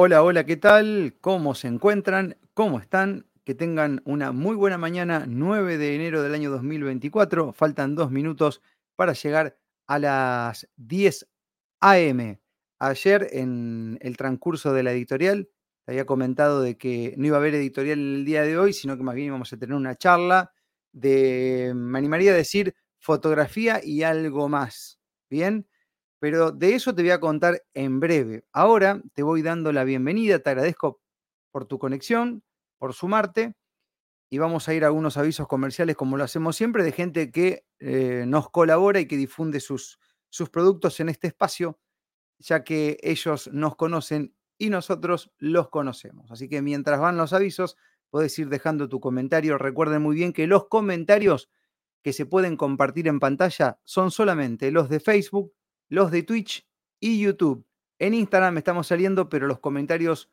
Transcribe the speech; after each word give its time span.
Hola, 0.00 0.22
hola, 0.22 0.46
¿qué 0.46 0.56
tal? 0.56 1.16
¿Cómo 1.20 1.56
se 1.56 1.66
encuentran? 1.66 2.36
¿Cómo 2.54 2.78
están? 2.78 3.26
Que 3.42 3.56
tengan 3.56 4.00
una 4.04 4.30
muy 4.30 4.54
buena 4.54 4.78
mañana, 4.78 5.24
9 5.26 5.76
de 5.76 5.96
enero 5.96 6.22
del 6.22 6.34
año 6.34 6.52
2024. 6.52 7.52
Faltan 7.52 7.96
dos 7.96 8.12
minutos 8.12 8.62
para 8.94 9.12
llegar 9.12 9.58
a 9.88 9.98
las 9.98 10.68
10 10.76 11.26
a.m. 11.80 12.40
Ayer, 12.78 13.28
en 13.32 13.98
el 14.00 14.16
transcurso 14.16 14.72
de 14.72 14.84
la 14.84 14.92
editorial, 14.92 15.48
había 15.84 16.06
comentado 16.06 16.62
de 16.62 16.78
que 16.78 17.14
no 17.16 17.26
iba 17.26 17.36
a 17.36 17.40
haber 17.40 17.56
editorial 17.56 17.98
el 17.98 18.24
día 18.24 18.42
de 18.42 18.56
hoy, 18.56 18.74
sino 18.74 18.96
que 18.96 19.02
más 19.02 19.16
bien 19.16 19.26
íbamos 19.26 19.52
a 19.52 19.56
tener 19.56 19.74
una 19.74 19.96
charla 19.96 20.52
de, 20.92 21.72
me 21.74 21.98
animaría 21.98 22.30
a 22.30 22.36
decir, 22.36 22.72
fotografía 23.00 23.80
y 23.82 24.04
algo 24.04 24.48
más. 24.48 25.00
¿Bien? 25.28 25.66
Pero 26.18 26.50
de 26.52 26.74
eso 26.74 26.94
te 26.94 27.02
voy 27.02 27.10
a 27.10 27.20
contar 27.20 27.62
en 27.74 28.00
breve. 28.00 28.44
Ahora 28.52 29.00
te 29.14 29.22
voy 29.22 29.42
dando 29.42 29.72
la 29.72 29.84
bienvenida, 29.84 30.38
te 30.40 30.50
agradezco 30.50 31.00
por 31.50 31.66
tu 31.66 31.78
conexión, 31.78 32.42
por 32.78 32.94
sumarte, 32.94 33.54
y 34.30 34.38
vamos 34.38 34.68
a 34.68 34.74
ir 34.74 34.84
a 34.84 34.88
algunos 34.88 35.16
avisos 35.16 35.48
comerciales 35.48 35.96
como 35.96 36.16
lo 36.16 36.24
hacemos 36.24 36.56
siempre, 36.56 36.84
de 36.84 36.92
gente 36.92 37.30
que 37.30 37.64
eh, 37.80 38.24
nos 38.26 38.50
colabora 38.50 39.00
y 39.00 39.06
que 39.06 39.16
difunde 39.16 39.60
sus, 39.60 39.98
sus 40.28 40.50
productos 40.50 41.00
en 41.00 41.08
este 41.08 41.28
espacio, 41.28 41.78
ya 42.38 42.62
que 42.62 42.98
ellos 43.02 43.48
nos 43.52 43.76
conocen 43.76 44.34
y 44.58 44.70
nosotros 44.70 45.32
los 45.38 45.70
conocemos. 45.70 46.30
Así 46.30 46.48
que 46.48 46.60
mientras 46.62 47.00
van 47.00 47.16
los 47.16 47.32
avisos, 47.32 47.76
puedes 48.10 48.38
ir 48.38 48.48
dejando 48.48 48.88
tu 48.88 49.00
comentario. 49.00 49.56
Recuerden 49.56 50.02
muy 50.02 50.16
bien 50.16 50.32
que 50.32 50.46
los 50.46 50.68
comentarios 50.68 51.48
que 52.02 52.12
se 52.12 52.26
pueden 52.26 52.56
compartir 52.56 53.08
en 53.08 53.20
pantalla 53.20 53.80
son 53.84 54.10
solamente 54.10 54.70
los 54.70 54.88
de 54.88 55.00
Facebook, 55.00 55.52
los 55.88 56.10
de 56.10 56.22
Twitch 56.22 56.66
y 57.00 57.20
YouTube. 57.20 57.66
En 57.98 58.14
Instagram 58.14 58.58
estamos 58.58 58.86
saliendo, 58.86 59.28
pero 59.28 59.46
los 59.46 59.58
comentarios 59.58 60.30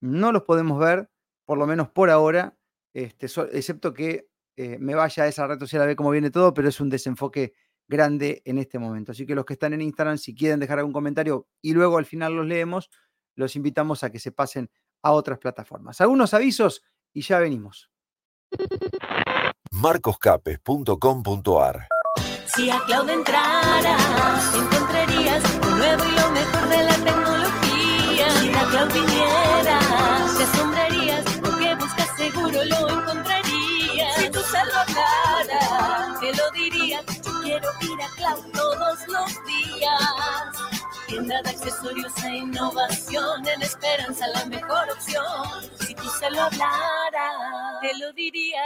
no 0.00 0.32
los 0.32 0.42
podemos 0.42 0.78
ver, 0.78 1.10
por 1.44 1.58
lo 1.58 1.66
menos 1.66 1.90
por 1.90 2.10
ahora, 2.10 2.56
este, 2.94 3.26
excepto 3.52 3.92
que 3.92 4.28
eh, 4.56 4.78
me 4.78 4.94
vaya 4.94 5.24
a 5.24 5.28
esa 5.28 5.46
red 5.46 5.58
social 5.58 5.82
a 5.82 5.86
ver 5.86 5.96
cómo 5.96 6.10
viene 6.10 6.30
todo, 6.30 6.54
pero 6.54 6.68
es 6.68 6.80
un 6.80 6.90
desenfoque 6.90 7.54
grande 7.88 8.42
en 8.44 8.58
este 8.58 8.78
momento. 8.78 9.12
Así 9.12 9.26
que 9.26 9.34
los 9.34 9.44
que 9.44 9.54
están 9.54 9.72
en 9.72 9.82
Instagram, 9.82 10.18
si 10.18 10.34
quieren 10.34 10.60
dejar 10.60 10.78
algún 10.78 10.92
comentario 10.92 11.48
y 11.60 11.72
luego 11.72 11.98
al 11.98 12.06
final 12.06 12.34
los 12.34 12.46
leemos, 12.46 12.90
los 13.34 13.56
invitamos 13.56 14.04
a 14.04 14.10
que 14.10 14.18
se 14.18 14.32
pasen 14.32 14.70
a 15.02 15.12
otras 15.12 15.38
plataformas. 15.38 16.00
Algunos 16.00 16.34
avisos 16.34 16.82
y 17.12 17.22
ya 17.22 17.38
venimos. 17.38 17.90
marcoscapes.com.ar 19.70 21.88
si 22.54 22.70
a 22.70 22.78
cloud 22.84 23.08
entraras, 23.08 24.54
encontrarías 24.54 25.42
lo 25.60 25.70
nuevo 25.76 26.04
y 26.04 26.10
lo 26.20 26.30
mejor 26.30 26.68
de 26.68 26.82
la 26.84 26.94
tecnología. 26.94 28.30
Si 28.40 28.50
a 28.50 28.64
cloud 28.70 28.92
vinieras, 28.92 30.36
te 30.36 30.44
asombrarías, 30.44 31.36
lo 31.40 31.58
que 31.58 31.74
buscas 31.76 32.16
seguro 32.16 32.64
lo 32.64 32.88
encontrarías. 32.90 34.16
Si 34.16 34.30
tu 34.30 34.40
salvo 34.40 34.72
hablara, 34.86 36.20
te 36.20 36.34
lo 36.34 36.50
diría, 36.50 37.02
yo 37.24 37.40
quiero 37.42 37.68
ir 37.80 38.02
a 38.02 38.08
cloud 38.16 38.44
todos 38.52 38.98
los 39.08 39.44
días. 39.46 40.61
De 41.32 41.48
accesorios 41.48 42.12
e 42.24 42.36
innovación, 42.36 43.48
en 43.48 43.62
esperanza 43.62 44.26
la 44.28 44.44
mejor 44.44 44.90
opción. 44.90 45.24
Si 45.80 45.94
tú 45.94 46.02
se 46.20 46.30
lo 46.30 46.42
hablara, 46.42 47.80
te 47.80 47.98
lo 47.98 48.12
diría. 48.12 48.60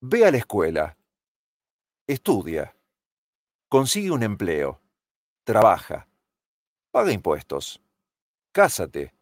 ve 0.00 0.26
a 0.26 0.30
la 0.30 0.38
escuela, 0.38 0.95
estudia, 2.06 2.76
consigue 3.68 4.10
un 4.12 4.22
empleo, 4.22 4.80
trabaja, 5.44 6.08
paga 6.92 7.12
impuestos, 7.12 7.80
cásate, 8.52 9.12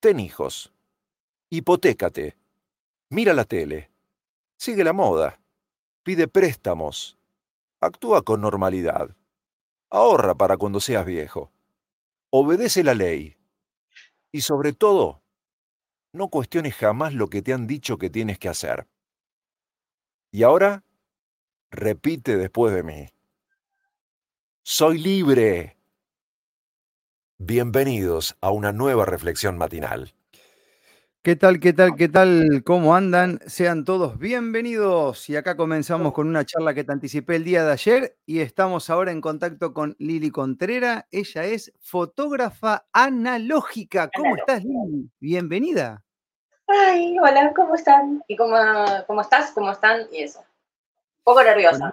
ten 0.00 0.18
hijos, 0.18 0.72
hipotécate, 1.50 2.36
mira 3.10 3.32
la 3.32 3.44
tele, 3.44 3.90
sigue 4.58 4.82
la 4.82 4.92
moda, 4.92 5.40
pide 6.02 6.26
préstamos, 6.26 7.16
actúa 7.80 8.22
con 8.22 8.40
normalidad, 8.40 9.16
ahorra 9.90 10.34
para 10.34 10.56
cuando 10.56 10.80
seas 10.80 11.06
viejo, 11.06 11.52
obedece 12.30 12.82
la 12.82 12.94
ley 12.94 13.36
y 14.32 14.40
sobre 14.40 14.72
todo, 14.72 15.22
no 16.12 16.28
cuestiones 16.28 16.74
jamás 16.74 17.14
lo 17.14 17.28
que 17.28 17.42
te 17.42 17.52
han 17.52 17.66
dicho 17.66 17.98
que 17.98 18.10
tienes 18.10 18.38
que 18.38 18.48
hacer. 18.48 18.88
Y 20.32 20.42
ahora, 20.42 20.82
repite 21.70 22.36
después 22.36 22.74
de 22.74 22.82
mí. 22.82 23.08
Soy 24.62 24.98
libre. 24.98 25.76
Bienvenidos 27.38 28.36
a 28.40 28.50
una 28.50 28.72
nueva 28.72 29.04
reflexión 29.04 29.58
matinal. 29.58 30.14
¿Qué 31.22 31.34
tal, 31.34 31.58
qué 31.58 31.72
tal, 31.72 31.96
qué 31.96 32.08
tal? 32.08 32.62
¿Cómo 32.64 32.94
andan? 32.94 33.40
Sean 33.46 33.84
todos 33.84 34.16
bienvenidos. 34.16 35.28
Y 35.28 35.34
acá 35.34 35.56
comenzamos 35.56 36.12
con 36.12 36.28
una 36.28 36.44
charla 36.44 36.72
que 36.72 36.84
te 36.84 36.92
anticipé 36.92 37.34
el 37.34 37.44
día 37.44 37.64
de 37.64 37.72
ayer 37.72 38.16
y 38.26 38.40
estamos 38.40 38.90
ahora 38.90 39.10
en 39.10 39.20
contacto 39.20 39.74
con 39.74 39.96
Lili 39.98 40.30
Contrera. 40.30 41.08
Ella 41.10 41.44
es 41.44 41.72
fotógrafa 41.80 42.86
analógica. 42.92 44.08
¿Cómo 44.16 44.36
estás, 44.36 44.64
Lili? 44.64 45.10
Bienvenida. 45.18 46.04
Ay, 46.68 47.18
hola, 47.18 47.52
¿cómo 47.54 47.74
están? 47.74 48.22
¿Y 48.28 48.36
cómo, 48.36 48.56
cómo 49.08 49.20
estás? 49.20 49.50
¿Cómo 49.50 49.72
están? 49.72 50.02
Y 50.12 50.22
eso. 50.22 50.44
Poco 51.26 51.42
nerviosa, 51.42 51.92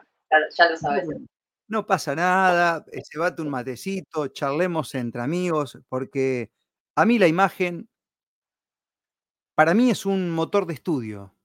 ya, 0.55 0.69
lo 0.69 0.77
sabes. 0.77 1.07
No 1.67 1.87
pasa 1.87 2.13
nada, 2.13 2.85
eh, 2.91 3.01
se 3.03 3.17
bate 3.17 3.41
un 3.41 3.49
matecito, 3.49 4.27
charlemos 4.27 4.93
entre 4.93 5.21
amigos, 5.21 5.79
porque 5.89 6.51
a 6.95 7.03
mí 7.03 7.17
la 7.17 7.27
imagen, 7.27 7.89
para 9.55 9.73
mí 9.73 9.89
es 9.89 10.05
un 10.05 10.29
motor 10.29 10.67
de 10.67 10.75
estudio. 10.75 11.35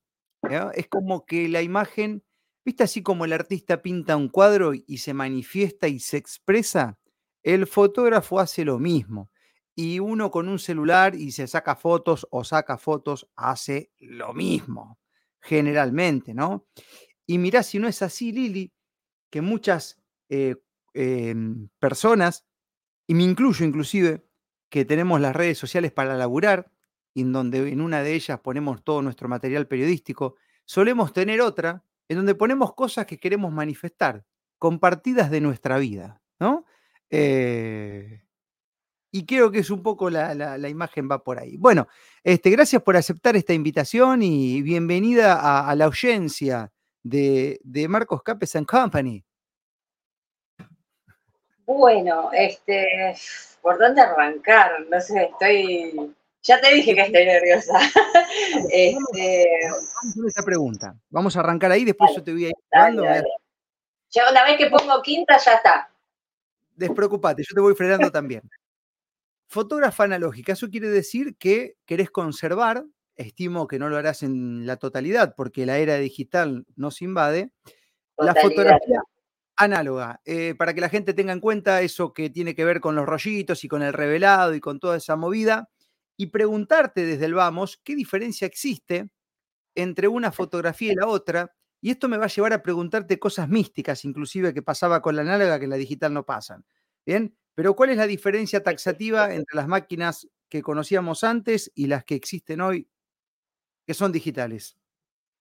Es 0.74 0.86
como 0.88 1.24
que 1.24 1.48
la 1.48 1.62
imagen, 1.62 2.22
¿viste 2.62 2.84
así 2.84 3.02
como 3.02 3.24
el 3.24 3.32
artista 3.32 3.80
pinta 3.80 4.18
un 4.18 4.28
cuadro 4.28 4.72
y 4.74 4.98
se 4.98 5.14
manifiesta 5.14 5.88
y 5.88 5.98
se 5.98 6.18
expresa? 6.18 6.98
El 7.42 7.66
fotógrafo 7.66 8.38
hace 8.38 8.66
lo 8.66 8.78
mismo. 8.78 9.30
Y 9.74 9.98
uno 9.98 10.30
con 10.30 10.50
un 10.50 10.58
celular 10.58 11.14
y 11.14 11.32
se 11.32 11.46
saca 11.46 11.74
fotos 11.74 12.26
o 12.30 12.44
saca 12.44 12.76
fotos 12.76 13.30
hace 13.34 13.92
lo 13.98 14.34
mismo, 14.34 14.98
generalmente, 15.40 16.34
¿no? 16.34 16.66
Y 17.28 17.38
mirá 17.38 17.62
si 17.64 17.78
no 17.80 17.88
es 17.88 18.02
así, 18.02 18.32
Lili, 18.32 18.72
que 19.30 19.42
muchas 19.42 19.98
eh, 20.30 20.56
em, 20.94 21.68
personas, 21.80 22.46
y 23.06 23.14
me 23.14 23.24
incluyo 23.24 23.66
inclusive, 23.66 24.24
que 24.70 24.84
tenemos 24.84 25.20
las 25.20 25.36
redes 25.36 25.58
sociales 25.58 25.92
para 25.92 26.16
laburar, 26.16 26.72
en 27.14 27.32
donde 27.32 27.70
en 27.72 27.80
una 27.80 28.02
de 28.02 28.14
ellas 28.14 28.40
ponemos 28.40 28.84
todo 28.84 29.02
nuestro 29.02 29.28
material 29.28 29.68
periodístico, 29.68 30.36
solemos 30.66 31.12
tener 31.12 31.40
otra 31.42 31.84
en 32.08 32.18
donde 32.18 32.34
ponemos 32.36 32.74
cosas 32.74 33.06
que 33.06 33.18
queremos 33.18 33.52
manifestar, 33.52 34.24
compartidas 34.58 35.30
de 35.30 35.40
nuestra 35.42 35.78
vida, 35.78 36.22
¿no? 36.40 36.66
Eh, 37.10 38.22
Y 39.12 39.24
creo 39.26 39.50
que 39.50 39.60
es 39.60 39.70
un 39.70 39.82
poco 39.82 40.10
la, 40.10 40.34
la- 40.34 40.58
la 40.58 40.68
imagen 40.68 41.08
va 41.10 41.24
por 41.24 41.38
ahí. 41.38 41.56
Bueno, 41.56 41.88
este, 42.22 42.50
gracias 42.50 42.82
por 42.82 42.96
aceptar 42.96 43.36
esta 43.36 43.54
invitación 43.54 44.22
y 44.22 44.60
bienvenida 44.62 45.34
a, 45.40 45.68
a 45.70 45.74
la 45.76 45.86
audiencia 45.86 46.70
de, 47.02 47.60
de 47.62 47.88
Marcos 47.88 48.22
Capes 48.22 48.56
and 48.56 48.66
Company. 48.66 49.24
Bueno, 51.66 52.30
este, 52.32 53.14
¿por 53.60 53.78
dónde 53.78 54.00
arrancar? 54.00 54.86
No 54.88 55.00
sé, 55.00 55.24
estoy. 55.24 56.14
Ya 56.42 56.60
te 56.60 56.72
dije 56.72 56.94
que 56.94 57.02
estoy 57.02 57.24
nerviosa. 57.26 57.78
Este, 58.72 59.48
Vamos 59.68 60.14
con 60.14 60.28
esa 60.28 60.42
pregunta. 60.42 60.96
Vamos 61.10 61.36
a 61.36 61.40
arrancar 61.40 61.70
ahí, 61.72 61.84
después 61.84 62.10
Dale, 62.10 62.16
yo 62.18 62.24
te 62.24 62.32
voy 62.32 62.44
a 62.44 62.48
ir 62.48 62.54
dale, 62.70 62.92
llevando. 62.96 63.02
dale. 63.04 63.28
Ya 64.10 64.30
una 64.30 64.44
vez 64.44 64.56
que 64.56 64.70
pongo 64.70 65.02
quinta, 65.02 65.36
ya 65.38 65.54
está. 65.54 65.90
Despreocupate, 66.74 67.42
yo 67.42 67.54
te 67.54 67.60
voy 67.60 67.74
frenando 67.74 68.10
también. 68.10 68.42
Fotógrafa 69.48 70.04
analógica, 70.04 70.52
eso 70.52 70.68
quiere 70.70 70.88
decir 70.88 71.36
que 71.36 71.76
querés 71.84 72.10
conservar, 72.10 72.84
estimo 73.18 73.66
que 73.66 73.78
no 73.78 73.88
lo 73.88 73.96
harás 73.98 74.22
en 74.22 74.66
la 74.66 74.76
totalidad 74.76 75.34
porque 75.36 75.66
la 75.66 75.78
era 75.78 75.96
digital 75.96 76.64
nos 76.76 77.02
invade, 77.02 77.52
la 78.16 78.34
fotografía 78.34 79.02
análoga, 79.56 80.20
eh, 80.24 80.54
para 80.56 80.72
que 80.72 80.80
la 80.80 80.88
gente 80.88 81.14
tenga 81.14 81.32
en 81.32 81.40
cuenta 81.40 81.82
eso 81.82 82.14
que 82.14 82.30
tiene 82.30 82.54
que 82.54 82.64
ver 82.64 82.80
con 82.80 82.94
los 82.94 83.06
rollitos 83.06 83.64
y 83.64 83.68
con 83.68 83.82
el 83.82 83.92
revelado 83.92 84.54
y 84.54 84.60
con 84.60 84.78
toda 84.78 84.96
esa 84.96 85.16
movida, 85.16 85.68
y 86.16 86.26
preguntarte 86.26 87.04
desde 87.04 87.26
el 87.26 87.34
vamos 87.34 87.80
qué 87.82 87.96
diferencia 87.96 88.46
existe 88.46 89.10
entre 89.74 90.08
una 90.08 90.32
fotografía 90.32 90.92
y 90.92 90.96
la 90.96 91.08
otra, 91.08 91.54
y 91.80 91.90
esto 91.90 92.08
me 92.08 92.18
va 92.18 92.26
a 92.26 92.28
llevar 92.28 92.52
a 92.52 92.62
preguntarte 92.62 93.18
cosas 93.18 93.48
místicas, 93.48 94.04
inclusive 94.04 94.54
que 94.54 94.62
pasaba 94.62 95.02
con 95.02 95.16
la 95.16 95.22
análoga 95.22 95.58
que 95.58 95.64
en 95.64 95.70
la 95.70 95.76
digital 95.76 96.14
no 96.14 96.24
pasan. 96.24 96.64
Bien, 97.04 97.36
pero 97.54 97.74
¿cuál 97.74 97.90
es 97.90 97.96
la 97.96 98.06
diferencia 98.06 98.62
taxativa 98.62 99.34
entre 99.34 99.56
las 99.56 99.66
máquinas 99.66 100.28
que 100.48 100.62
conocíamos 100.62 101.24
antes 101.24 101.70
y 101.74 101.86
las 101.86 102.04
que 102.04 102.14
existen 102.14 102.60
hoy, 102.60 102.88
que 103.88 103.94
son 103.94 104.12
digitales? 104.12 104.76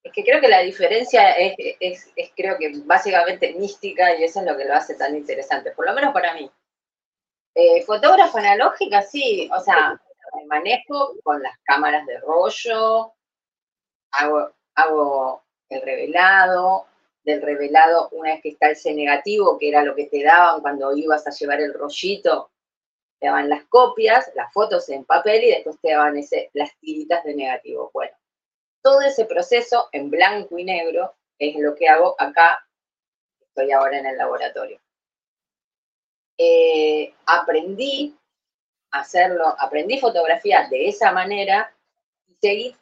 Es 0.02 0.14
que 0.14 0.24
creo 0.24 0.40
que 0.40 0.48
la 0.48 0.62
diferencia 0.62 1.32
es, 1.34 2.14
creo 2.34 2.58
que 2.58 2.72
básicamente 2.86 3.54
mística 3.56 4.16
y 4.16 4.24
eso 4.24 4.40
es 4.40 4.46
lo 4.46 4.56
que 4.56 4.64
lo 4.64 4.74
hace 4.74 4.96
tan 4.96 5.18
interesante, 5.18 5.72
por 5.72 5.86
lo 5.86 5.94
menos 5.94 6.14
para 6.14 6.34
mí. 6.34 6.50
Eh, 7.54 7.84
fotógrafa 7.84 8.40
analógica, 8.40 9.02
sí, 9.02 9.50
o 9.54 9.60
sea, 9.60 10.00
me 10.38 10.46
manejo 10.46 11.18
con 11.24 11.44
las 11.44 11.58
cámaras 11.64 12.06
de 12.06 12.22
rollo, 12.22 13.12
hago, 14.12 14.56
hago 14.76 15.44
el 15.68 15.82
revelado, 15.82 16.88
del 17.26 17.42
revelado, 17.42 18.08
una 18.14 18.32
vez 18.32 18.42
que 18.44 18.50
está 18.52 18.70
el 18.70 18.78
C 18.78 18.94
negativo, 18.94 19.58
que 19.58 19.68
era 19.68 19.84
lo 19.84 19.94
que 19.94 20.06
te 20.06 20.24
daban 20.24 20.62
cuando 20.62 20.96
ibas 20.96 21.28
a 21.28 21.32
llevar 21.32 21.60
el 21.60 21.74
rollito, 21.74 22.50
te 23.20 23.28
daban 23.28 23.50
las 23.50 23.66
copias, 23.66 24.32
las 24.36 24.54
fotos 24.54 24.88
en 24.88 25.04
papel 25.04 25.44
y 25.44 25.50
después 25.50 25.76
te 25.82 25.92
daban 25.92 26.16
ese, 26.16 26.50
las 26.54 26.74
tiritas 26.80 27.26
de 27.26 27.36
negativo. 27.36 27.92
Bueno, 27.94 28.16
todo 28.88 29.02
ese 29.02 29.26
proceso 29.26 29.90
en 29.92 30.10
blanco 30.10 30.58
y 30.58 30.64
negro 30.64 31.14
es 31.38 31.58
lo 31.58 31.76
que 31.76 31.90
hago 31.90 32.16
acá, 32.18 32.66
estoy 33.42 33.70
ahora 33.74 34.00
en 34.00 34.06
el 34.06 34.18
laboratorio. 34.18 34.80
Eh, 36.38 37.14
aprendí 37.26 38.16
a 38.92 39.00
hacerlo, 39.02 39.54
aprendí 39.60 40.00
fotografía 40.00 40.70
de 40.70 40.88
esa 40.88 41.12
manera 41.12 41.70
y 42.28 42.36
seguí 42.36 42.78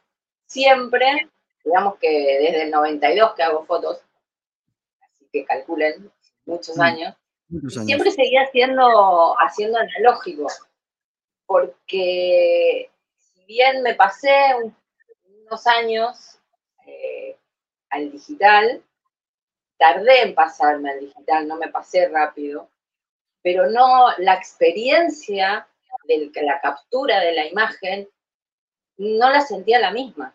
siempre, 0.46 1.28
digamos 1.64 1.98
que 1.98 2.08
desde 2.40 2.62
el 2.62 2.70
92 2.70 3.34
que 3.34 3.42
hago 3.42 3.64
fotos, 3.66 4.00
así 5.02 5.28
que 5.32 5.44
calculen, 5.44 6.12
muchos 6.44 6.76
Mm. 6.76 6.82
años, 6.82 7.16
Muchos 7.48 7.74
y 7.74 7.78
años. 7.78 7.86
siempre 7.86 8.10
seguía 8.12 8.42
haciendo, 8.42 9.34
haciendo 9.40 9.78
analógico, 9.78 10.46
porque 11.46 12.92
si 13.18 13.44
bien 13.46 13.82
me 13.82 13.96
pasé 13.96 14.30
un- 14.62 14.76
unos 15.46 15.66
años 15.66 16.38
eh, 16.86 17.36
al 17.90 18.10
digital, 18.10 18.82
tardé 19.78 20.22
en 20.22 20.34
pasarme 20.34 20.90
al 20.90 21.00
digital, 21.00 21.46
no 21.46 21.56
me 21.56 21.68
pasé 21.68 22.08
rápido, 22.08 22.68
pero 23.42 23.70
no 23.70 24.08
la 24.18 24.34
experiencia 24.34 25.66
de 26.08 26.30
la 26.42 26.60
captura 26.60 27.20
de 27.20 27.32
la 27.32 27.46
imagen, 27.46 28.08
no 28.98 29.30
la 29.30 29.40
sentía 29.40 29.78
la 29.78 29.90
misma. 29.90 30.34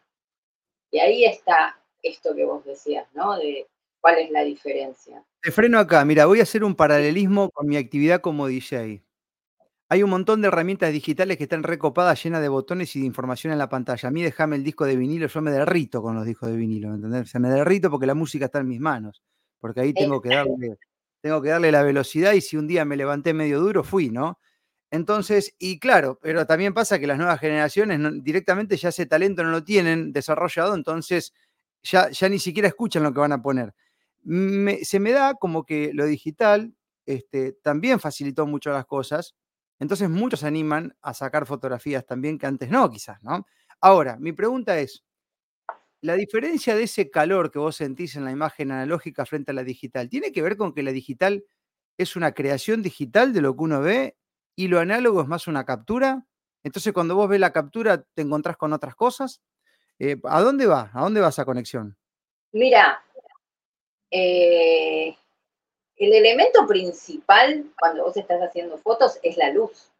Y 0.92 1.00
ahí 1.00 1.26
está 1.26 1.78
esto 2.02 2.36
que 2.36 2.46
vos 2.46 2.66
decías, 2.66 3.08
¿no? 3.14 3.38
De 3.38 3.68
cuál 4.00 4.18
es 4.18 4.32
la 4.32 4.44
diferencia. 4.44 5.24
Te 5.42 5.52
freno 5.52 5.80
acá, 5.80 6.04
mira, 6.06 6.26
voy 6.26 6.40
a 6.40 6.44
hacer 6.44 6.64
un 6.64 6.76
paralelismo 6.76 7.50
con 7.52 7.68
mi 7.68 7.78
actividad 7.78 8.22
como 8.22 8.48
DJ. 8.48 9.02
Hay 9.94 10.04
un 10.04 10.10
montón 10.10 10.42
de 10.42 10.48
herramientas 10.48 10.94
digitales 10.94 11.36
que 11.38 11.44
están 11.44 11.64
recopadas, 11.64 12.24
llenas 12.24 12.42
de 12.42 12.48
botones 12.48 12.96
y 12.96 13.02
de 13.02 13.06
información 13.08 13.52
en 13.52 13.60
la 13.60 13.68
pantalla. 13.68 14.08
A 14.08 14.12
mí 14.12 14.24
déjame 14.24 14.56
el 14.56 14.64
disco 14.64 14.86
de 14.86 14.96
vinilo, 14.96 15.28
yo 15.28 15.42
me 15.42 15.52
derrito 15.52 16.02
con 16.02 16.16
los 16.16 16.26
discos 16.26 16.48
de 16.50 16.56
vinilo, 16.56 16.94
¿entendés? 16.96 17.24
O 17.24 17.26
sea, 17.26 17.42
me 17.42 17.50
derrito 17.50 17.90
porque 17.92 18.06
la 18.06 18.16
música 18.16 18.46
está 18.46 18.60
en 18.60 18.70
mis 18.70 18.80
manos, 18.80 19.22
porque 19.60 19.82
ahí 19.82 19.94
tengo 19.94 20.22
que 20.22 20.30
darle, 20.30 20.78
tengo 21.22 21.42
que 21.42 21.50
darle 21.50 21.74
la 21.74 21.84
velocidad 21.84 22.32
y 22.34 22.40
si 22.42 22.56
un 22.56 22.68
día 22.68 22.86
me 22.86 22.96
levanté 22.96 23.34
medio 23.34 23.60
duro, 23.60 23.84
fui, 23.84 24.10
¿no? 24.10 24.40
Entonces, 24.92 25.56
y 25.60 25.80
claro, 25.80 26.20
pero 26.22 26.46
también 26.46 26.74
pasa 26.74 27.00
que 27.00 27.08
las 27.08 27.18
nuevas 27.18 27.40
generaciones 27.42 28.00
no- 28.00 28.12
directamente 28.12 28.78
ya 28.78 28.90
ese 28.90 29.06
talento 29.08 29.44
no 29.44 29.52
lo 29.52 29.64
tienen 29.64 30.14
desarrollado, 30.14 30.76
entonces 30.76 31.34
ya, 31.84 32.10
ya 32.12 32.30
ni 32.30 32.40
siquiera 32.40 32.68
escuchan 32.70 33.04
lo 33.04 33.14
que 33.14 33.20
van 33.22 33.32
a 33.34 33.42
poner. 33.42 33.74
Me- 34.24 34.86
se 34.86 35.00
me 35.00 35.12
da 35.12 35.34
como 35.36 35.66
que 35.66 35.92
lo 35.94 36.06
digital 36.06 36.74
este, 37.06 37.54
también 37.64 38.00
facilitó 38.00 38.46
mucho 38.48 38.72
las 38.72 38.86
cosas, 38.86 39.36
entonces 39.82 40.12
muchos 40.12 40.42
se 40.42 40.48
animan 40.48 40.96
a 41.02 41.12
sacar 41.16 41.48
fotografías 41.48 42.06
también 42.06 42.38
que 42.38 42.46
antes 42.46 42.70
no, 42.70 42.88
quizás, 42.92 43.22
¿no? 43.24 43.48
Ahora, 43.82 44.16
mi 44.20 44.32
pregunta 44.32 44.78
es, 44.78 45.04
la 46.02 46.14
diferencia 46.14 46.76
de 46.76 46.84
ese 46.84 47.10
calor 47.10 47.50
que 47.50 47.58
vos 47.58 47.78
sentís 47.78 48.16
en 48.16 48.24
la 48.24 48.30
imagen 48.30 48.72
analógica 48.72 49.26
frente 49.26 49.50
a 49.50 49.56
la 49.56 49.64
digital, 49.64 50.08
¿tiene 50.08 50.32
que 50.32 50.44
ver 50.44 50.56
con 50.56 50.76
que 50.76 50.84
la 50.84 50.92
digital 50.92 51.44
es 51.98 52.16
una 52.16 52.32
creación 52.34 52.84
digital 52.84 53.34
de 53.34 53.42
lo 53.42 53.56
que 53.56 53.64
uno 53.64 53.82
ve 53.82 54.18
y 54.56 54.68
lo 54.68 54.80
análogo 54.80 55.24
es 55.24 55.28
más 55.28 55.48
una 55.48 55.66
captura? 55.66 56.28
Entonces 56.62 56.94
cuando 56.94 57.16
vos 57.16 57.28
ves 57.28 57.40
la 57.40 57.52
captura 57.52 58.04
te 58.04 58.22
encontrás 58.22 58.58
con 58.58 58.74
otras 58.74 58.94
cosas. 58.94 59.42
Eh, 59.98 60.22
¿A 60.26 60.42
dónde 60.42 60.68
va? 60.68 60.92
¿A 60.94 61.02
dónde 61.02 61.22
va 61.22 61.30
esa 61.30 61.44
conexión? 61.44 61.98
Mira, 62.52 63.04
eh, 64.12 65.18
el 66.02 66.14
elemento 66.14 66.66
principal 66.66 67.72
cuando 67.80 68.04
vos 68.04 68.18
estás 68.18 68.42
haciendo 68.42 68.76
fotos 68.80 69.20
es 69.22 69.38
la 69.38 69.52
luz. 69.52 69.92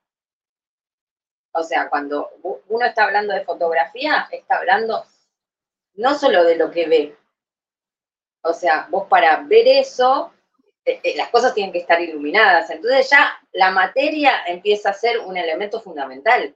O 1.54 1.64
sea, 1.64 1.90
cuando 1.90 2.32
uno 2.70 2.86
está 2.86 3.04
hablando 3.04 3.36
de 3.36 3.46
fotografía, 3.46 4.28
está 4.32 4.58
hablando 4.58 5.06
no 5.94 6.18
solo 6.18 6.44
de 6.44 6.56
lo 6.56 6.72
que 6.72 6.88
ve. 6.88 7.16
O 8.44 8.52
sea, 8.52 8.88
vos 8.90 9.08
para 9.10 9.44
ver 9.44 9.68
eso, 9.68 10.34
eh, 10.86 11.00
eh, 11.04 11.16
las 11.16 11.30
cosas 11.30 11.54
tienen 11.54 11.72
que 11.72 11.80
estar 11.80 12.02
iluminadas. 12.02 12.72
Entonces 12.72 13.08
ya 13.12 13.40
la 13.52 13.70
materia 13.70 14.44
empieza 14.48 14.90
a 14.90 14.94
ser 14.94 15.20
un 15.20 15.38
elemento 15.38 15.82
fundamental. 15.82 16.56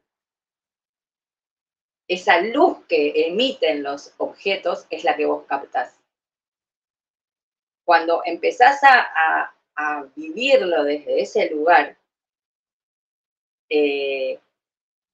Esa 2.08 2.42
luz 2.42 2.84
que 2.88 3.28
emiten 3.28 3.84
los 3.84 4.12
objetos 4.18 4.88
es 4.90 5.04
la 5.04 5.16
que 5.16 5.28
vos 5.28 5.44
captás 5.46 6.00
cuando 7.86 8.24
empezás 8.26 8.82
a, 8.84 9.52
vivirlo 10.16 10.86
desde 10.86 11.22
ese 11.22 11.50
lugar 11.50 11.98
eh, 13.70 14.40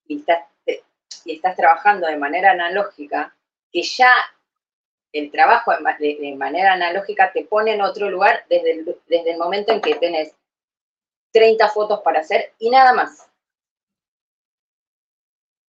y, 0.08 0.24
estás, 1.26 1.56
trabajando 1.56 2.06
de 2.06 2.18
manera 2.18 2.52
analógica, 2.52 3.36
que 3.72 3.82
ya 3.82 4.14
el 5.12 5.32
trabajo 5.32 5.72
de, 6.00 6.36
manera 6.38 6.74
analógica 6.74 7.32
te 7.34 7.44
pone 7.44 7.74
en 7.74 7.82
otro 7.82 8.10
lugar 8.10 8.46
desde 8.50 8.72
el, 9.32 9.38
momento 9.38 9.72
en 9.72 9.82
que 9.82 9.96
tenés 9.96 10.36
30 11.34 11.68
fotos 11.70 12.02
para 12.02 12.20
hacer 12.20 12.54
y 12.60 12.70
nada 12.70 12.94
más. 12.94 13.28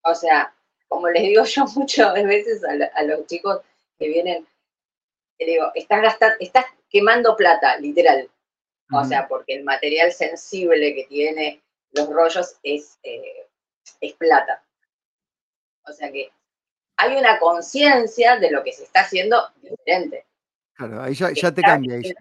O 0.05 0.15
sea, 0.15 0.55
como 0.87 1.09
les 1.09 1.23
digo 1.23 1.45
yo 1.45 1.65
muchas 1.77 2.13
veces 2.13 2.63
a, 2.65 3.03
los 3.05 3.27
chicos 3.27 3.63
que 3.99 4.09
vienen, 4.09 4.47
le 5.39 5.47
digo, 5.47 5.71
estás 5.75 6.03
gastando, 6.03 6.37
estás 6.41 6.67
quemando 6.93 7.35
plata, 7.37 7.79
literal. 7.79 8.29
O 8.95 9.05
sea, 9.05 9.27
porque 9.27 9.55
el 9.55 9.65
material 9.65 10.13
sensible 10.13 10.95
que 10.95 11.05
tiene 11.05 11.63
los 11.93 12.11
rollos 12.11 12.57
es, 12.63 12.99
eh, 13.03 13.49
es 14.03 14.13
plata. 14.15 14.63
O 15.89 15.93
sea 15.93 16.13
que 16.13 16.31
hay 16.99 17.17
una 17.17 17.39
conciencia 17.39 18.37
de 18.37 18.51
lo 18.51 18.63
que 18.63 18.73
se 18.73 18.85
está 18.85 19.01
haciendo 19.01 19.43
diferente. 19.63 20.27
Claro, 20.75 21.03
ahí 21.03 21.15
ya, 21.15 21.31
ya 21.33 21.51
te 21.53 21.63
cambia. 21.63 21.97
ahí. 21.97 22.15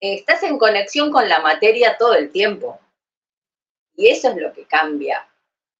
Estás 0.00 0.42
en 0.42 0.58
conexión 0.58 1.12
con 1.12 1.28
la 1.28 1.40
materia 1.40 1.96
todo 1.96 2.14
el 2.14 2.32
tiempo. 2.32 2.80
Y 3.94 4.08
eso 4.08 4.30
es 4.30 4.36
lo 4.36 4.52
que 4.52 4.64
cambia. 4.64 5.28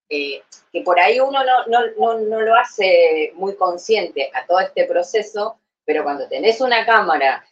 Eh, 0.09 0.43
que 0.73 0.83
por 0.83 0.99
ahí 1.01 1.19
uno 1.19 1.45
no, 1.45 1.67
no, 1.67 1.87
no, 1.99 2.19
no 2.19 2.41
lo 2.41 2.55
hace 2.55 3.33
muy 3.35 3.57
consciente 3.57 4.31
a 4.35 4.47
todo 4.47 4.61
este 4.61 4.85
proceso, 4.85 5.59
pero 5.85 6.05
cuando 6.05 6.29
tenés 6.29 6.61
una 6.61 6.85
cámara 6.85 7.45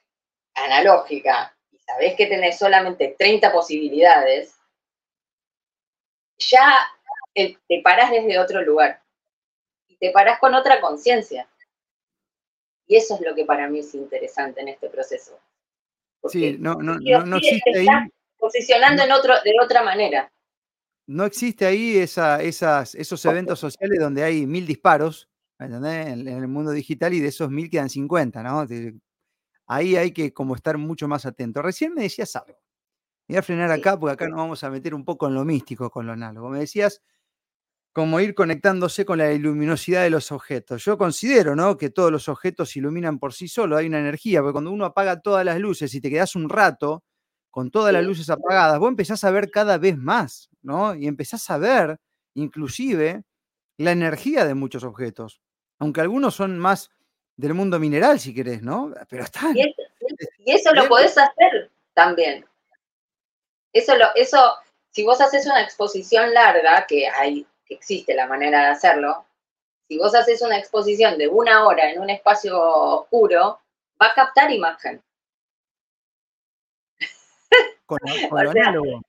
analógica 0.64 1.56
y 1.70 1.78
sabés 1.78 2.14
que 2.14 2.26
tenés 2.26 2.58
solamente 2.58 3.14
30 3.18 3.52
posibilidades, 3.52 4.54
ya 6.38 6.78
te 7.34 7.80
parás 7.82 8.10
desde 8.10 8.38
otro 8.38 8.62
lugar. 8.62 9.02
Y 9.88 9.96
te 9.96 10.10
parás 10.10 10.38
con 10.38 10.54
otra 10.54 10.80
conciencia. 10.80 11.48
Y 12.86 12.96
eso 12.96 13.16
es 13.16 13.20
lo 13.20 13.34
que 13.34 13.44
para 13.44 13.68
mí 13.68 13.80
es 13.80 13.94
interesante 13.94 14.62
en 14.62 14.68
este 14.68 14.88
proceso. 14.88 15.38
Sí, 16.24 16.56
no, 16.58 16.74
no, 16.74 16.98
no, 16.98 17.36
existe 17.36 17.70
te 17.70 17.78
ahí, 17.78 17.86
estás 17.86 18.08
posicionando 18.38 19.02
en 19.04 19.12
otro, 19.12 19.34
de 19.44 19.52
otra 19.62 19.82
manera. 19.82 20.32
no 21.06 21.24
existe 21.24 21.64
ahí 21.64 21.98
esa, 21.98 22.42
esas, 22.42 22.94
esos 22.94 23.24
eventos 23.24 23.60
sociales 23.60 23.98
donde 24.00 24.24
hay 24.24 24.46
mil 24.46 24.66
disparos, 24.66 25.28
¿entendés? 25.58 26.08
En, 26.08 26.26
en 26.26 26.38
el 26.38 26.48
mundo 26.48 26.72
digital 26.72 27.14
y 27.14 27.20
de 27.20 27.28
esos 27.28 27.50
mil 27.50 27.70
quedan 27.70 27.90
50, 27.90 28.42
¿no? 28.42 28.66
Ahí 29.68 29.96
hay 29.96 30.12
que 30.12 30.32
como 30.34 30.56
estar 30.56 30.78
mucho 30.78 31.08
más 31.08 31.26
atento. 31.26 31.62
Recién 31.62 31.94
me 31.94 32.02
decías 32.04 32.34
algo. 32.36 32.58
Me 33.28 33.34
voy 33.34 33.38
a 33.38 33.42
frenar 33.42 33.70
Sí. 33.70 33.80
acá 33.80 33.98
porque 33.98 34.14
acá 34.14 34.28
nos 34.28 34.38
vamos 34.38 34.64
a 34.64 34.70
meter 34.70 34.94
un 34.94 35.04
poco 35.04 35.28
en 35.28 35.34
lo 35.34 35.44
místico 35.44 35.90
con 35.90 36.06
lo 36.06 36.12
análogo. 36.14 36.50
Me 36.50 36.60
decías 36.60 37.02
como 37.94 38.20
ir 38.20 38.34
conectándose 38.34 39.04
con 39.04 39.18
la 39.18 39.32
luminosidad 39.34 40.02
de 40.04 40.10
los 40.10 40.30
objetos. 40.32 40.84
Yo 40.84 40.96
considero 40.98 41.56
¿no? 41.56 41.76
que 41.76 41.90
todos 41.90 42.12
los 42.12 42.28
objetos 42.28 42.76
iluminan 42.76 43.18
por 43.18 43.32
sí 43.34 43.48
solos, 43.48 43.78
hay 43.78 43.86
una 43.88 43.98
energía, 44.00 44.40
porque 44.40 44.52
cuando 44.52 44.70
uno 44.72 44.84
apaga 44.84 45.20
todas 45.20 45.44
las 45.44 45.58
luces 45.58 45.94
y 45.94 46.00
te 46.00 46.10
quedas 46.10 46.36
un 46.36 46.48
rato 46.48 47.04
con 47.50 47.70
todas 47.70 47.92
las 47.92 48.04
luces 48.04 48.30
apagadas, 48.30 48.78
vos 48.78 48.88
empezás 48.90 49.24
a 49.24 49.30
ver 49.32 49.50
cada 49.50 49.78
vez 49.78 49.96
más, 49.98 50.48
¿no? 50.62 50.94
Y 50.94 51.06
empezás 51.08 51.48
a 51.50 51.58
ver 51.58 51.98
inclusive 52.34 53.24
la 53.78 53.92
energía 53.92 54.44
de 54.46 54.54
muchos 54.54 54.84
objetos, 54.84 55.40
aunque 55.80 56.00
algunos 56.02 56.34
son 56.36 56.58
más 56.58 56.90
del 57.38 57.54
mundo 57.54 57.78
mineral, 57.78 58.18
si 58.20 58.34
querés, 58.34 58.62
¿no? 58.62 58.92
Pero 59.08 59.22
están. 59.24 59.56
Y, 59.56 59.62
es- 59.62 59.76
y 60.44 60.52
eso 60.52 60.74
lo 60.74 60.88
podés 60.88 61.16
hacer 61.16 61.70
también. 61.94 62.44
Eso, 63.72 63.96
lo, 63.96 64.06
eso, 64.16 64.54
si 64.90 65.04
vos 65.04 65.20
haces 65.20 65.46
una 65.46 65.62
exposición 65.62 66.34
larga, 66.34 66.84
que 66.86 67.06
hay, 67.08 67.46
existe 67.68 68.14
la 68.14 68.26
manera 68.26 68.62
de 68.62 68.66
hacerlo, 68.70 69.24
si 69.86 69.98
vos 69.98 70.14
haces 70.14 70.42
una 70.42 70.58
exposición 70.58 71.16
de 71.16 71.28
una 71.28 71.64
hora 71.66 71.90
en 71.90 72.00
un 72.00 72.10
espacio 72.10 72.60
oscuro, 72.60 73.60
va 74.02 74.08
a 74.08 74.14
captar 74.14 74.50
imagen. 74.50 75.00
Con, 77.86 77.98
lo- 78.02 78.28
con 78.28 78.38
O 78.40 78.42
lo 78.42 78.52
sea, 78.52 78.62
análogo. 78.62 79.02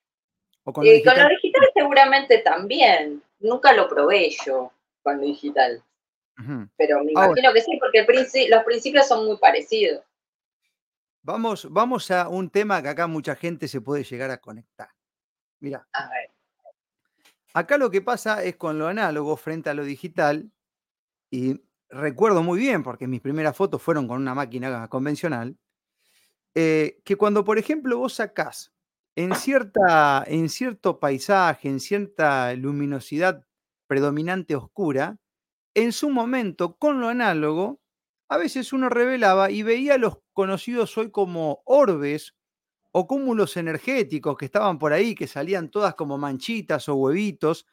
O 0.66 0.74
con 0.74 0.86
lo 0.86 0.92
Y 0.94 1.04
con 1.04 1.18
lo 1.18 1.28
digital. 1.30 1.38
digital 1.42 1.70
seguramente 1.74 2.38
también. 2.40 3.24
Nunca 3.40 3.74
lo 3.74 3.88
probé 3.90 4.30
yo 4.46 4.72
con 5.02 5.18
lo 5.18 5.24
digital, 5.24 5.82
Pero 6.78 7.04
me 7.04 7.12
Ahora. 7.16 7.28
imagino 7.28 7.54
que 7.54 7.62
sí, 7.62 7.78
porque 7.80 8.06
princi- 8.08 8.50
los 8.50 8.64
principios 8.64 9.08
son 9.08 9.26
muy 9.26 9.38
parecidos. 9.38 10.04
Vamos, 11.22 11.68
vamos 11.70 12.10
a 12.12 12.30
un 12.30 12.50
tema 12.50 12.82
que 12.82 12.90
acá 12.90 13.06
mucha 13.08 13.36
gente 13.36 13.68
se 13.68 13.82
puede 13.82 14.04
llegar 14.04 14.32
a 14.32 14.38
conectar. 14.40 14.90
Mira, 15.60 15.86
A 15.92 16.10
ver, 16.10 16.32
acá 17.54 17.78
lo 17.78 17.92
que 17.92 18.02
pasa 18.02 18.44
es 18.44 18.56
con 18.56 18.80
lo 18.80 18.88
análogo 18.88 19.36
frente 19.36 19.70
a 19.70 19.74
lo 19.74 19.84
digital, 19.84 20.50
y 21.30 21.62
recuerdo 21.90 22.42
muy 22.42 22.58
bien, 22.60 22.84
porque 22.84 23.08
mis 23.08 23.20
primeras 23.22 23.56
fotos 23.58 23.82
fueron 23.82 24.08
con 24.08 24.22
una 24.22 24.34
máquina 24.34 24.88
convencional, 24.88 25.58
eh, 26.56 27.02
que 27.04 27.16
cuando, 27.18 27.44
por 27.44 27.60
ejemplo, 27.60 27.98
vos 27.98 28.14
sacás 28.14 28.72
en, 29.16 29.36
cierta, 29.36 30.24
en 30.26 30.50
cierto 30.50 31.00
paisaje, 31.00 31.68
en 31.68 31.80
cierta 31.80 32.54
luminosidad 32.54 33.46
predominante 33.88 34.56
oscura, 34.56 35.18
en 35.76 35.92
su 35.92 36.10
momento, 36.10 36.78
con 36.78 37.00
lo 37.02 37.10
análogo, 37.10 37.80
a 38.30 38.38
veces 38.38 38.74
uno 38.74 38.90
revelaba 38.90 39.52
y 39.52 39.64
veía 39.64 39.98
los 39.98 40.20
conocidos 40.34 40.98
hoy 40.98 41.12
como 41.12 41.62
orbes 41.66 42.36
o 42.92 43.08
cúmulos 43.08 43.58
energéticos 43.58 44.38
que 44.38 44.46
estaban 44.46 44.80
por 44.80 44.94
ahí, 44.94 45.16
que 45.16 45.28
salían 45.28 45.70
todas 45.72 45.96
como 45.96 46.18
manchitas 46.18 46.90
o 46.90 46.96
huevitos, 46.96 47.68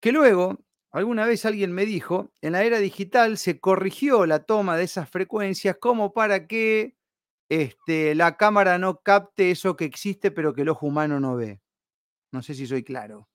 que 0.00 0.12
luego, 0.12 0.58
alguna 0.92 1.26
vez 1.26 1.44
alguien 1.46 1.72
me 1.72 1.86
dijo, 1.86 2.32
en 2.42 2.52
la 2.52 2.64
era 2.64 2.78
digital 2.78 3.38
se 3.38 3.60
corrigió 3.60 4.26
la 4.26 4.40
toma 4.44 4.76
de 4.76 4.84
esas 4.84 5.08
frecuencias 5.10 5.76
como 5.80 6.12
para 6.12 6.46
que 6.46 6.96
este, 7.50 8.14
la 8.14 8.36
cámara 8.36 8.78
no 8.78 9.00
capte 9.02 9.50
eso 9.50 9.76
que 9.76 9.84
existe 9.86 10.30
pero 10.30 10.54
que 10.54 10.62
el 10.62 10.70
ojo 10.70 10.86
humano 10.86 11.20
no 11.20 11.36
ve. 11.36 11.60
No 12.32 12.42
sé 12.42 12.54
si 12.54 12.66
soy 12.66 12.84
claro. 12.84 13.28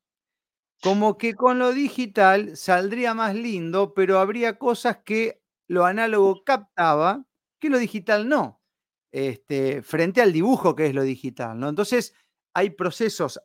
Como 0.84 1.18
que 1.18 1.34
con 1.34 1.60
lo 1.60 1.72
digital 1.72 2.58
saldría 2.58 3.14
más 3.14 3.36
lindo, 3.36 3.94
pero 3.94 4.20
habría 4.20 4.60
cosas 4.60 4.98
que 4.98 5.42
lo 5.70 5.86
análogo 5.86 6.44
captaba 6.44 7.26
que 7.60 7.70
lo 7.70 7.78
digital 7.78 8.28
no. 8.28 8.62
Este, 9.14 9.82
frente 9.82 10.22
al 10.22 10.34
dibujo 10.34 10.76
que 10.76 10.88
es 10.88 10.94
lo 10.94 11.04
digital, 11.04 11.58
¿no? 11.58 11.70
Entonces, 11.70 12.14
hay 12.54 12.72
procesos, 12.72 13.40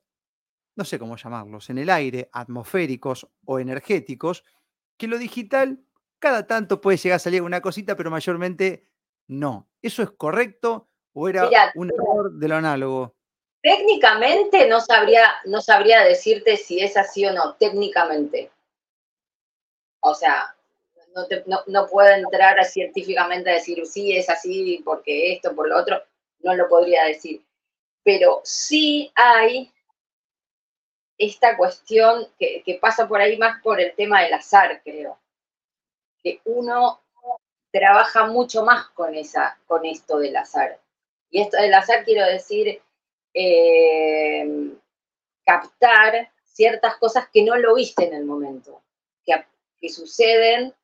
no 0.76 0.84
sé 0.84 0.98
cómo 0.98 1.16
llamarlos, 1.16 1.70
en 1.70 1.78
el 1.78 1.90
aire, 1.90 2.28
atmosféricos 2.32 3.28
o 3.44 3.60
energéticos, 3.60 4.44
que 4.96 5.06
lo 5.06 5.16
digital 5.18 5.80
cada 6.18 6.46
tanto 6.46 6.80
puede 6.80 6.96
llegar 6.96 7.16
a 7.16 7.20
salir 7.20 7.42
una 7.42 7.60
cosita, 7.60 7.94
pero 7.94 8.10
mayormente 8.10 8.88
no. 9.28 9.68
¿Eso 9.80 10.02
es 10.02 10.10
correcto 10.10 10.88
o 11.12 11.28
era 11.28 11.48
un 11.76 11.92
error 11.92 12.32
de 12.32 12.48
lo 12.48 12.56
análogo? 12.56 13.17
Técnicamente 13.62 14.66
no 14.66 14.80
sabría, 14.80 15.30
no 15.44 15.60
sabría 15.60 16.04
decirte 16.04 16.56
si 16.56 16.80
es 16.80 16.96
así 16.96 17.24
o 17.26 17.32
no, 17.32 17.54
técnicamente. 17.54 18.50
O 20.00 20.14
sea, 20.14 20.54
no, 21.14 21.26
no, 21.46 21.62
no 21.66 21.86
puedo 21.88 22.08
entrar 22.08 22.64
científicamente 22.64 23.50
a 23.50 23.54
decir 23.54 23.84
sí 23.86 24.16
es 24.16 24.28
así 24.28 24.80
porque 24.84 25.32
esto, 25.32 25.54
por 25.54 25.68
lo 25.68 25.78
otro, 25.78 26.02
no 26.40 26.54
lo 26.54 26.68
podría 26.68 27.04
decir. 27.04 27.42
Pero 28.04 28.40
sí 28.44 29.12
hay 29.14 29.72
esta 31.18 31.56
cuestión 31.56 32.28
que, 32.38 32.62
que 32.64 32.74
pasa 32.74 33.08
por 33.08 33.20
ahí 33.20 33.36
más 33.36 33.60
por 33.62 33.80
el 33.80 33.94
tema 33.94 34.22
del 34.22 34.34
azar, 34.34 34.80
creo. 34.84 35.18
Que 36.22 36.40
uno 36.44 37.00
trabaja 37.72 38.26
mucho 38.26 38.64
más 38.64 38.88
con, 38.90 39.14
esa, 39.14 39.58
con 39.66 39.84
esto 39.84 40.18
del 40.18 40.36
azar. 40.36 40.80
Y 41.30 41.42
esto 41.42 41.56
del 41.56 41.74
azar 41.74 42.04
quiero 42.04 42.24
decir 42.24 42.80
eh, 43.40 44.74
captar 45.44 46.32
ciertas 46.42 46.96
cosas 46.96 47.28
que 47.32 47.44
no 47.44 47.56
lo 47.56 47.76
viste 47.76 48.04
en 48.04 48.14
el 48.14 48.24
momento, 48.24 48.82
que, 49.24 49.88
suceden 49.88 50.74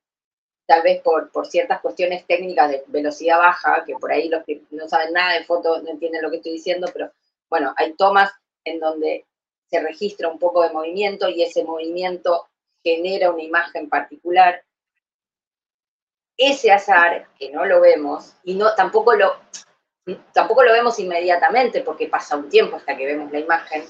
tal 0.66 0.82
vez 0.82 1.02
por, 1.02 1.32
por 1.32 1.48
ciertas 1.48 1.80
cuestiones 1.80 2.24
técnicas 2.26 2.70
de 2.70 2.84
velocidad 2.86 3.38
baja, 3.38 3.82
que 3.84 3.94
por 3.94 4.12
ahí 4.12 4.28
los 4.28 4.44
que 4.44 4.62
no 4.70 4.88
saben 4.88 5.12
nada 5.12 5.34
de 5.34 5.44
foto 5.44 5.82
no 5.82 5.90
entienden 5.90 6.22
lo 6.22 6.30
que 6.30 6.36
estoy 6.36 6.52
diciendo, 6.52 6.88
pero 6.92 7.10
bueno, 7.50 7.74
hay 7.76 7.94
tomas 7.94 8.30
en 8.64 8.78
donde 8.78 9.26
se 9.68 9.80
registra 9.80 10.28
un 10.28 10.38
poco 10.38 10.62
de 10.62 10.72
movimiento 10.72 11.28
y 11.28 11.42
ese 11.42 11.64
movimiento 11.64 12.46
genera 12.84 13.32
una 13.32 13.42
imagen 13.42 13.88
particular. 13.88 14.62
Ese 16.36 16.70
azar, 16.70 17.26
que 17.36 17.50
no 17.50 17.64
lo 17.64 17.80
vemos, 17.80 18.34
y 18.44 18.54
no 18.54 18.74
tampoco 18.76 19.14
lo, 19.14 19.34
tampoco 20.32 20.62
lo 20.62 20.72
vemos 20.72 20.98
inmediatamente 20.98 21.80
porque 21.80 22.08
pasa 22.08 22.36
un 22.36 22.48
tiempo 22.48 22.76
hasta 22.76 22.96
que 22.96 23.06
vemos 23.06 23.32
la 23.32 23.38
imagen, 23.38 23.84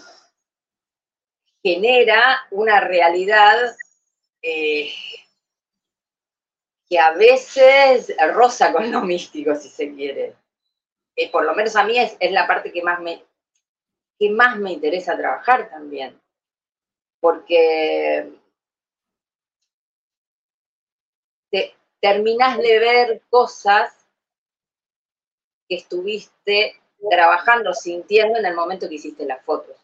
genera 1.62 2.46
una 2.50 2.80
realidad 2.80 3.76
eh, 4.42 4.92
que 6.88 6.98
a 6.98 7.12
veces 7.12 8.14
roza 8.34 8.72
con 8.72 8.90
lo 8.90 9.00
místico, 9.00 9.54
si 9.54 9.68
se 9.68 9.94
quiere. 9.94 10.36
Eh, 11.16 11.30
por 11.30 11.44
lo 11.44 11.54
menos 11.54 11.74
a 11.76 11.84
mí 11.84 11.98
es, 11.98 12.16
es 12.20 12.32
la 12.32 12.46
parte 12.46 12.72
que 12.72 12.82
más, 12.82 13.00
me, 13.00 13.24
que 14.18 14.30
más 14.30 14.58
me 14.58 14.72
interesa 14.72 15.16
trabajar 15.16 15.70
también. 15.70 16.20
Porque 17.20 18.30
te, 21.50 21.74
terminás 22.00 22.58
de 22.58 22.78
ver 22.78 23.22
cosas 23.30 24.03
que 25.68 25.76
estuviste 25.76 26.80
trabajando, 27.10 27.72
sintiendo 27.74 28.38
en 28.38 28.46
el 28.46 28.54
momento 28.54 28.88
que 28.88 28.96
hiciste 28.96 29.26
las 29.26 29.44
fotos. 29.44 29.76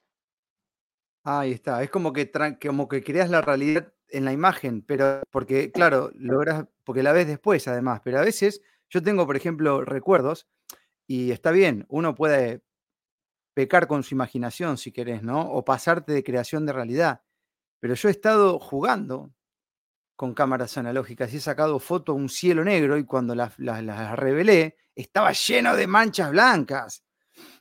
Ahí 1.23 1.53
está, 1.53 1.83
es 1.83 1.91
como 1.91 2.13
que, 2.13 2.31
como 2.65 2.89
que 2.89 3.03
creas 3.03 3.29
la 3.29 3.43
realidad 3.43 3.93
en 4.09 4.25
la 4.25 4.33
imagen, 4.33 4.83
pero 4.83 5.23
porque, 5.31 5.71
claro, 5.71 6.11
logras, 6.15 6.67
porque 6.85 7.03
la 7.03 7.13
ves 7.13 7.27
después 7.27 7.69
además, 7.69 8.01
pero 8.03 8.19
a 8.19 8.23
veces 8.23 8.63
yo 8.89 9.03
tengo, 9.03 9.27
por 9.27 9.37
ejemplo, 9.37 9.85
recuerdos 9.85 10.49
y 11.07 11.31
está 11.31 11.51
bien, 11.51 11.87
uno 11.89 12.15
puede 12.15 12.63
pecar 13.55 13.87
con 13.87 14.03
su 14.03 14.15
imaginación 14.15 14.79
si 14.79 14.93
querés, 14.93 15.23
¿no? 15.23 15.43
O 15.43 15.65
pasarte 15.65 16.13
de 16.13 16.25
creación 16.25 16.67
de 16.67 16.73
realidad, 16.73 17.23
pero 17.81 17.95
yo 17.95 18.09
he 18.09 18.13
estado 18.13 18.59
jugando 18.59 19.31
con 20.21 20.35
cámaras 20.35 20.77
analógicas 20.77 21.33
y 21.33 21.39
he 21.39 21.41
sacado 21.41 21.79
foto 21.79 22.13
a 22.13 22.15
un 22.15 22.29
cielo 22.29 22.63
negro 22.63 22.99
y 22.99 23.07
cuando 23.07 23.35
las 23.35 23.57
revelé 23.57 24.77
estaba 24.95 25.33
lleno 25.33 25.75
de 25.75 25.87
manchas 25.87 26.31
blancas. 26.31 27.03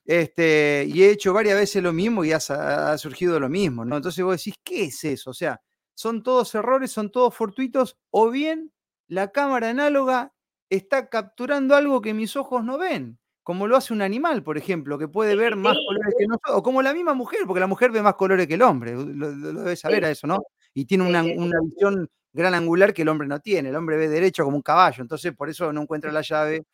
Este, 0.04 0.86
y 0.86 1.04
he 1.04 1.12
hecho 1.12 1.32
varias 1.32 1.58
veces 1.58 1.82
lo 1.82 1.94
mismo 1.94 2.26
y 2.26 2.34
ha, 2.34 2.98
surgido 2.98 3.40
lo 3.40 3.48
mismo, 3.48 3.86
¿no? 3.86 3.96
Entonces 3.96 4.26
vos 4.26 4.36
decís, 4.36 4.56
¿qué 4.62 4.84
es 4.84 5.02
eso? 5.06 5.30
O 5.30 5.34
sea, 5.34 5.62
son 5.94 6.22
todos 6.22 6.54
errores, 6.54 6.92
son 6.92 7.10
todos 7.14 7.34
fortuitos, 7.34 7.98
o 8.10 8.30
bien 8.30 8.74
la 9.08 9.32
cámara 9.32 9.70
análoga 9.70 10.34
está 10.70 11.08
capturando 11.08 11.78
algo 11.78 12.02
que 12.02 12.14
mis 12.14 12.36
ojos 12.36 12.66
no 12.66 12.78
ven, 12.78 13.20
como 13.42 13.68
lo 13.68 13.78
hace 13.78 13.94
un 13.94 14.02
animal, 14.02 14.44
por 14.44 14.58
ejemplo, 14.58 15.00
que 15.00 15.08
puede 15.08 15.38
ver 15.38 15.56
más 15.56 15.78
colores 15.88 16.14
que 16.20 16.28
nosotros, 16.28 16.58
o 16.58 16.62
como 16.62 16.82
la 16.82 16.94
misma 16.94 17.14
mujer, 17.14 17.44
porque 17.48 17.62
la 17.62 17.68
mujer 17.68 17.92
ve 17.92 18.02
más 18.02 18.16
colores 18.16 18.48
que 18.48 18.56
el 18.56 18.64
hombre, 18.64 18.96
lo, 18.96 19.06
lo- 19.32 19.62
debes 19.64 19.80
saber 19.80 20.04
a 20.04 20.12
eso, 20.12 20.28
¿no? 20.28 20.40
Y 20.74 20.84
tiene 20.84 21.06
una 21.08 21.24
visión 21.24 22.10
gran 22.34 22.54
angular 22.54 22.94
que 22.94 23.02
el 23.04 23.10
hombre 23.10 23.28
no 23.28 23.40
tiene, 23.40 23.70
el 23.70 23.76
hombre 23.76 23.98
ve 23.98 24.08
derecho 24.08 24.44
como 24.44 24.58
un 24.58 24.62
caballo, 24.64 25.02
entonces 25.02 25.34
por 25.36 25.50
eso 25.50 25.72
no 25.74 25.82
encuentra 25.82 26.12
la 26.12 26.22
llave, 26.22 26.66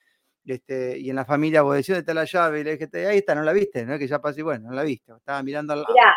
este, 0.45 0.97
y 0.99 1.09
en 1.09 1.15
la 1.15 1.25
familia 1.25 1.61
vos 1.63 1.73
decís, 1.75 1.87
¿dónde 1.89 1.99
está 2.01 2.13
la 2.13 2.25
llave? 2.25 2.59
Y 2.59 2.63
le 2.63 2.77
dije, 2.77 3.07
ahí 3.07 3.17
está, 3.17 3.33
no 3.33 3.41
la 3.43 3.53
viste, 3.53 3.85
¿no? 3.85 3.97
Que 3.97 4.07
ya 4.07 4.19
pasé, 4.19 4.43
bueno, 4.43 4.69
no 4.69 4.75
la 4.75 4.83
viste, 4.83 5.11
estaba 5.13 5.41
mirando 5.41 5.73
al 5.73 5.81
lado. 5.81 5.93
Mira, 5.93 6.13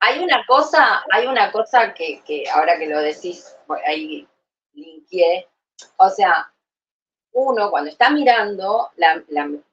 hay 0.00 0.22
una 0.22 0.44
cosa, 0.46 1.02
hay 1.10 1.26
una 1.26 1.50
cosa 1.50 1.92
que, 1.94 2.22
que 2.24 2.44
ahora 2.50 2.78
que 2.78 2.86
lo 2.86 3.00
decís, 3.00 3.56
ahí 3.86 4.28
linkeé. 4.74 5.48
O 5.96 6.08
sea, 6.10 6.52
uno 7.32 7.70
cuando 7.70 7.90
está 7.90 8.10
mirando, 8.10 8.90
la, 8.96 9.22
la- 9.28 9.44
el 9.44 9.64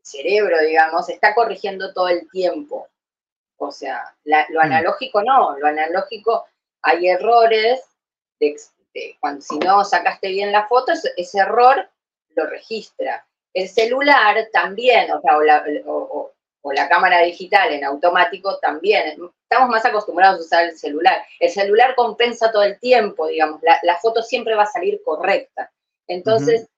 cerebro, 0.00 0.58
digamos, 0.60 1.08
está 1.08 1.34
corrigiendo 1.34 1.92
todo 1.92 2.08
el 2.08 2.28
tiempo. 2.30 2.88
O 3.58 3.70
sea, 3.70 4.14
la- 4.24 4.46
lo 4.50 4.60
Mm. 4.60 4.64
analógico 4.64 5.22
no, 5.22 5.58
lo 5.58 5.66
analógico 5.66 6.46
hay 6.82 7.08
errores, 7.08 7.80
de, 8.42 8.48
ex- 8.48 8.74
de 8.92 9.16
cuando 9.20 9.40
si 9.40 9.56
no 9.60 9.84
sacaste 9.84 10.28
bien 10.28 10.50
la 10.50 10.66
foto, 10.66 10.92
ese, 11.16 11.38
error 11.38 11.88
lo 12.34 12.46
registra. 12.46 13.24
El 13.54 13.68
celular 13.68 14.48
también, 14.52 15.12
o 15.12 15.20
sea, 15.20 15.36
o 15.36 15.42
la, 15.42 15.64
o- 15.86 15.92
o- 15.92 16.32
o 16.64 16.72
la 16.72 16.88
cámara 16.88 17.20
digital 17.22 17.72
en 17.72 17.84
automático 17.84 18.58
también. 18.58 19.18
Estamos 19.42 19.68
más 19.68 19.84
acostumbrados 19.84 20.38
a 20.40 20.42
usar 20.44 20.64
el 20.64 20.78
celular. 20.78 21.22
El 21.40 21.50
celular 21.50 21.94
compensa 21.94 22.50
todo 22.52 22.62
el 22.62 22.78
tiempo, 22.78 23.26
digamos, 23.26 23.60
la, 23.62 23.78
la 23.82 23.98
foto 23.98 24.22
siempre 24.22 24.54
va 24.54 24.62
a 24.62 24.66
salir 24.66 25.00
correcta. 25.04 25.70
Entonces, 26.06 26.68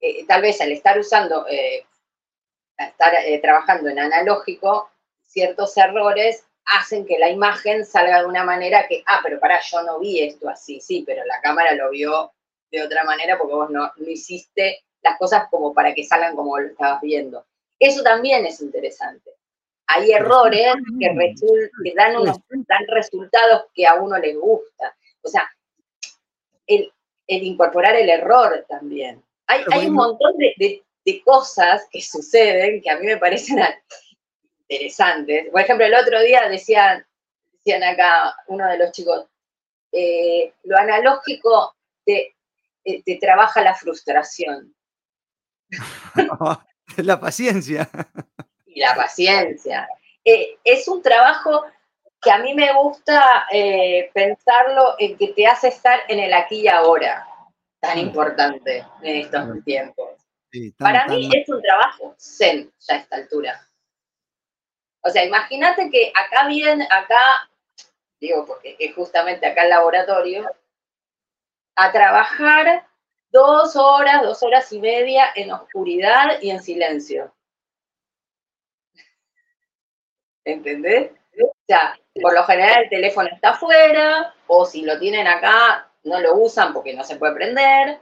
eh, 0.00 0.24
tal 0.26 0.42
vez 0.42 0.60
al 0.60 0.72
estar 0.72 0.98
usando, 0.98 1.46
eh, 1.48 1.84
al 2.78 2.88
estar 2.88 3.14
eh, 3.14 3.38
trabajando 3.40 3.88
en 3.90 3.98
analógico, 3.98 4.90
ciertos 5.26 5.76
errores 5.76 6.44
hacen 6.76 7.06
que 7.06 7.18
la 7.18 7.30
imagen 7.30 7.84
salga 7.84 8.20
de 8.20 8.26
una 8.26 8.44
manera 8.44 8.86
que, 8.88 9.02
ah, 9.06 9.20
pero 9.22 9.38
pará, 9.40 9.60
yo 9.60 9.82
no 9.82 9.98
vi 9.98 10.20
esto 10.20 10.48
así, 10.48 10.80
sí, 10.80 11.02
pero 11.06 11.24
la 11.24 11.40
cámara 11.40 11.74
lo 11.74 11.90
vio 11.90 12.32
de 12.70 12.82
otra 12.82 13.04
manera 13.04 13.38
porque 13.38 13.54
vos 13.54 13.70
no, 13.70 13.90
no 13.96 14.08
hiciste 14.10 14.84
las 15.02 15.18
cosas 15.18 15.48
como 15.50 15.72
para 15.72 15.94
que 15.94 16.04
salgan 16.04 16.36
como 16.36 16.58
lo 16.58 16.68
estabas 16.68 17.00
viendo. 17.00 17.46
Eso 17.78 18.02
también 18.02 18.44
es 18.46 18.60
interesante. 18.60 19.30
Hay 19.86 20.10
errores 20.12 20.66
que, 20.98 21.06
que 21.84 21.94
dan, 21.96 22.16
unos, 22.16 22.36
dan 22.50 22.86
resultados 22.88 23.66
que 23.72 23.86
a 23.86 23.94
uno 23.94 24.18
le 24.18 24.34
gusta. 24.34 24.94
O 25.22 25.28
sea, 25.28 25.48
el, 26.66 26.92
el 27.26 27.42
incorporar 27.44 27.96
el 27.96 28.10
error 28.10 28.66
también. 28.68 29.22
Hay, 29.46 29.62
hay 29.72 29.86
un 29.86 29.94
montón 29.94 30.36
de, 30.36 30.52
de- 30.58 30.84
de 31.06 31.22
cosas 31.22 31.86
que 31.90 32.02
suceden 32.02 32.82
que 32.82 32.90
a 32.90 32.98
mí 32.98 33.06
me 33.06 33.16
parecen 33.16 33.60
a- 33.60 33.74
interesantes. 34.68 35.48
Por 35.50 35.60
ejemplo, 35.60 35.86
el 35.86 35.94
otro 35.94 36.20
día 36.22 36.48
decían, 36.48 37.04
decían 37.52 37.82
acá 37.82 38.34
uno 38.48 38.66
de 38.68 38.78
los 38.78 38.92
chicos, 38.92 39.26
eh, 39.92 40.52
lo 40.64 40.76
analógico 40.76 41.74
te, 42.04 42.36
eh, 42.84 43.02
te 43.02 43.16
trabaja 43.16 43.62
la 43.62 43.74
frustración 43.74 44.74
la 46.96 47.18
paciencia. 47.20 47.88
y 48.66 48.80
la 48.80 48.94
paciencia. 48.94 49.88
Eh, 50.24 50.58
es 50.64 50.86
un 50.88 51.02
trabajo 51.02 51.64
que 52.20 52.30
a 52.30 52.38
mí 52.38 52.52
me 52.54 52.72
gusta 52.74 53.46
pensarlo 54.12 54.96
en 54.98 55.16
que 55.16 55.28
te 55.28 55.46
hace 55.46 55.68
estar 55.68 56.00
en 56.08 56.18
el 56.18 56.32
aquí 56.34 56.62
y 56.62 56.68
ahora, 56.68 57.26
tan 57.80 57.96
Mm. 57.96 58.00
importante 58.00 58.84
en 59.02 59.16
estos 59.18 59.64
tiempos. 59.64 60.10
Sí, 60.50 60.72
tan- 60.72 60.86
Para 60.92 61.06
tan- 61.06 61.14
mí 61.16 61.30
es 61.32 61.48
un 61.48 61.62
trabajo 61.62 62.14
zen 62.18 62.70
ya 62.80 62.94
a 62.94 62.98
esta 62.98 63.16
altura. 63.16 63.60
O 65.02 65.10
sea, 65.10 65.24
imagínate 65.24 65.90
que 65.90 66.12
acá 66.14 66.46
viene, 66.46 66.86
acá, 66.90 67.50
digo 68.20 68.44
porque 68.46 68.76
es 68.78 68.94
justamente 68.94 69.46
acá 69.46 69.62
el 69.62 69.70
laboratorio, 69.70 70.50
a 71.76 71.92
trabajar 71.92 72.86
dos 73.30 73.76
horas, 73.76 74.22
dos 74.22 74.42
horas 74.42 74.72
y 74.72 74.80
media 74.80 75.26
en 75.34 75.52
oscuridad 75.52 76.40
y 76.42 76.50
en 76.50 76.62
silencio. 76.62 77.32
¿Entendés? 80.44 81.12
O 81.40 81.52
sea, 81.66 81.98
por 82.20 82.34
lo 82.34 82.42
general 82.44 82.84
el 82.84 82.90
teléfono 82.90 83.28
está 83.32 83.50
afuera, 83.50 84.34
o 84.46 84.64
si 84.64 84.82
lo 84.82 84.98
tienen 84.98 85.26
acá, 85.26 85.92
no 86.02 86.20
lo 86.20 86.36
usan 86.36 86.72
porque 86.72 86.94
no 86.94 87.04
se 87.04 87.16
puede 87.16 87.34
prender. 87.34 88.00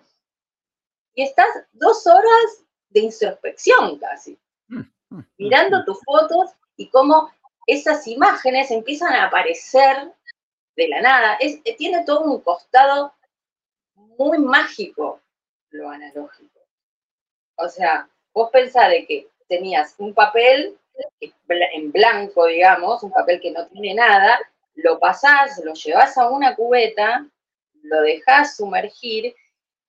Y 1.14 1.24
estás 1.24 1.48
dos 1.72 2.06
horas 2.06 2.64
de 2.88 3.00
introspección 3.00 3.98
casi, 3.98 4.38
Mm, 4.68 5.20
mirando 5.38 5.84
tus 5.84 5.98
fotos 6.04 6.50
y 6.76 6.88
cómo 6.90 7.30
esas 7.66 8.06
imágenes 8.06 8.70
empiezan 8.70 9.12
a 9.12 9.26
aparecer 9.26 10.12
de 10.76 10.88
la 10.88 11.00
nada. 11.00 11.34
Es, 11.40 11.60
eh, 11.64 11.74
tiene 11.76 12.04
todo 12.04 12.20
un 12.20 12.40
costado 12.40 13.14
muy 13.94 14.38
mágico 14.38 15.20
lo 15.70 15.90
analógico. 15.90 16.60
O 17.56 17.68
sea, 17.68 18.08
vos 18.32 18.50
pensás 18.50 18.90
de 18.90 19.06
que 19.06 19.28
tenías 19.48 19.94
un 19.98 20.14
papel 20.14 20.78
en 21.20 21.92
blanco, 21.92 22.46
digamos, 22.46 23.02
un 23.02 23.10
papel 23.10 23.40
que 23.40 23.50
no 23.50 23.66
tiene 23.68 23.94
nada, 23.94 24.38
lo 24.74 24.98
pasás, 24.98 25.58
lo 25.64 25.74
llevas 25.74 26.16
a 26.18 26.28
una 26.28 26.54
cubeta, 26.54 27.26
lo 27.82 28.00
dejás 28.02 28.56
sumergir 28.56 29.34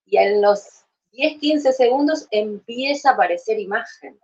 y 0.05 0.17
en 0.17 0.41
los 0.41 0.85
10, 1.11 1.39
15 1.39 1.71
segundos 1.71 2.27
empieza 2.31 3.09
a 3.09 3.13
aparecer 3.13 3.59
imagen. 3.59 4.19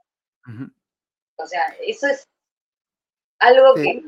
O 1.38 1.46
sea, 1.46 1.76
eso 1.82 2.08
es 2.08 2.28
algo 3.46 3.76
Sí. 3.78 3.84
que, 3.84 4.04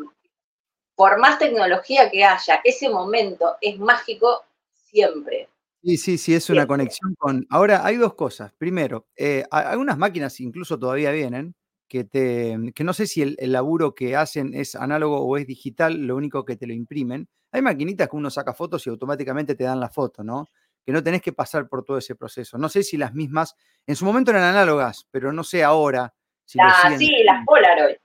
por 0.96 1.20
más 1.20 1.38
tecnología 1.40 2.10
que 2.10 2.24
haya, 2.24 2.62
ese 2.64 2.90
momento 2.90 3.56
es 3.62 3.78
mágico 3.80 4.44
siempre. 4.74 5.50
Sí, 5.84 5.98
sí, 5.98 6.18
sí, 6.18 6.34
es 6.34 6.50
una 6.50 6.66
conexión 6.66 7.14
con... 7.16 7.46
Ahora, 7.50 7.86
hay 7.86 7.98
dos 7.98 8.16
cosas. 8.16 8.52
Primero, 8.54 9.06
eh, 9.16 9.44
algunas 9.52 9.98
máquinas 9.98 10.40
incluso 10.40 10.80
todavía 10.80 11.12
vienen, 11.12 11.54
que, 11.88 12.04
te, 12.04 12.58
que 12.74 12.84
no 12.84 12.94
sé 12.94 13.06
si 13.06 13.22
el, 13.22 13.36
el 13.40 13.52
laburo 13.52 13.94
que 13.94 14.16
hacen 14.16 14.56
es 14.56 14.74
análogo 14.76 15.20
o 15.22 15.38
es 15.38 15.46
digital, 15.46 15.94
lo 16.08 16.16
único 16.16 16.44
que 16.44 16.56
te 16.56 16.66
lo 16.66 16.74
imprimen. 16.74 17.28
Hay 17.52 17.62
maquinitas 17.62 18.10
que 18.10 18.16
uno 18.16 18.32
saca 18.32 18.54
fotos 18.54 18.88
y 18.88 18.90
automáticamente 18.90 19.54
te 19.54 19.66
dan 19.66 19.80
la 19.80 19.90
foto, 19.90 20.24
¿no? 20.24 20.48
Que 20.84 20.92
no 20.92 21.04
tenés 21.04 21.22
que 21.22 21.34
pasar 21.34 21.68
por 21.68 21.84
todo 21.84 22.00
ese 22.00 22.16
proceso. 22.16 22.58
No 22.58 22.68
sé 22.70 22.82
si 22.82 22.98
las 22.98 23.14
mismas, 23.14 23.56
en 23.86 23.96
su 23.96 24.06
momento 24.06 24.32
eran 24.32 24.44
análogas, 24.44 25.06
pero 25.12 25.32
no 25.32 25.44
sé 25.44 25.64
ahora 25.64 26.12
si 26.46 26.58
La- 26.58 26.74
siguen 26.82 27.00
sí, 27.00 27.24
las 27.24 27.46
Polaroid. 27.46 27.98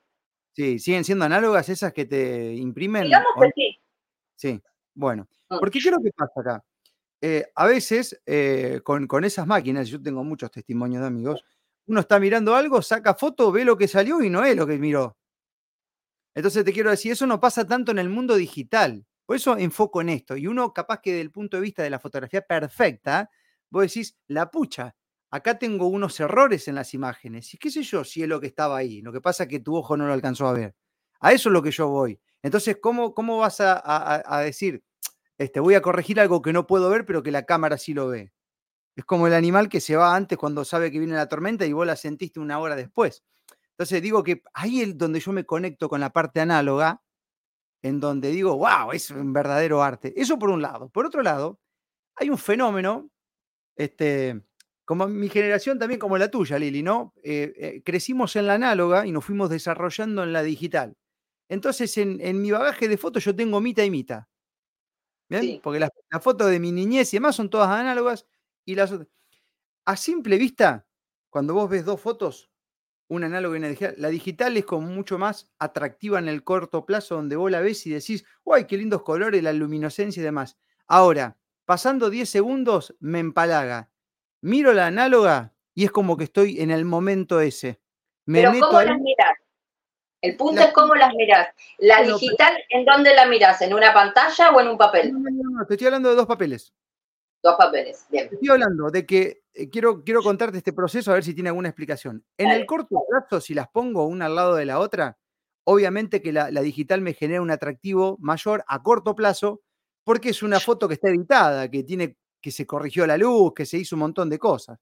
Sí, 0.61 0.79
siguen 0.79 1.05
siendo 1.05 1.25
análogas 1.25 1.70
esas 1.70 1.90
que 1.94 2.05
te 2.05 2.53
imprimen. 2.55 3.05
Digamos 3.05 3.29
que 3.40 3.51
sí. 3.55 3.79
Sí, 4.37 4.62
bueno, 4.94 5.27
Mm. 5.49 5.59
porque 5.59 5.79
¿qué 5.81 5.88
es 5.88 5.94
lo 5.94 6.03
que 6.03 6.11
pasa 6.12 6.33
acá? 6.40 6.64
Eh, 7.23 7.46
a 7.55 7.66
veces 7.66 8.20
eh, 8.27 8.81
con, 8.85 9.07
con 9.07 9.25
esas 9.25 9.46
máquinas, 9.46 9.88
yo 9.88 10.03
tengo 10.03 10.23
muchos 10.23 10.51
testimonios 10.51 11.01
de 11.01 11.07
amigos, 11.09 11.42
uno 11.87 12.01
está 12.01 12.20
mirando 12.20 12.55
algo, 12.55 12.83
saca 12.83 13.14
foto, 13.14 13.51
ve 13.51 13.64
lo 13.64 13.77
que 13.79 13.88
salió 13.88 14.20
y 14.23 14.29
no 14.29 14.44
es 14.44 14.55
lo 14.55 14.66
que 14.66 14.77
miró. 14.79 15.16
Entonces 16.35 16.62
te 16.62 16.73
quiero 16.75 16.90
decir, 16.90 17.12
eso 17.12 17.27
no 17.27 17.40
pasa 17.40 17.66
tanto 17.66 17.90
en 17.90 17.99
el 17.99 18.11
mundo 18.11 18.37
digital. 18.37 19.05
Por 19.25 19.37
eso 19.37 19.57
enfoco 19.57 20.01
en 20.03 20.11
esto. 20.11 20.37
Y 20.37 20.46
uno 20.46 20.75
capaz 20.75 21.01
que 21.01 21.11
desde 21.12 21.23
el 21.23 21.31
punto 21.33 21.57
de 21.57 21.62
vista 21.62 21.83
de 21.83 21.90
la 21.90 21.99
fotografía 21.99 22.42
perfecta, 22.42 23.31
vos 23.70 23.83
decís, 23.83 24.16
la 24.27 24.51
pucha, 24.51 24.94
acá 25.31 25.59
tengo 25.59 25.87
unos 25.87 26.19
errores 26.21 26.69
en 26.69 26.75
las 26.75 26.95
imágenes. 26.95 27.55
Y 27.55 27.59
qué 27.59 27.71
sé 27.71 27.83
yo 27.83 28.05
si 28.05 28.23
es 28.23 28.29
lo 28.29 28.40
que 28.40 28.49
estaba 28.49 28.77
ahí. 28.77 29.01
Lo 29.03 29.12
que 29.12 29.21
pasa 29.21 29.45
es 29.45 29.49
que 29.49 29.61
tu 29.61 29.77
ojo 29.77 29.97
no 29.97 30.07
lo 30.07 30.12
alcanzó 30.12 30.47
a 30.47 30.53
ver. 30.53 30.75
A 31.21 31.33
eso 31.33 31.49
es 31.49 31.53
lo 31.53 31.62
que 31.62 31.71
yo 31.71 31.88
voy. 31.88 32.21
Entonces, 32.43 32.79
¿cómo, 32.81 33.14
cómo 33.14 33.38
vas 33.38 33.59
a, 33.61 34.40
decir, 34.45 34.83
este, 35.38 35.61
voy 35.61 35.75
a 35.75 35.83
corregir 35.83 36.21
algo 36.21 36.43
que 36.43 36.53
no 36.53 36.66
puedo 36.66 36.88
ver, 36.90 37.05
pero 37.05 37.23
que 37.23 37.31
la 37.31 37.45
cámara 37.45 37.79
sí 37.79 37.95
lo 37.95 38.09
ve? 38.09 38.33
Es 38.97 39.05
como 39.05 39.27
el 39.27 39.35
animal 39.35 39.69
que 39.69 39.81
se 39.81 39.97
va 39.97 40.14
antes 40.14 40.38
cuando 40.38 40.64
sabe 40.64 40.90
que 40.90 40.99
viene 40.99 41.14
la 41.14 41.29
tormenta 41.29 41.66
y 41.66 41.73
vos 41.73 41.87
la 41.87 41.97
sentiste 41.97 42.40
una 42.40 42.59
hora 42.59 42.77
después. 42.77 43.25
Entonces 43.73 44.03
digo 44.03 44.23
que 44.25 44.43
ahí 44.53 44.83
es 44.83 44.99
donde 44.99 45.21
yo 45.21 45.33
me 45.33 45.47
conecto 45.47 45.88
con 45.88 46.01
la 46.01 46.11
parte 46.11 46.40
análoga, 46.40 47.03
en 47.83 48.01
donde 48.01 48.31
digo, 48.31 48.57
wow, 48.57 48.93
es 48.93 49.11
un 49.11 49.33
verdadero 49.33 49.83
arte. 49.83 50.12
Eso 50.16 50.38
por 50.38 50.51
un 50.51 50.61
lado. 50.61 50.90
Por 50.90 51.07
otro 51.07 51.23
lado, 51.23 51.61
hay 52.16 52.31
un 52.31 52.38
fenómeno, 52.38 53.11
este, 53.77 54.43
como 54.90 55.07
mi 55.07 55.29
generación 55.29 55.79
también 55.79 56.00
como 56.00 56.18
la 56.18 56.33
tuya, 56.33 56.59
Lili, 56.59 56.83
¿no? 56.83 57.14
Eh, 57.22 57.53
eh, 57.57 57.83
crecimos 57.85 58.35
en 58.35 58.48
la 58.48 58.55
análoga 58.55 59.07
y 59.07 59.12
nos 59.12 59.24
fuimos 59.24 59.48
desarrollando 59.48 60.24
en 60.24 60.33
la 60.33 60.42
digital. 60.42 60.96
Entonces, 61.48 61.96
en, 61.98 62.20
en 62.22 62.42
mi 62.42 62.50
bagaje 62.53 62.88
de 62.88 62.98
fotos 62.98 63.24
yo 63.24 63.37
tengo 63.37 63.61
mitad 63.61 63.85
y 63.85 63.90
mitad. 63.90 64.24
¿Bien? 65.29 65.42
Sí. 65.42 65.61
Porque 65.62 65.79
las, 65.81 65.90
las 66.11 66.22
fotos 66.22 66.50
de 66.50 66.59
mi 66.59 66.72
niñez 66.72 67.12
y 67.14 67.16
demás 67.18 67.37
son 67.37 67.50
todas 67.50 67.68
análogas 67.70 68.26
y 68.64 68.74
las 68.74 68.90
otras. 68.92 69.09
A 69.87 69.96
simple 69.96 70.38
vista, 70.38 70.87
cuando 71.31 71.55
vos 71.55 71.70
ves 71.70 71.85
dos 71.85 72.00
fotos, 72.00 72.50
una 73.09 73.26
análoga 73.26 73.57
y 73.57 73.61
una 73.61 73.68
digital, 73.68 73.94
la 73.98 74.09
digital 74.11 74.57
es 74.59 74.66
como 74.66 74.88
mucho 74.88 75.18
más 75.18 75.50
atractiva 75.59 76.18
en 76.20 76.29
el 76.29 76.44
corto 76.44 76.87
plazo, 76.87 77.16
donde 77.16 77.37
vos 77.37 77.50
la 77.50 77.61
ves 77.61 77.87
y 77.87 77.90
decís, 77.90 78.24
¡ay, 78.46 78.66
qué 78.66 78.79
lindos 78.79 79.03
colores, 79.03 79.42
la 79.42 79.53
luminoscencia 79.53 80.20
y 80.20 80.24
demás! 80.24 80.59
Ahora, 80.88 81.38
pasando 81.66 82.11
10 82.11 82.29
segundos, 82.31 82.96
me 83.00 83.20
empalaga. 83.20 83.90
Miro 84.42 84.72
la 84.72 84.87
análoga 84.87 85.55
y 85.74 85.85
es 85.85 85.90
como 85.90 86.16
que 86.16 86.24
estoy 86.24 86.61
en 86.61 86.70
el 86.70 86.85
momento 86.85 87.40
ese. 87.40 87.81
Me 88.26 88.40
Pero 88.40 88.53
meto 88.53 88.66
¿cómo 88.66 88.79
ahí, 88.79 88.87
las 88.88 88.98
mirás? 89.00 89.33
El 90.22 90.37
punto 90.37 90.61
La- 90.61 90.66
es 90.66 90.72
cómo 90.72 90.94
las 90.94 91.14
mirás. 91.14 91.48
La 91.79 91.98
Bueno, 92.00 92.18
digital, 92.18 92.55
¿en 92.68 92.85
dónde 92.85 93.14
la 93.14 93.26
mirás? 93.26 93.62
¿En 93.62 93.72
una 93.74 93.92
pantalla 93.92 94.50
o 94.50 94.61
en 94.61 94.68
un 94.68 94.79
papel? 94.79 95.12
no, 95.12 95.18
no, 95.18 95.50
no, 95.59 95.66
te 95.66 95.74
estoy 95.74 95.87
hablando 95.87 96.11
de 96.11 96.14
dos 96.16 96.26
papeles. 96.26 96.74
Dos 97.42 97.57
papeles. 97.57 98.07
Bien. 98.11 98.29
Te 98.29 98.35
estoy 98.35 98.50
hablando 98.50 98.90
de 98.90 99.07
que 99.07 99.42
eh, 99.55 99.70
quiero, 99.70 100.05
quiero 100.05 100.22
contarte 100.22 100.59
este 100.59 100.74
proceso 100.74 101.11
a 101.11 101.14
ver 101.14 101.24
si 101.24 101.33
tiene 101.35 101.48
alguna 101.48 101.68
explicación. 101.70 102.22
En 102.37 102.50
el 102.50 102.66
corto 102.66 103.03
plazo, 103.09 103.40
si 103.40 103.55
las 103.55 103.68
pongo 103.68 104.05
una 104.07 104.26
al 104.26 104.35
lado 104.35 104.57
de 104.57 104.66
la 104.66 104.79
otra, 104.79 105.18
obviamente 105.64 106.20
que 106.20 106.33
la, 106.33 106.50
la 106.50 106.61
digital 106.61 107.00
me 107.00 107.14
genera 107.14 107.40
un 107.40 107.50
atractivo 107.50 108.18
mayor 108.20 108.62
a 108.66 108.83
corto 108.83 109.14
plazo, 109.14 109.62
porque 110.05 110.31
es 110.31 110.42
una 110.42 110.61
foto 110.61 110.87
que 110.87 110.94
está 110.94 111.09
editada, 111.09 111.70
que 111.70 111.83
tiene, 111.83 112.16
que 112.40 112.50
se 112.50 112.66
corrigió 112.66 113.07
la 113.07 113.16
luz, 113.16 113.53
que 113.55 113.66
se 113.66 113.79
hizo 113.79 113.96
un 113.96 114.00
montón 114.00 114.29
de 114.29 114.38
cosas. 114.38 114.79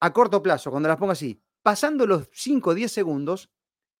A 0.00 0.12
corto 0.12 0.42
plazo, 0.42 0.70
cuando 0.70 0.88
las 0.88 0.98
pongo 0.98 1.12
así, 1.12 1.40
pasando 1.62 2.06
los 2.06 2.28
5 2.32 2.70
o 2.70 2.74
10 2.74 2.90
segundos, 2.90 3.50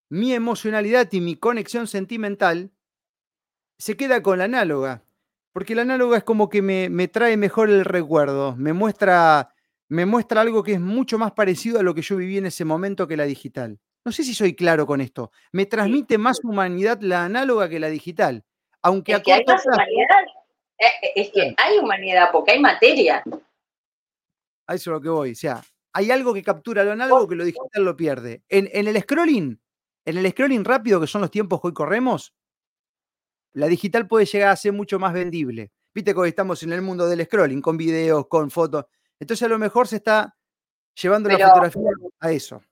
mi 0.08 0.34
emocionalidad 0.34 1.08
y 1.12 1.20
mi 1.20 1.36
conexión 1.36 1.86
sentimental 1.86 2.72
se 3.78 3.96
queda 3.96 4.22
con 4.22 4.38
la 4.38 4.44
análoga. 4.44 5.04
Porque 5.52 5.74
la 5.74 5.82
análoga 5.82 6.18
es 6.18 6.24
como 6.24 6.48
que 6.48 6.62
me, 6.62 6.88
me 6.88 7.08
trae 7.08 7.36
mejor 7.36 7.68
el 7.68 7.84
recuerdo, 7.84 8.56
me 8.56 8.72
muestra, 8.72 9.54
me 9.88 10.06
muestra 10.06 10.40
algo 10.40 10.62
que 10.62 10.72
es 10.72 10.80
mucho 10.80 11.18
más 11.18 11.32
parecido 11.32 11.78
a 11.78 11.82
lo 11.82 11.94
que 11.94 12.02
yo 12.02 12.16
viví 12.16 12.38
en 12.38 12.46
ese 12.46 12.64
momento 12.64 13.06
que 13.06 13.16
la 13.16 13.24
digital. 13.24 13.78
No 14.04 14.12
sé 14.12 14.24
si 14.24 14.34
soy 14.34 14.54
claro 14.54 14.86
con 14.86 15.00
esto. 15.00 15.30
Me 15.52 15.66
transmite 15.66 16.18
más 16.18 16.40
humanidad 16.42 17.00
la 17.02 17.24
análoga 17.24 17.68
que 17.68 17.78
la 17.78 17.88
digital. 17.88 18.44
Aunque 18.82 19.12
Es 19.12 19.18
a 19.18 19.22
que 19.22 19.32
hay 19.32 19.44
corto 19.44 19.52
más 19.52 19.62
plazo, 19.62 19.76
humanidad. 19.76 20.41
Eh, 20.78 20.86
eh, 21.02 21.12
Es 21.16 21.30
que 21.32 21.54
hay 21.56 21.78
humanidad 21.78 22.30
porque 22.32 22.52
hay 22.52 22.60
materia. 22.60 23.22
a 24.66 24.74
eso 24.74 24.90
es 24.90 24.94
lo 24.94 25.00
que 25.00 25.08
voy. 25.08 25.32
O 25.32 25.34
sea, 25.34 25.62
hay 25.92 26.10
algo 26.10 26.32
que 26.32 26.42
captura 26.42 26.84
lo 26.84 26.92
análogo 26.92 27.28
que 27.28 27.34
lo 27.34 27.44
digital 27.44 27.84
lo 27.84 27.96
pierde. 27.96 28.42
En, 28.48 28.68
en 28.72 28.88
el 28.88 29.00
scrolling, 29.00 29.60
en 30.04 30.18
el 30.18 30.30
scrolling 30.30 30.64
rápido, 30.64 31.00
que 31.00 31.06
son 31.06 31.20
los 31.20 31.30
tiempos 31.30 31.60
que 31.60 31.68
hoy 31.68 31.74
corremos, 31.74 32.34
la 33.52 33.66
digital 33.66 34.06
puede 34.06 34.24
llegar 34.24 34.48
a 34.50 34.56
ser 34.56 34.72
mucho 34.72 34.98
más 34.98 35.12
vendible. 35.12 35.70
Viste 35.94 36.14
que 36.14 36.20
hoy 36.20 36.30
estamos 36.30 36.62
en 36.62 36.72
el 36.72 36.80
mundo 36.80 37.06
del 37.06 37.24
scrolling, 37.26 37.60
con 37.60 37.76
videos, 37.76 38.26
con 38.26 38.50
fotos. 38.50 38.86
Entonces 39.20 39.44
a 39.44 39.48
lo 39.48 39.58
mejor 39.58 39.86
se 39.86 39.96
está 39.96 40.34
llevando 40.94 41.28
la 41.28 41.38
fotografía 41.38 41.90
a 42.20 42.32
eso. 42.32 42.62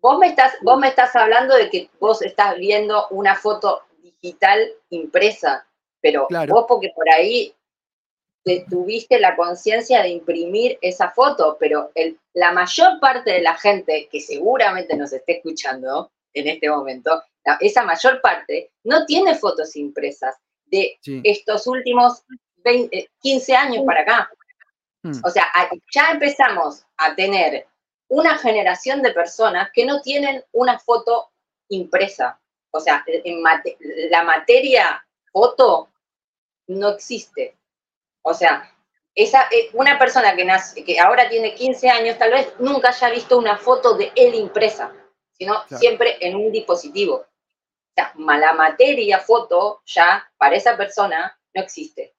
Vos 0.00 0.18
me 0.18 0.28
estás, 0.28 0.54
vos 0.62 0.78
me 0.78 0.88
estás 0.88 1.14
hablando 1.16 1.54
de 1.54 1.70
que 1.70 1.90
vos 2.00 2.22
estás 2.22 2.56
viendo 2.58 3.06
una 3.10 3.36
foto 3.36 3.82
digital 4.02 4.68
impresa, 4.90 5.66
pero 6.06 6.28
Claro. 6.28 6.54
vos 6.54 6.64
porque 6.68 6.92
por 6.94 7.10
ahí 7.10 7.52
te 8.44 8.64
tuviste 8.70 9.18
la 9.18 9.34
conciencia 9.34 10.02
de 10.02 10.10
imprimir 10.10 10.78
esa 10.80 11.10
foto, 11.10 11.56
pero 11.58 11.90
el- 11.96 12.16
la 12.32 12.52
mayor 12.52 13.00
parte 13.00 13.32
de 13.32 13.40
la 13.42 13.56
gente 13.56 14.08
que 14.10 14.20
seguramente 14.20 14.96
nos 14.96 15.12
esté 15.12 15.38
escuchando 15.38 16.12
en 16.32 16.46
este 16.46 16.70
momento, 16.70 17.20
la- 17.44 17.58
esa 17.60 17.82
mayor 17.82 18.20
parte 18.20 18.70
no 18.84 19.04
tiene 19.04 19.34
fotos 19.34 19.74
impresas 19.74 20.36
de 20.66 20.96
Sí. 21.02 21.20
estos 21.24 21.66
últimos 21.66 22.22
20, 22.58 22.96
eh, 22.96 23.08
15 23.20 23.56
años 23.56 23.82
para 23.84 24.02
acá. 24.02 24.30
Mm. 25.02 25.20
O 25.24 25.30
sea, 25.30 25.46
ya 25.92 26.10
empezamos 26.12 26.84
a 26.98 27.16
tener 27.16 27.66
una 28.08 28.38
generación 28.38 29.02
de 29.02 29.10
personas 29.12 29.70
que 29.74 29.84
no 29.84 30.00
tienen 30.02 30.44
una 30.52 30.78
foto 30.78 31.30
impresa. 31.68 32.38
O 32.70 32.78
sea, 32.78 33.02
en 33.08 33.42
mate- 33.42 33.76
la 34.10 34.22
materia 34.22 35.04
foto 35.32 35.88
no 36.66 36.90
existe. 36.90 37.56
O 38.22 38.34
sea, 38.34 38.72
esa, 39.14 39.48
eh, 39.50 39.70
una 39.72 39.98
persona 39.98 40.36
que, 40.36 40.44
nace, 40.44 40.84
que 40.84 40.98
ahora 41.00 41.28
tiene 41.28 41.54
15 41.54 41.88
años 41.88 42.18
tal 42.18 42.32
vez 42.32 42.52
nunca 42.58 42.88
haya 42.90 43.10
visto 43.10 43.38
una 43.38 43.56
foto 43.56 43.96
de 43.96 44.12
él 44.14 44.34
impresa, 44.34 44.92
sino 45.32 45.54
Claro. 45.66 45.78
siempre 45.78 46.18
en 46.20 46.36
un 46.36 46.52
dispositivo. 46.52 47.16
O 47.16 47.94
sea, 47.94 48.12
la 48.16 48.52
materia 48.52 49.20
foto 49.20 49.80
ya 49.86 50.30
para 50.36 50.56
esa 50.56 50.76
persona 50.76 51.38
no 51.54 51.62
existe. 51.62 52.14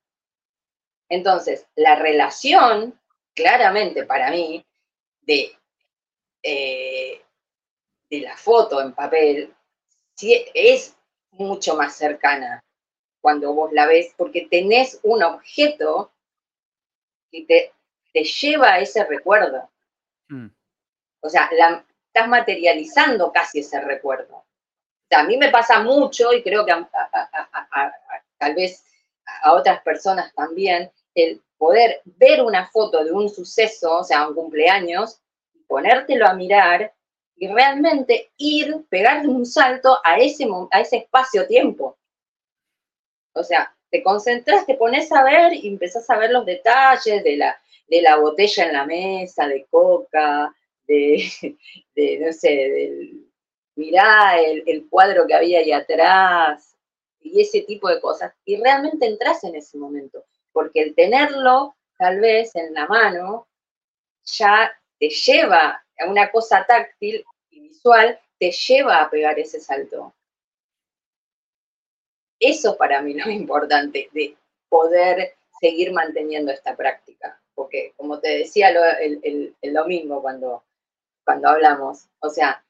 Entonces, 1.09 1.67
la 1.75 1.95
relación, 1.95 2.99
claramente 3.35 4.03
para 4.03 4.31
mí, 4.31 4.65
de, 5.21 5.55
eh, 6.41 7.21
de 8.09 8.19
la 8.21 8.35
foto 8.37 8.81
en 8.81 8.93
papel, 8.93 9.53
sí 10.15 10.45
es 10.53 10.97
mucho 11.31 11.75
más 11.75 11.95
cercana 11.95 12.63
cuando 13.21 13.53
vos 13.53 13.71
la 13.73 13.85
ves, 13.85 14.13
porque 14.17 14.47
tenés 14.49 14.99
un 15.03 15.23
objeto 15.23 16.11
que 17.31 17.43
te, 17.45 17.73
te 18.13 18.23
lleva 18.23 18.73
a 18.73 18.79
ese 18.79 19.03
recuerdo. 19.05 19.69
Mm. 20.29 20.47
O 21.21 21.29
sea, 21.29 21.49
la- 21.53 21.83
estás 22.07 22.29
materializando 22.29 23.31
casi 23.31 23.59
ese 23.59 23.79
recuerdo. 23.81 24.37
O 24.37 24.45
sea, 25.09 25.19
a 25.19 25.23
mí 25.23 25.37
me 25.37 25.49
pasa 25.49 25.81
mucho, 25.81 26.33
y 26.33 26.41
creo 26.41 26.65
que 26.65 26.71
a- 26.71 26.89
a- 26.93 27.67
a- 27.71 27.93
tal 28.37 28.55
vez 28.55 28.83
a 29.43 29.53
otras 29.53 29.81
personas 29.81 30.33
también, 30.33 30.91
el 31.15 31.41
poder 31.57 32.01
ver 32.05 32.41
una 32.41 32.67
foto 32.67 33.03
de 33.03 33.11
un 33.11 33.29
suceso, 33.29 33.97
o 33.99 34.03
sea, 34.03 34.27
un 34.27 34.35
cumpleaños, 34.35 35.19
ponértelo 35.67 36.27
a 36.27 36.33
mirar 36.33 36.93
y 37.35 37.47
realmente 37.47 38.31
ir, 38.37 38.85
pegarle 38.89 39.27
un 39.27 39.45
salto 39.45 39.99
a 40.03 40.17
ese, 40.17 40.47
a 40.71 40.79
ese 40.81 40.97
espacio-tiempo. 40.97 41.96
O 43.37 43.43
sea, 43.43 43.73
te 43.89 44.03
concentras, 44.03 44.65
te 44.65 44.75
pones 44.75 45.11
a 45.11 45.23
ver 45.23 45.53
y 45.53 45.67
empezás 45.67 46.09
a 46.09 46.17
ver 46.17 46.31
los 46.31 46.45
detalles 46.45 47.23
de 47.23 47.37
la, 47.37 47.59
de 47.87 48.01
la 48.01 48.17
botella 48.17 48.65
en 48.65 48.73
la 48.73 48.85
mesa, 48.85 49.47
de 49.47 49.65
coca, 49.69 50.53
de, 50.87 52.19
no 52.19 52.33
sé, 52.33 52.49
del, 52.49 53.27
mirá 53.75 54.39
el, 54.39 54.63
el 54.65 54.87
cuadro 54.89 55.27
que 55.27 55.33
había 55.33 55.59
ahí 55.59 55.71
atrás, 55.71 56.77
y 57.21 57.41
ese 57.41 57.61
tipo 57.61 57.89
de 57.89 57.99
cosas. 58.01 58.33
Y 58.45 58.57
realmente 58.57 59.05
entras 59.05 59.43
en 59.43 59.55
ese 59.55 59.77
momento, 59.77 60.25
porque 60.51 60.81
el 60.81 60.95
tenerlo 60.95 61.75
tal 61.97 62.19
vez 62.19 62.55
en 62.55 62.73
la 62.73 62.87
mano 62.87 63.47
ya 64.23 64.71
te 64.99 65.09
lleva 65.09 65.83
a 65.99 66.09
una 66.09 66.31
cosa 66.31 66.65
táctil 66.67 67.25
y 67.49 67.59
visual, 67.61 68.19
te 68.39 68.51
lleva 68.51 69.01
a 69.01 69.09
pegar 69.09 69.39
ese 69.39 69.59
salto. 69.59 70.13
Eso 72.39 72.77
para 72.77 73.01
mí 73.01 73.17
es 73.17 73.25
lo 73.25 73.31
importante, 73.31 74.09
de 74.13 74.35
poder 74.69 75.35
seguir 75.59 75.91
manteniendo 75.91 76.51
esta 76.51 76.75
práctica. 76.75 77.39
Porque, 77.55 77.93
como 77.97 78.19
te 78.19 78.29
decía 78.39 78.71
lo- 78.71 78.83
el, 78.85 79.19
el- 79.23 79.55
el 79.61 79.73
domingo 79.73 80.21
cuando, 80.21 80.63
cuando 81.25 81.49
hablamos, 81.49 82.05
o 82.19 82.29
sea, 82.29 82.63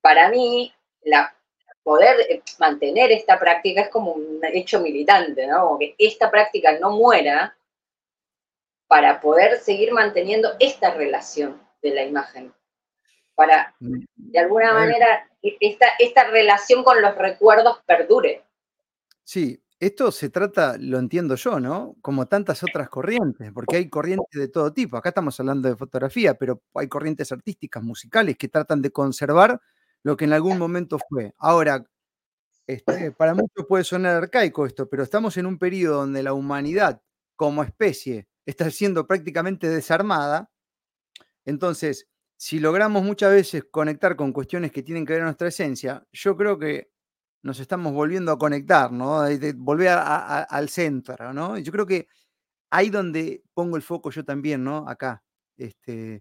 para 0.00 0.28
mí, 0.28 0.72
la, 1.02 1.34
poder 1.82 2.20
eh, 2.28 2.42
mantener 2.60 3.10
esta 3.10 3.38
práctica 3.40 3.80
es 3.82 3.88
como 3.88 4.12
un 4.12 4.40
hecho 4.52 4.80
militante, 4.80 5.46
¿no? 5.48 5.64
Como 5.66 5.78
que 5.80 5.94
esta 5.98 6.30
práctica 6.30 6.78
no 6.78 6.90
muera 6.92 7.56
para 8.86 9.20
poder 9.20 9.58
seguir 9.58 9.92
manteniendo 9.92 10.54
esta 10.60 10.92
relación 10.94 11.60
de 11.82 11.90
la 11.94 12.04
imagen. 12.04 12.52
Para, 13.34 13.74
de 14.14 14.38
alguna 14.38 14.72
manera, 14.74 15.28
e- 15.42 15.56
esta, 15.60 15.86
esta 15.98 16.24
relación 16.24 16.84
con 16.84 17.00
los 17.02 17.16
recuerdos 17.16 17.80
perdure. 17.86 18.42
Sí, 19.26 19.62
esto 19.78 20.10
se 20.12 20.30
trata, 20.30 20.76
lo 20.78 20.98
entiendo 20.98 21.34
yo, 21.36 21.60
¿no? 21.60 21.96
Como 22.02 22.26
tantas 22.26 22.62
otras 22.62 22.88
corrientes, 22.88 23.52
porque 23.52 23.76
hay 23.76 23.88
corrientes 23.88 24.38
de 24.40 24.48
todo 24.48 24.72
tipo. 24.72 24.96
Acá 24.96 25.10
estamos 25.10 25.38
hablando 25.40 25.68
de 25.68 25.76
fotografía, 25.76 26.34
pero 26.34 26.62
hay 26.74 26.88
corrientes 26.88 27.30
artísticas, 27.32 27.82
musicales, 27.82 28.36
que 28.36 28.48
tratan 28.48 28.82
de 28.82 28.90
conservar 28.90 29.60
lo 30.02 30.16
que 30.16 30.24
en 30.24 30.32
algún 30.32 30.58
momento 30.58 30.98
fue. 31.08 31.34
Ahora, 31.38 31.84
este, 32.68 32.86
para 33.18 33.34
muchos 33.34 33.66
puede 33.68 33.84
sonar 33.84 34.16
arcaico 34.16 34.66
esto, 34.66 34.88
pero 34.90 35.04
estamos 35.04 35.36
en 35.38 35.46
un 35.46 35.58
periodo 35.58 35.98
donde 36.00 36.22
la 36.24 36.34
humanidad 36.34 37.02
como 37.36 37.64
especie 37.64 38.28
está 38.46 38.70
siendo 38.70 39.06
prácticamente 39.08 39.68
desarmada. 39.68 40.50
Entonces, 41.44 42.08
si 42.36 42.58
logramos 42.60 43.02
muchas 43.04 43.32
veces 43.32 43.64
conectar 43.70 44.16
con 44.16 44.32
cuestiones 44.32 44.72
que 44.72 44.82
tienen 44.82 45.06
que 45.06 45.14
ver 45.14 45.20
con 45.22 45.26
nuestra 45.26 45.48
esencia, 45.48 46.06
yo 46.12 46.36
creo 46.36 46.58
que 46.58 46.91
nos 47.42 47.60
estamos 47.60 47.92
volviendo 47.92 48.32
a 48.32 48.38
conectar, 48.38 48.92
¿no? 48.92 49.22
De- 49.22 49.52
volver 49.54 49.88
a- 49.88 50.02
a- 50.16 50.42
al 50.44 50.68
centro, 50.68 51.32
¿no? 51.32 51.58
Yo 51.58 51.72
creo 51.72 51.86
que 51.86 52.06
ahí 52.70 52.90
donde 52.90 53.42
pongo 53.54 53.76
el 53.76 53.82
foco 53.82 54.10
yo 54.10 54.24
también, 54.24 54.64
¿no? 54.64 54.88
Acá. 54.88 55.22
Este, 55.56 56.20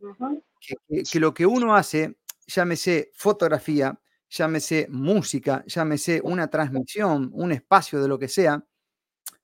que 1.12 1.20
lo 1.20 1.34
que 1.34 1.46
uno 1.46 1.76
hace, 1.76 2.18
llámese 2.48 3.12
fotografía, 3.16 4.00
llámese 4.30 4.88
música, 4.90 5.64
llámese 5.68 6.22
una 6.24 6.50
transmisión, 6.50 7.32
un 7.34 7.52
espacio 7.52 8.02
de 8.02 8.08
lo 8.08 8.20
que 8.20 8.28
sea, 8.28 8.66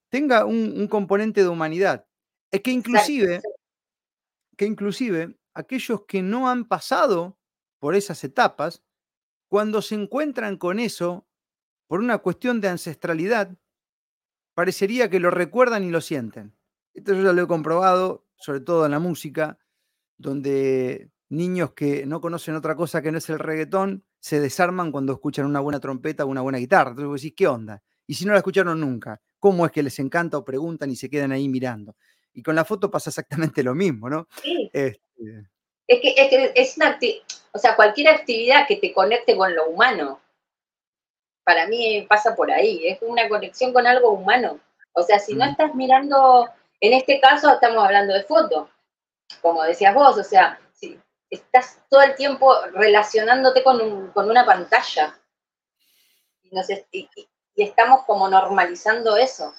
tenga 0.10 0.46
un, 0.46 0.74
un 0.80 0.88
componente 0.88 1.42
de 1.44 1.50
humanidad. 1.50 2.06
Es 2.52 2.62
que 2.62 2.72
inclusive, 2.72 3.42
que 4.58 4.66
inclusive 4.66 5.38
aquellos 5.54 6.06
que 6.08 6.22
no 6.22 6.50
han 6.50 6.66
pasado 6.66 7.38
por 7.80 7.96
esas 7.96 8.24
etapas, 8.24 8.84
cuando 9.50 9.82
se 9.82 9.96
encuentran 9.96 10.58
con 10.58 10.80
eso, 10.80 11.28
por 11.88 12.00
una 12.00 12.18
cuestión 12.20 12.62
de 12.62 12.68
ancestralidad, 12.70 13.52
parecería 14.54 15.10
que 15.10 15.20
lo 15.20 15.32
recuerdan 15.32 15.84
y 15.84 15.90
lo 15.90 16.02
sienten. 16.02 16.54
Esto 16.94 17.14
yo 17.14 17.24
ya 17.24 17.34
lo 17.34 17.44
he 17.44 17.48
comprobado, 17.48 18.26
sobre 18.36 18.60
todo 18.62 18.86
en 18.86 18.92
la 18.92 19.00
música. 19.00 19.58
donde 20.20 21.12
niños 21.30 21.74
que 21.74 22.06
no 22.08 22.22
conocen 22.22 22.56
otra 22.56 22.76
cosa 22.76 23.02
que 23.04 23.12
no 23.12 23.20
es 23.20 23.30
el 23.30 23.38
reggaetón 23.38 24.04
se 24.20 24.40
desarman 24.40 24.92
cuando 24.92 25.14
escuchan 25.14 25.46
una 25.46 25.60
buena 25.60 25.80
trompeta 25.80 26.26
o 26.26 26.28
una 26.28 26.42
buena 26.42 26.58
guitarra. 26.58 26.90
Entonces 26.90 27.08
vos 27.08 27.22
decís, 27.22 27.36
¿qué 27.38 27.46
onda? 27.48 27.84
Y 28.08 28.16
si 28.16 28.26
no 28.26 28.32
la 28.32 28.40
escucharon 28.40 28.80
nunca, 28.80 29.22
¿cómo 29.38 29.64
es 29.66 29.72
que 29.72 29.84
les 29.84 30.00
encanta 30.00 30.38
o 30.40 30.44
preguntan 30.44 30.90
y 30.90 30.96
se 30.96 31.08
quedan 31.10 31.32
ahí 31.32 31.48
mirando? 31.50 31.96
Y 32.34 32.42
con 32.42 32.56
la 32.56 32.66
foto 32.66 32.90
pasa 32.90 33.12
exactamente 33.12 33.62
lo 33.62 33.76
mismo, 33.76 34.10
¿no? 34.10 34.28
Sí. 34.42 34.72
Este, 34.74 35.50
Es 35.88 36.00
que, 36.02 36.16
es 36.18 36.30
que 36.30 36.52
es 36.56 36.78
una 36.78 36.98
acti- 36.98 37.22
o 37.52 37.60
sea, 37.60 37.76
cualquier 37.76 38.08
actividad 38.08 38.66
que 38.68 38.78
te 38.78 38.92
conecte 38.92 39.36
con 39.38 39.54
lo 39.56 39.68
humano, 39.70 40.20
para 41.48 41.66
mí 41.66 42.06
pasa 42.10 42.36
por 42.36 42.52
ahí, 42.52 42.86
es 42.86 42.98
una 43.02 43.30
conexión 43.30 43.72
con 43.72 43.88
algo 43.88 44.10
humano. 44.12 44.60
O 44.92 45.02
sea, 45.02 45.18
si 45.18 45.34
no 45.34 45.46
Mm. 45.46 45.50
estás 45.50 45.74
mirando, 45.76 46.50
en 46.82 46.92
este 46.92 47.22
caso 47.22 47.50
estamos 47.54 47.86
hablando 47.86 48.14
de 48.14 48.24
foto, 48.26 48.70
como 49.42 49.64
decías 49.64 49.96
vos, 49.96 50.18
o 50.18 50.24
sea, 50.26 50.60
si 50.74 51.00
estás 51.30 51.80
todo 51.90 52.02
el 52.02 52.16
tiempo 52.16 52.54
relacionándote 52.74 53.64
con, 53.64 53.80
un- 53.82 54.08
con 54.12 54.30
una 54.30 54.46
pantalla. 54.46 55.18
Y, 56.44 56.54
nos 56.54 56.70
es- 56.70 56.86
y- 56.92 57.08
y- 57.16 57.30
y 57.56 57.64
estamos 57.64 58.04
como 58.04 58.28
normalizando 58.28 59.16
eso. 59.16 59.54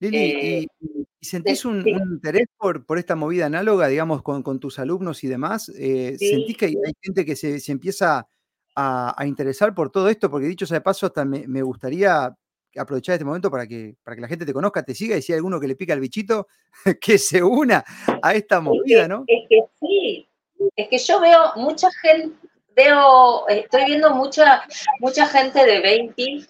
Lili, 0.00 0.18
Eh, 0.18 0.66
¿y, 0.80 1.06
y 1.20 1.24
sentís 1.24 1.64
un, 1.64 1.84
sí. 1.84 1.92
un 1.92 2.14
interés 2.14 2.46
por, 2.56 2.84
por 2.84 2.98
esta 2.98 3.14
movida 3.14 3.46
análoga, 3.46 3.86
digamos, 3.86 4.22
con, 4.24 4.42
con 4.42 4.58
tus 4.58 4.80
alumnos 4.80 5.22
y 5.22 5.28
demás? 5.28 5.68
Eh, 5.78 6.16
Sí. 6.18 6.30
¿Sentís 6.30 6.56
que 6.56 6.66
hay, 6.66 6.74
hay 6.84 6.92
gente 7.00 7.24
que 7.24 7.36
se, 7.36 7.60
se 7.60 7.70
empieza 7.70 8.26
a, 8.74 9.14
a 9.16 9.26
interesar 9.26 9.74
por 9.74 9.90
todo 9.90 10.08
esto? 10.08 10.30
Porque 10.30 10.46
dicho 10.46 10.66
sea 10.66 10.78
de 10.78 10.82
paso, 10.82 11.06
hasta 11.06 11.24
me, 11.24 11.46
me 11.46 11.62
gustaría 11.62 12.34
aprovechar 12.76 13.14
este 13.14 13.24
momento 13.24 13.50
para 13.50 13.66
que, 13.66 13.96
para 14.02 14.16
que 14.16 14.22
la 14.22 14.28
gente 14.28 14.46
te 14.46 14.52
conozca, 14.52 14.82
te 14.82 14.94
siga 14.94 15.16
y 15.16 15.22
si 15.22 15.32
hay 15.32 15.36
alguno 15.36 15.60
que 15.60 15.68
le 15.68 15.76
pica 15.76 15.92
el 15.92 16.00
bichito, 16.00 16.48
que 17.00 17.18
se 17.18 17.42
una 17.42 17.84
a 18.22 18.34
esta 18.34 18.60
movida, 18.60 19.08
¿no? 19.08 19.24
Es 19.26 19.48
que 19.48 19.60
sí, 19.78 20.28
es 20.76 20.88
que 20.88 20.98
yo 20.98 21.20
veo 21.20 21.52
mucha 21.56 21.88
gente, 22.02 22.36
veo, 22.74 23.46
estoy 23.48 23.84
viendo 23.84 24.10
mucha, 24.10 24.64
mucha 25.00 25.26
gente 25.26 25.64
de 25.64 25.80
20 25.80 26.46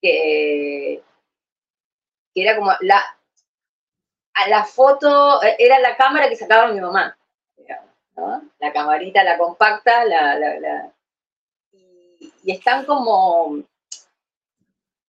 que, 0.00 1.02
que 2.34 2.42
era 2.42 2.56
como 2.56 2.72
la, 2.80 3.02
a 4.34 4.48
la 4.48 4.64
foto, 4.64 5.42
eh, 5.42 5.56
era 5.58 5.80
la 5.80 5.96
cámara 5.96 6.28
que 6.28 6.36
sacaba 6.36 6.72
mi 6.72 6.80
mamá, 6.80 7.15
¿no? 8.16 8.42
La 8.58 8.72
camarita, 8.72 9.22
la 9.24 9.38
compacta, 9.38 10.04
la, 10.04 10.38
la, 10.38 10.60
la- 10.60 10.92
y, 11.72 12.32
y 12.44 12.52
están 12.52 12.84
como, 12.84 13.62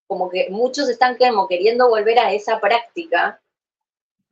como 0.07 0.29
que 0.29 0.47
muchos 0.49 0.89
están 0.89 1.17
como 1.17 1.47
queriendo 1.47 1.89
volver 1.89 2.19
a 2.19 2.31
esa 2.33 2.59
práctica 2.59 3.39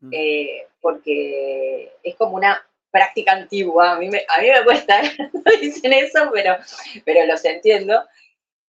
Mm. 0.01 0.09
eh, 0.13 0.67
porque 0.81 1.91
es 2.03 2.15
como 2.17 2.35
una 2.35 2.61
práctica 2.91 3.31
antigua. 3.31 3.93
A 3.93 3.97
mí 3.97 4.09
me, 4.09 4.25
a 4.27 4.41
mí 4.41 4.49
me 4.49 4.63
cuesta, 4.65 5.01
dicen 5.61 5.93
eso, 5.93 6.29
pero, 6.33 6.57
pero 7.05 7.25
los 7.25 7.43
entiendo. 7.45 8.03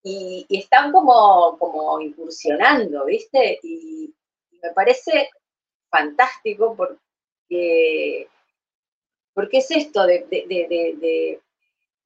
Y, 0.05 0.47
y 0.49 0.59
están 0.61 0.93
como, 0.93 1.59
como 1.59 2.01
incursionando, 2.01 3.05
¿viste? 3.07 3.59
Y, 3.63 4.15
y 4.53 4.59
me 4.63 4.71
parece 4.73 5.31
fantástico 5.91 6.77
porque, 6.77 8.29
porque 9.37 9.59
es 9.59 9.71
esto 9.71 10.07
de, 10.07 10.27
de, 10.31 10.47
de, 10.49 11.41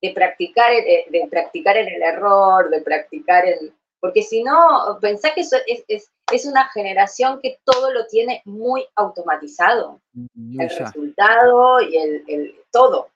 de- 0.02 0.12
practicar, 0.12 0.72
de, 0.72 1.06
de 1.10 1.28
practicar 1.30 1.76
en 1.76 1.86
el 1.88 2.02
error, 2.02 2.68
de 2.70 2.82
practicar 2.82 3.46
en... 3.46 3.72
Porque 4.00 4.22
si 4.22 4.42
no, 4.42 4.98
pensá 5.00 5.32
que 5.32 5.42
eso 5.42 5.56
es, 5.68 5.84
es, 5.86 6.10
es 6.32 6.44
una 6.44 6.68
generación 6.70 7.38
que 7.40 7.60
todo 7.64 7.92
lo 7.92 8.06
tiene 8.08 8.42
muy 8.46 8.84
automatizado 8.96 10.00
Muy 10.12 10.60
el 10.64 10.68
ya. 10.70 10.86
resultado 10.86 11.80
y 11.82 11.96
el, 11.96 12.24
el 12.26 12.60
todo. 12.72 13.10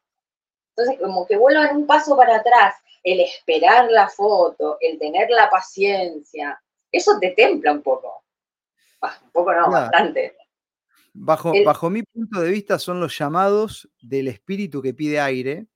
Entonces, 0.76 1.00
como 1.00 1.26
que 1.26 1.36
vuelvan 1.36 1.76
un 1.76 1.86
paso 1.86 2.16
para 2.16 2.36
atrás, 2.36 2.76
el 3.02 3.18
esperar 3.20 3.90
la 3.90 4.08
foto, 4.08 4.76
el 4.80 4.96
tener 4.98 5.28
la 5.30 5.50
paciencia, 5.50 6.62
eso 6.92 7.18
te 7.18 7.30
templa 7.30 7.72
un 7.72 7.82
poco. 7.82 8.22
Bah, 9.00 9.18
un 9.24 9.30
poco 9.30 9.52
no, 9.52 9.66
Claro. 9.66 9.70
bastante. 9.70 10.36
Bajo, 11.14 11.54
El- 11.54 11.64
bajo 11.64 11.90
mi 11.90 12.02
punto 12.02 12.40
de 12.40 12.50
vista 12.50 12.78
son 12.78 13.00
los 13.00 13.16
llamados 13.16 13.88
del 14.02 14.28
espíritu 14.28 14.82
que 14.82 14.92
pide 14.94 15.20
aire, 15.20 15.66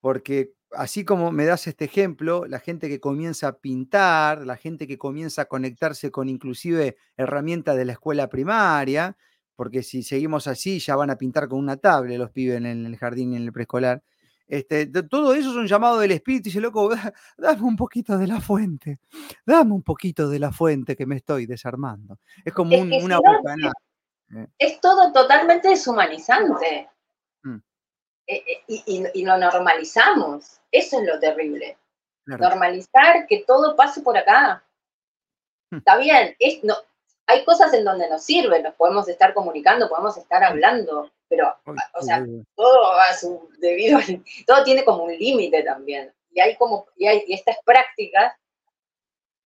porque 0.00 0.52
así 0.72 1.04
como 1.04 1.30
me 1.32 1.44
das 1.44 1.66
este 1.66 1.84
ejemplo, 1.84 2.46
la 2.46 2.58
gente 2.58 2.88
que 2.88 3.00
comienza 3.00 3.48
a 3.48 3.58
pintar, 3.58 4.46
la 4.46 4.56
gente 4.56 4.86
que 4.86 4.98
comienza 4.98 5.42
a 5.42 5.44
conectarse 5.46 6.10
con 6.10 6.28
inclusive 6.28 6.96
herramientas 7.16 7.76
de 7.76 7.84
la 7.84 7.92
escuela 7.92 8.28
primaria, 8.28 9.16
porque 9.56 9.82
si 9.82 10.02
seguimos 10.02 10.46
así 10.46 10.78
ya 10.78 10.96
van 10.96 11.10
a 11.10 11.16
pintar 11.18 11.48
con 11.48 11.58
una 11.58 11.76
tablet 11.76 12.18
los 12.18 12.30
pibes 12.30 12.56
en 12.56 12.66
el 12.66 12.96
jardín 12.96 13.32
y 13.32 13.36
en 13.36 13.42
el 13.42 13.52
preescolar. 13.52 14.02
Este, 14.46 14.86
todo 14.86 15.32
eso 15.34 15.50
es 15.50 15.56
un 15.56 15.68
llamado 15.68 16.00
del 16.00 16.10
espíritu 16.10 16.48
y 16.48 16.50
dice, 16.50 16.60
loco, 16.60 16.88
da- 17.12 17.12
dame 17.38 17.62
un 17.62 17.76
poquito 17.76 18.18
de 18.18 18.26
la 18.26 18.40
fuente, 18.40 18.98
dame 19.46 19.72
un 19.74 19.82
poquito 19.82 20.28
de 20.28 20.38
la 20.40 20.50
fuente 20.50 20.96
que 20.96 21.06
me 21.06 21.16
estoy 21.16 21.46
desarmando. 21.46 22.18
Es 22.44 22.52
como 22.52 22.74
Es 22.74 22.80
un- 22.82 22.90
si 22.90 23.04
una 23.04 23.16
no, 23.16 23.22
bocanada. 24.30 24.52
Es 24.58 24.80
todo 24.80 25.12
totalmente 25.12 25.68
deshumanizante. 25.68 26.88
Mm. 27.42 27.56
Eh, 28.26 28.44
eh, 28.46 28.64
y, 28.68 28.82
y- 28.86 29.20
y 29.20 29.24
lo 29.24 29.36
normalizamos. 29.38 30.60
Eso 30.70 31.00
es 31.00 31.06
lo 31.06 31.18
terrible. 31.20 31.76
Claro. 32.26 32.48
normalizar 32.50 33.26
que 33.26 33.44
todo 33.44 33.74
pase 33.74 34.02
por 34.02 34.16
acá. 34.16 34.62
Hmm. 35.70 35.78
Está 35.78 35.96
bien, 35.96 36.36
es, 36.38 36.62
no, 36.62 36.74
hay 37.26 37.44
cosas 37.44 37.72
en 37.74 37.84
donde 37.84 38.08
nos 38.08 38.22
sirve, 38.22 38.62
nos 38.62 38.74
podemos 38.74 39.08
estar 39.08 39.34
comunicando, 39.34 39.88
podemos 39.88 40.16
estar 40.16 40.44
hablando, 40.44 41.10
pero, 41.28 41.56
o 41.64 42.02
sea, 42.02 42.24
todo 42.54 42.92
a 42.92 43.14
su 43.14 43.48
debido, 43.58 43.98
todo 44.46 44.62
tiene 44.64 44.84
como 44.84 45.04
un 45.04 45.16
límite 45.16 45.62
también. 45.62 46.12
Y 46.32 46.40
hay 46.40 46.56
como, 46.56 46.86
y 46.96 47.06
hay 47.06 47.24
y 47.26 47.34
estas 47.34 47.56
prácticas 47.64 48.34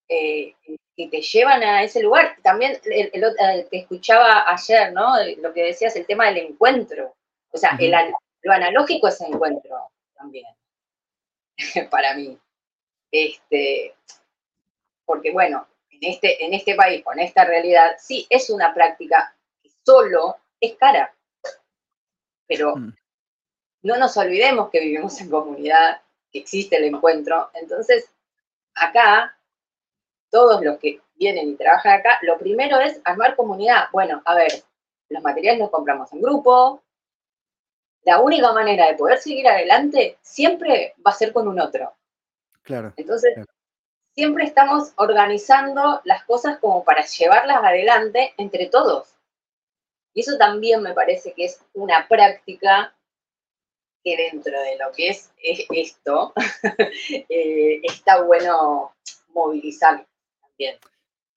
eh, 0.09 0.55
que 0.97 1.09
te 1.09 1.21
llevan 1.23 1.63
a 1.63 1.83
ese 1.83 2.03
lugar. 2.03 2.37
También 2.43 2.79
el, 2.85 3.11
el 3.13 3.25
eh, 3.25 3.67
te 3.71 3.79
escuchaba 3.79 4.45
ayer, 4.53 4.93
¿no? 4.93 5.13
Lo 5.39 5.53
que 5.53 5.65
decías, 5.65 5.97
el 5.97 6.07
tema 6.07 6.27
del 6.27 6.39
encuentro. 6.39 7.15
O 7.51 7.59
sea, 7.59 7.77
el 7.79 7.95
an- 7.95 8.13
lo 8.43 8.53
analógico 8.53 9.09
es 9.09 9.21
encuentro 9.21 9.91
también, 10.17 10.47
para 11.91 12.15
mí. 12.15 12.39
Este, 13.11 13.95
porque 15.07 15.33
bueno, 15.33 15.67
en 15.91 16.11
este, 16.11 16.45
en 16.45 16.55
este 16.55 16.75
país, 16.75 17.03
con 17.05 17.19
esta 17.21 17.45
realidad, 17.45 17.97
sí 17.99 18.27
es 18.29 18.51
una 18.51 18.75
práctica 18.75 19.35
que 19.63 19.71
solo 19.85 20.37
es 20.61 20.75
cara. 20.77 21.15
Pero 22.47 22.77
Mm. 22.77 22.95
no 23.83 23.97
nos 23.97 24.17
olvidemos 24.17 24.71
que 24.71 24.81
vivimos 24.81 25.21
en 25.21 25.31
comunidad, 25.31 26.03
que 26.33 26.41
existe 26.41 26.77
el 26.77 26.85
encuentro. 26.85 27.51
Entonces, 27.55 28.11
acá, 28.75 29.34
todos 30.35 30.61
los 30.65 30.79
que 30.81 31.01
vienen 31.15 31.51
y 31.51 31.55
trabajan 31.55 32.01
acá, 32.01 32.19
lo 32.23 32.37
primero 32.37 32.81
es 32.81 33.01
armar 33.05 33.37
comunidad. 33.37 33.85
Bueno, 33.93 34.21
a 34.25 34.35
ver, 34.35 34.51
los 35.09 35.23
materiales 35.23 35.61
los 35.61 35.71
compramos 35.71 36.13
en 36.13 36.21
grupo. 36.21 36.83
La 38.03 38.21
única 38.21 38.53
manera 38.53 38.89
de 38.89 38.97
poder 38.97 39.19
seguir 39.19 39.47
adelante 39.47 40.19
siempre 40.23 40.97
va 41.07 41.13
a 41.13 41.15
ser 41.15 41.33
con 41.33 41.47
un 41.47 41.61
otro. 41.61 41.95
Claro. 42.63 42.93
Entonces, 42.97 43.35
Claro. 43.35 43.49
siempre 44.17 44.45
estamos 44.45 44.93
organizando 44.97 46.01
las 46.03 46.25
cosas 46.25 46.59
como 46.59 46.83
para 46.83 47.07
llevarlas 47.07 47.63
adelante 47.63 48.35
entre 48.37 48.67
todos. 48.67 49.15
Y 50.15 50.23
eso 50.23 50.37
también 50.37 50.83
me 50.83 50.95
parece 50.95 51.33
que 51.33 51.45
es 51.45 51.61
una 51.75 52.09
práctica 52.09 52.93
que 54.03 54.17
dentro 54.17 54.61
de 54.61 54.79
lo 54.79 54.91
que 54.91 55.11
es, 55.11 55.33
es 55.41 55.65
esto, 55.71 56.33
eh, 57.29 57.81
está 57.85 58.21
bueno 58.23 58.93
movilizar 59.29 60.05
también. 60.57 60.79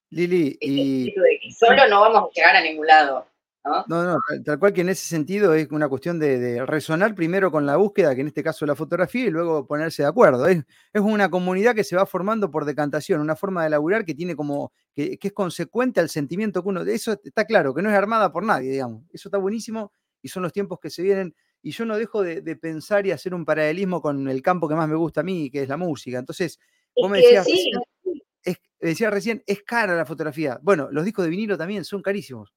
Lili, 0.09 0.57
Este 0.61 0.67
y 0.67 1.07
espíritu 1.07 1.21
de 1.21 1.39
que 1.41 1.51
solo 1.53 1.87
no 1.89 2.01
vamos 2.01 2.23
a 2.23 2.33
llegar 2.33 2.55
a 2.55 2.61
ningún 2.61 2.87
lado. 2.87 3.27
¿no? 3.65 3.83
no, 3.87 4.03
no, 4.03 4.19
tal, 4.45 4.59
cual 4.59 4.71
que 4.71 4.79
en 4.79 4.87
ese 4.89 5.05
sentido 5.05 5.53
es 5.53 5.69
una 5.71 5.89
cuestión 5.89 6.19
de, 6.19 6.39
de 6.39 6.65
resonar 6.65 7.13
primero 7.13 7.51
con 7.51 7.65
la 7.65 7.75
búsqueda, 7.75 8.15
que 8.15 8.21
en 8.21 8.27
este 8.27 8.41
caso 8.41 8.63
es 8.63 8.67
la 8.67 8.75
fotografía, 8.75 9.25
y 9.25 9.29
luego 9.29 9.67
ponerse 9.67 10.03
de 10.03 10.07
acuerdo. 10.07 10.47
Es, 10.47 10.63
es 10.93 11.01
una 11.01 11.29
comunidad 11.29 11.75
que 11.75 11.83
se 11.83 11.97
va 11.97 12.05
formando 12.05 12.49
por 12.49 12.63
decantación, 12.63 13.19
una 13.19 13.35
forma 13.35 13.65
de 13.65 13.69
laburar 13.69 14.05
que 14.05 14.15
tiene 14.15 14.37
como, 14.37 14.71
que, 14.95 15.17
que 15.17 15.27
es 15.27 15.33
consecuente 15.33 15.99
al 15.99 16.09
sentimiento 16.09 16.63
que 16.63 16.69
uno, 16.69 16.81
eso 16.83 17.19
está 17.21 17.43
claro, 17.43 17.73
que 17.73 17.81
no 17.81 17.89
es 17.89 17.95
armada 17.95 18.31
por 18.31 18.43
nadie, 18.43 18.71
digamos. 18.71 19.03
Eso 19.11 19.27
está 19.27 19.37
buenísimo 19.37 19.91
y 20.21 20.29
son 20.29 20.43
los 20.43 20.53
tiempos 20.53 20.79
que 20.79 20.89
se 20.89 21.01
vienen. 21.01 21.35
Y 21.61 21.71
yo 21.71 21.85
no 21.85 21.97
dejo 21.97 22.23
de, 22.23 22.41
de 22.41 22.55
pensar 22.55 23.05
y 23.05 23.11
hacer 23.11 23.33
un 23.33 23.43
paralelismo 23.43 24.01
con 24.01 24.29
el 24.29 24.41
campo 24.41 24.69
que 24.69 24.75
más 24.75 24.87
me 24.87 24.95
gusta 24.95 25.21
a 25.21 25.23
mí, 25.23 25.49
que 25.51 25.63
es 25.63 25.67
la 25.67 25.75
música. 25.75 26.19
Entonces, 26.19 26.57
vos 26.95 27.11
me 27.11 27.19
Es 27.19 27.25
decías, 27.25 27.45
sí, 27.45 27.51
recién, 27.51 28.21
es, 28.47 28.57
decía 28.79 29.09
recién, 29.09 29.43
es 29.45 29.61
cara 29.63 29.95
la 29.95 30.05
fotografía. 30.05 30.59
Bueno, 30.61 30.87
los 30.91 31.03
discos 31.05 31.25
de 31.25 31.31
vinilo 31.31 31.57
también 31.57 31.83
son 31.85 32.01
carísimos. 32.01 32.53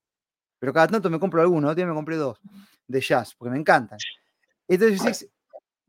Pero 0.59 0.73
cada 0.73 0.89
tanto 0.89 1.09
me 1.11 1.19
compro 1.19 1.41
alguno, 1.41 1.69
otro 1.69 1.75
día 1.77 1.87
me 1.87 1.95
compré 1.95 2.17
dos 2.17 2.39
de 2.87 3.01
jazz, 3.01 3.35
porque 3.35 3.51
me 3.53 3.59
encantan. 3.59 3.99
Entonces, 4.69 5.29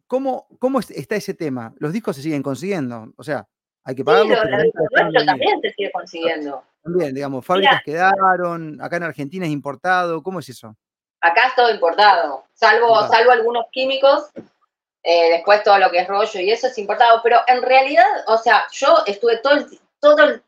¿cómo, 0.08 0.48
¿cómo 0.60 0.80
es- 0.80 0.92
está 0.92 1.16
ese 1.16 1.34
tema? 1.34 1.74
Los 1.78 1.92
discos 1.94 2.16
se 2.16 2.22
siguen 2.22 2.42
consiguiendo. 2.42 3.14
O 3.18 3.24
sea, 3.24 3.48
hay 3.84 3.96
que 3.96 4.04
pagarlos, 4.04 4.38
lo, 4.38 4.72
pero 4.94 5.26
también 5.26 5.62
se 5.62 5.72
sigue 5.74 5.92
consiguiendo. 5.92 6.64
También, 6.84 7.14
digamos, 7.14 7.46
fábricas 7.46 7.82
quedaron, 7.84 8.82
acá 8.82 8.98
en 8.98 9.04
Argentina 9.04 9.46
es 9.46 9.52
importado, 9.52 10.24
¿cómo 10.24 10.40
es 10.40 10.50
eso? 10.50 10.76
Acá 11.20 11.48
es 11.50 11.56
todo 11.56 11.70
importado, 11.72 12.46
salvo, 12.54 13.08
salvo 13.08 13.32
algunos 13.32 13.66
químicos, 13.72 14.32
eh, 15.04 15.32
después 15.34 15.64
todo 15.64 15.78
lo 15.78 15.92
que 15.92 16.00
es 16.00 16.08
rollo 16.08 16.40
y 16.40 16.50
eso 16.52 16.68
es 16.68 16.78
importado, 16.80 17.22
pero 17.24 17.40
en 17.48 17.62
realidad, 17.62 18.06
o 18.28 18.38
sea, 18.38 18.66
yo 18.72 19.04
estuve 19.06 19.38
todo 19.38 19.54
el, 19.54 19.80
todo 20.02 20.24
el- 20.24 20.44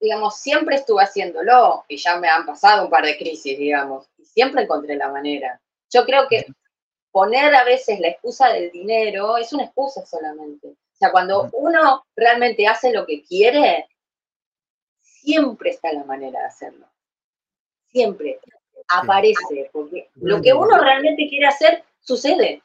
digamos, 0.00 0.36
siempre 0.38 0.76
estuve 0.76 1.02
haciéndolo 1.02 1.84
y 1.88 1.96
ya 1.96 2.18
me 2.18 2.28
han 2.28 2.44
pasado 2.44 2.84
un 2.84 2.90
par 2.90 3.04
de 3.04 3.16
crisis, 3.16 3.58
digamos, 3.58 4.06
y 4.18 4.24
siempre 4.26 4.62
encontré 4.62 4.96
la 4.96 5.10
manera. 5.10 5.60
Yo 5.90 6.04
creo 6.04 6.28
que 6.28 6.46
poner 7.10 7.54
a 7.54 7.64
veces 7.64 8.00
la 8.00 8.08
excusa 8.08 8.48
del 8.48 8.70
dinero 8.70 9.36
es 9.38 9.52
una 9.52 9.64
excusa 9.64 10.04
solamente. 10.04 10.68
O 10.68 10.96
sea, 10.96 11.10
cuando 11.10 11.48
uno 11.52 12.04
realmente 12.14 12.66
hace 12.66 12.92
lo 12.92 13.06
que 13.06 13.22
quiere, 13.24 13.88
siempre 15.00 15.70
está 15.70 15.92
la 15.92 16.04
manera 16.04 16.40
de 16.40 16.46
hacerlo. 16.46 16.86
Siempre 17.90 18.38
aparece, 18.88 19.70
porque 19.72 20.10
lo 20.16 20.42
que 20.42 20.52
uno 20.52 20.78
realmente 20.78 21.28
quiere 21.28 21.46
hacer 21.46 21.84
sucede. 22.00 22.62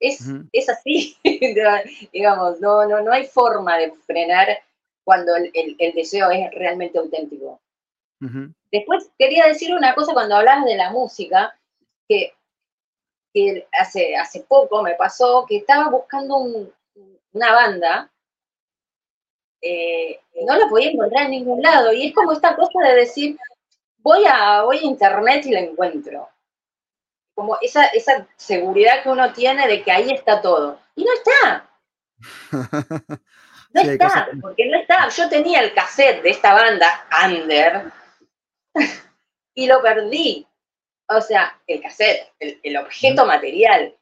Es, 0.00 0.26
es 0.52 0.68
así, 0.68 1.16
digamos, 2.12 2.60
no, 2.60 2.84
no, 2.86 3.00
no 3.00 3.12
hay 3.12 3.26
forma 3.26 3.78
de 3.78 3.92
frenar 3.92 4.48
cuando 5.04 5.36
el, 5.36 5.50
el- 5.54 5.76
el 5.78 5.92
deseo 5.94 6.30
es 6.30 6.50
realmente 6.52 6.98
auténtico. 6.98 7.60
Después 8.72 9.10
quería 9.18 9.46
decir 9.46 9.74
una 9.74 9.94
cosa 9.94 10.12
cuando 10.14 10.36
hablabas 10.36 10.64
de 10.64 10.76
la 10.76 10.90
música, 10.90 11.54
que, 12.08 12.34
que 13.32 13.66
hace, 13.72 14.16
hace 14.16 14.40
poco 14.40 14.82
me 14.82 14.94
pasó 14.94 15.44
que 15.46 15.58
estaba 15.58 15.90
buscando 15.90 16.36
un- 16.38 16.72
una 17.32 17.52
banda 17.52 18.10
eh, 19.60 20.20
y 20.34 20.44
no 20.44 20.56
la 20.56 20.68
podía 20.68 20.90
encontrar 20.90 21.24
en 21.24 21.30
ningún 21.32 21.62
lado. 21.62 21.92
Y 21.92 22.06
es 22.08 22.14
como 22.14 22.32
esta 22.32 22.54
cosa 22.56 22.80
de 22.86 22.94
decir, 22.94 23.36
voy 23.98 24.24
a, 24.28 24.62
voy 24.62 24.78
a 24.78 24.82
internet 24.82 25.46
y 25.46 25.50
la 25.52 25.60
encuentro. 25.60 26.28
Como 27.34 27.58
esa, 27.60 27.86
esa 27.86 28.26
seguridad 28.36 29.02
que 29.02 29.08
uno 29.08 29.32
tiene 29.32 29.66
de 29.66 29.82
que 29.82 29.90
ahí 29.90 30.10
está 30.10 30.40
todo. 30.40 30.78
Y 30.94 31.04
no 31.04 31.12
está. 31.12 31.68
No 33.74 33.80
Sí, 33.82 33.88
está, 33.90 34.28
que- 34.30 34.36
porque 34.38 34.66
no 34.66 34.78
está. 34.78 35.08
Yo 35.08 35.28
tenía 35.28 35.60
el 35.60 35.74
cassette 35.74 36.22
de 36.22 36.30
esta 36.30 36.54
banda, 36.54 37.06
Under, 37.26 37.92
y 39.54 39.66
lo 39.66 39.82
perdí. 39.82 40.46
O 41.08 41.20
sea, 41.20 41.60
el 41.66 41.82
cassette, 41.82 42.32
el, 42.38 42.58
el 42.62 42.76
objeto 42.78 43.26
material, 43.26 43.94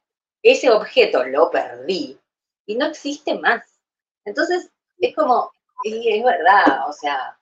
ese 0.43 0.71
objeto 0.71 1.25
lo 1.25 1.51
perdí 1.51 2.17
y 2.67 2.77
no 2.77 2.87
existe 2.87 3.35
más. 3.39 3.81
Entonces, 4.25 4.71
es 5.01 5.15
como, 5.17 5.51
y 5.83 6.17
es 6.17 6.23
verdad, 6.25 6.89
o 6.89 6.93
sea, 6.93 7.37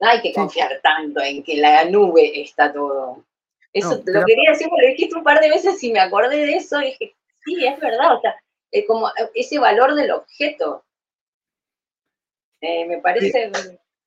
no 0.00 0.08
hay 0.08 0.20
que 0.20 0.28
Sí. 0.28 0.34
confiar 0.34 0.78
tanto 0.82 1.20
en 1.22 1.42
que 1.42 1.56
la 1.56 1.84
nube 1.84 2.40
está 2.42 2.70
todo. 2.72 3.24
Eso 3.72 3.90
No, 3.90 3.96
te 3.98 4.02
pero- 4.06 4.20
lo 4.20 4.26
quería 4.26 4.50
decir 4.50 4.68
porque 4.68 4.82
lo 4.86 4.90
dijiste 4.92 5.14
un 5.16 5.24
par 5.24 5.40
de 5.40 5.48
veces 5.50 5.82
y 5.82 5.92
me 5.92 6.00
acordé 6.00 6.36
de 6.36 6.54
eso 6.56 6.80
y 6.82 6.86
dije, 6.86 7.16
sí, 7.44 7.64
es 7.66 7.78
verdad, 7.80 8.16
o 8.16 8.20
sea, 8.20 8.34
es 8.72 8.84
como 8.86 9.10
ese 9.34 9.58
valor 9.58 9.94
del 9.94 10.10
objeto. 10.10 10.84
Eh, 12.60 12.86
me 12.86 12.98
parece 12.98 13.50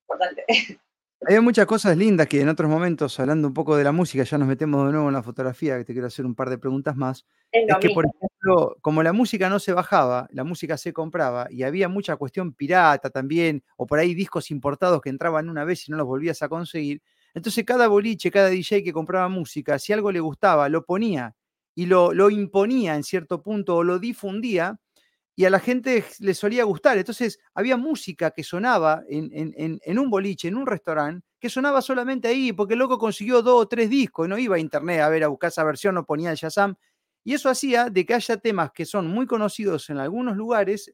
importante. 0.02 0.44
Hay 1.26 1.40
muchas 1.40 1.66
cosas 1.66 1.96
lindas 1.96 2.28
que 2.28 2.42
en 2.42 2.50
otros 2.50 2.70
momentos, 2.70 3.18
hablando 3.20 3.48
un 3.48 3.54
poco 3.54 3.78
de 3.78 3.84
la 3.84 3.94
música, 3.94 4.24
ya 4.24 4.38
nos 4.38 4.48
metemos 4.48 4.86
de 4.86 4.92
nuevo 4.92 5.08
en 5.08 5.14
la 5.14 5.24
fotografía, 5.24 5.78
que 5.78 5.86
te 5.86 5.94
quiero 5.94 6.08
hacer 6.08 6.26
un 6.26 6.36
par 6.36 6.50
de 6.50 6.58
preguntas 6.58 6.98
más. 6.98 7.26
Es 7.52 7.78
que, 7.80 7.92
por 7.92 8.06
ejemplo, 8.06 8.76
como 8.82 9.04
la 9.04 9.14
música 9.14 9.50
no 9.50 9.60
se 9.60 9.72
bajaba, 9.72 10.28
la 10.32 10.44
música 10.44 10.78
se 10.78 10.92
compraba 10.92 11.48
y 11.50 11.64
había 11.64 11.88
mucha 11.88 12.18
cuestión 12.18 12.54
pirata 12.54 13.10
también, 13.10 13.64
o 13.78 13.86
por 13.86 14.00
ahí 14.00 14.14
discos 14.14 14.52
importados 14.52 15.02
que 15.02 15.10
entraban 15.10 15.50
una 15.50 15.64
vez 15.64 15.88
y 15.88 15.92
no 15.92 15.98
los 15.98 16.08
volvías 16.08 16.42
a 16.42 16.50
conseguir. 16.50 17.02
Entonces 17.34 17.64
cada 17.64 17.88
boliche, 17.88 18.30
cada 18.30 18.50
DJ 18.50 18.84
que 18.84 18.92
compraba 18.92 19.30
música, 19.30 19.80
si 19.80 19.94
algo 19.94 20.12
le 20.12 20.20
gustaba, 20.20 20.68
lo 20.68 20.84
ponía 20.84 21.36
y 21.74 21.86
lo, 21.86 22.14
lo 22.14 22.30
imponía 22.30 22.96
en 22.96 23.04
cierto 23.04 23.42
punto 23.42 23.78
o 23.78 23.84
lo 23.84 23.98
difundía 23.98 24.78
y 25.36 25.46
a 25.46 25.50
la 25.50 25.60
gente 25.60 26.06
le 26.20 26.34
solía 26.34 26.64
gustar. 26.64 26.98
Entonces 26.98 27.40
había 27.56 27.78
música 27.78 28.32
que 28.32 28.44
sonaba 28.44 29.04
en, 29.10 30.00
un 30.00 30.10
boliche, 30.10 30.48
en 30.48 30.56
un 30.58 30.68
restaurante, 30.68 31.26
que 31.40 31.50
sonaba 31.50 31.82
solamente 31.82 32.28
ahí, 32.28 32.54
porque 32.54 32.74
el 32.74 32.80
loco 32.80 32.98
consiguió 33.00 33.42
dos 33.42 33.64
o 33.64 33.68
tres 33.68 33.90
discos 33.90 34.28
y 34.28 34.30
no 34.30 34.38
iba 34.38 34.56
a 34.56 34.60
internet 34.60 35.02
a 35.02 35.10
ver 35.10 35.24
a 35.24 35.28
buscar 35.28 35.50
esa 35.50 35.64
versión, 35.64 35.96
no 35.96 36.06
ponía 36.06 36.32
el 36.32 36.38
Shazam. 36.38 36.76
Y 37.24 37.34
eso 37.34 37.50
hacía 37.50 37.90
de 37.90 38.06
que 38.06 38.14
haya 38.14 38.38
temas 38.38 38.72
que 38.74 38.86
son 38.86 39.08
muy 39.08 39.26
conocidos 39.26 39.90
en 39.90 39.98
algunos 39.98 40.36
lugares, 40.38 40.94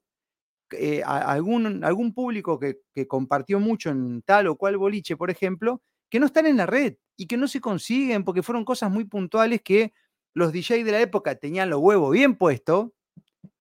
eh, 0.71 1.01
a- 1.05 1.31
algún, 1.31 1.83
algún 1.83 2.13
público 2.13 2.59
que, 2.59 2.79
que 2.93 3.07
compartió 3.07 3.59
mucho 3.59 3.89
en 3.89 4.21
tal 4.23 4.47
o 4.47 4.55
cual 4.57 4.77
boliche, 4.77 5.17
por 5.17 5.31
ejemplo, 5.31 5.81
que 6.09 6.19
no 6.19 6.25
están 6.27 6.45
en 6.45 6.57
la 6.57 6.65
red 6.65 6.95
y 7.17 7.27
que 7.27 7.37
no 7.37 7.47
se 7.47 7.61
consiguen 7.61 8.23
porque 8.23 8.43
fueron 8.43 8.65
cosas 8.65 8.91
muy 8.91 9.05
puntuales 9.05 9.61
que 9.63 9.93
los 10.35 10.51
DJs 10.53 10.85
de 10.85 10.91
la 10.91 11.01
época 11.01 11.35
tenían 11.35 11.69
los 11.69 11.79
huevos 11.81 12.11
bien 12.13 12.35
puestos 12.35 12.89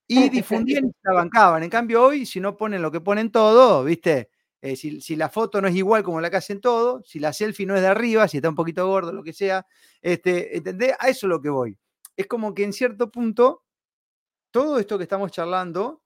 y 0.08 0.30
difundían 0.30 0.86
y 0.86 0.88
se 0.88 0.98
la 1.04 1.12
bancaban. 1.14 1.62
En 1.62 1.70
cambio, 1.70 2.02
hoy, 2.02 2.26
si 2.26 2.40
no 2.40 2.56
ponen 2.56 2.82
lo 2.82 2.90
que 2.90 3.00
ponen 3.00 3.30
todo, 3.30 3.84
¿viste? 3.84 4.30
Eh, 4.60 4.74
si, 4.74 5.00
si 5.00 5.14
la 5.14 5.28
foto 5.28 5.60
no 5.60 5.68
es 5.68 5.76
igual 5.76 6.02
como 6.02 6.20
la 6.20 6.30
que 6.30 6.38
hacen 6.38 6.60
todo, 6.60 7.02
si 7.04 7.20
la 7.20 7.32
selfie 7.32 7.66
no 7.66 7.76
es 7.76 7.82
de 7.82 7.88
arriba, 7.88 8.26
si 8.26 8.38
está 8.38 8.48
un 8.48 8.56
poquito 8.56 8.86
gordo, 8.88 9.12
lo 9.12 9.22
que 9.22 9.32
sea, 9.32 9.66
este, 10.02 10.56
¿entendés? 10.56 10.94
A 10.98 11.08
eso 11.08 11.26
es 11.26 11.30
lo 11.30 11.40
que 11.40 11.50
voy. 11.50 11.78
Es 12.16 12.26
como 12.26 12.54
que 12.54 12.64
en 12.64 12.72
cierto 12.72 13.10
punto, 13.12 13.62
todo 14.50 14.78
esto 14.78 14.98
que 14.98 15.04
estamos 15.04 15.32
charlando 15.32 16.02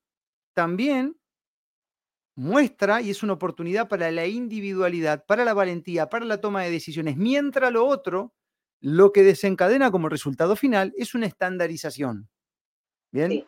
también 0.54 1.16
muestra 2.36 3.00
y 3.02 3.10
es 3.10 3.22
una 3.22 3.34
oportunidad 3.34 3.88
para 3.88 4.10
la 4.10 4.26
individualidad, 4.26 5.24
para 5.26 5.44
la 5.44 5.54
valentía, 5.54 6.08
para 6.08 6.24
la 6.24 6.40
toma 6.40 6.62
de 6.62 6.70
decisiones, 6.70 7.16
mientras 7.16 7.72
lo 7.72 7.86
otro, 7.86 8.34
lo 8.80 9.12
que 9.12 9.22
desencadena 9.22 9.90
como 9.90 10.08
resultado 10.08 10.56
final 10.56 10.92
es 10.96 11.14
una 11.14 11.26
estandarización. 11.26 12.28
¿Bien? 13.12 13.30
Sí. 13.30 13.46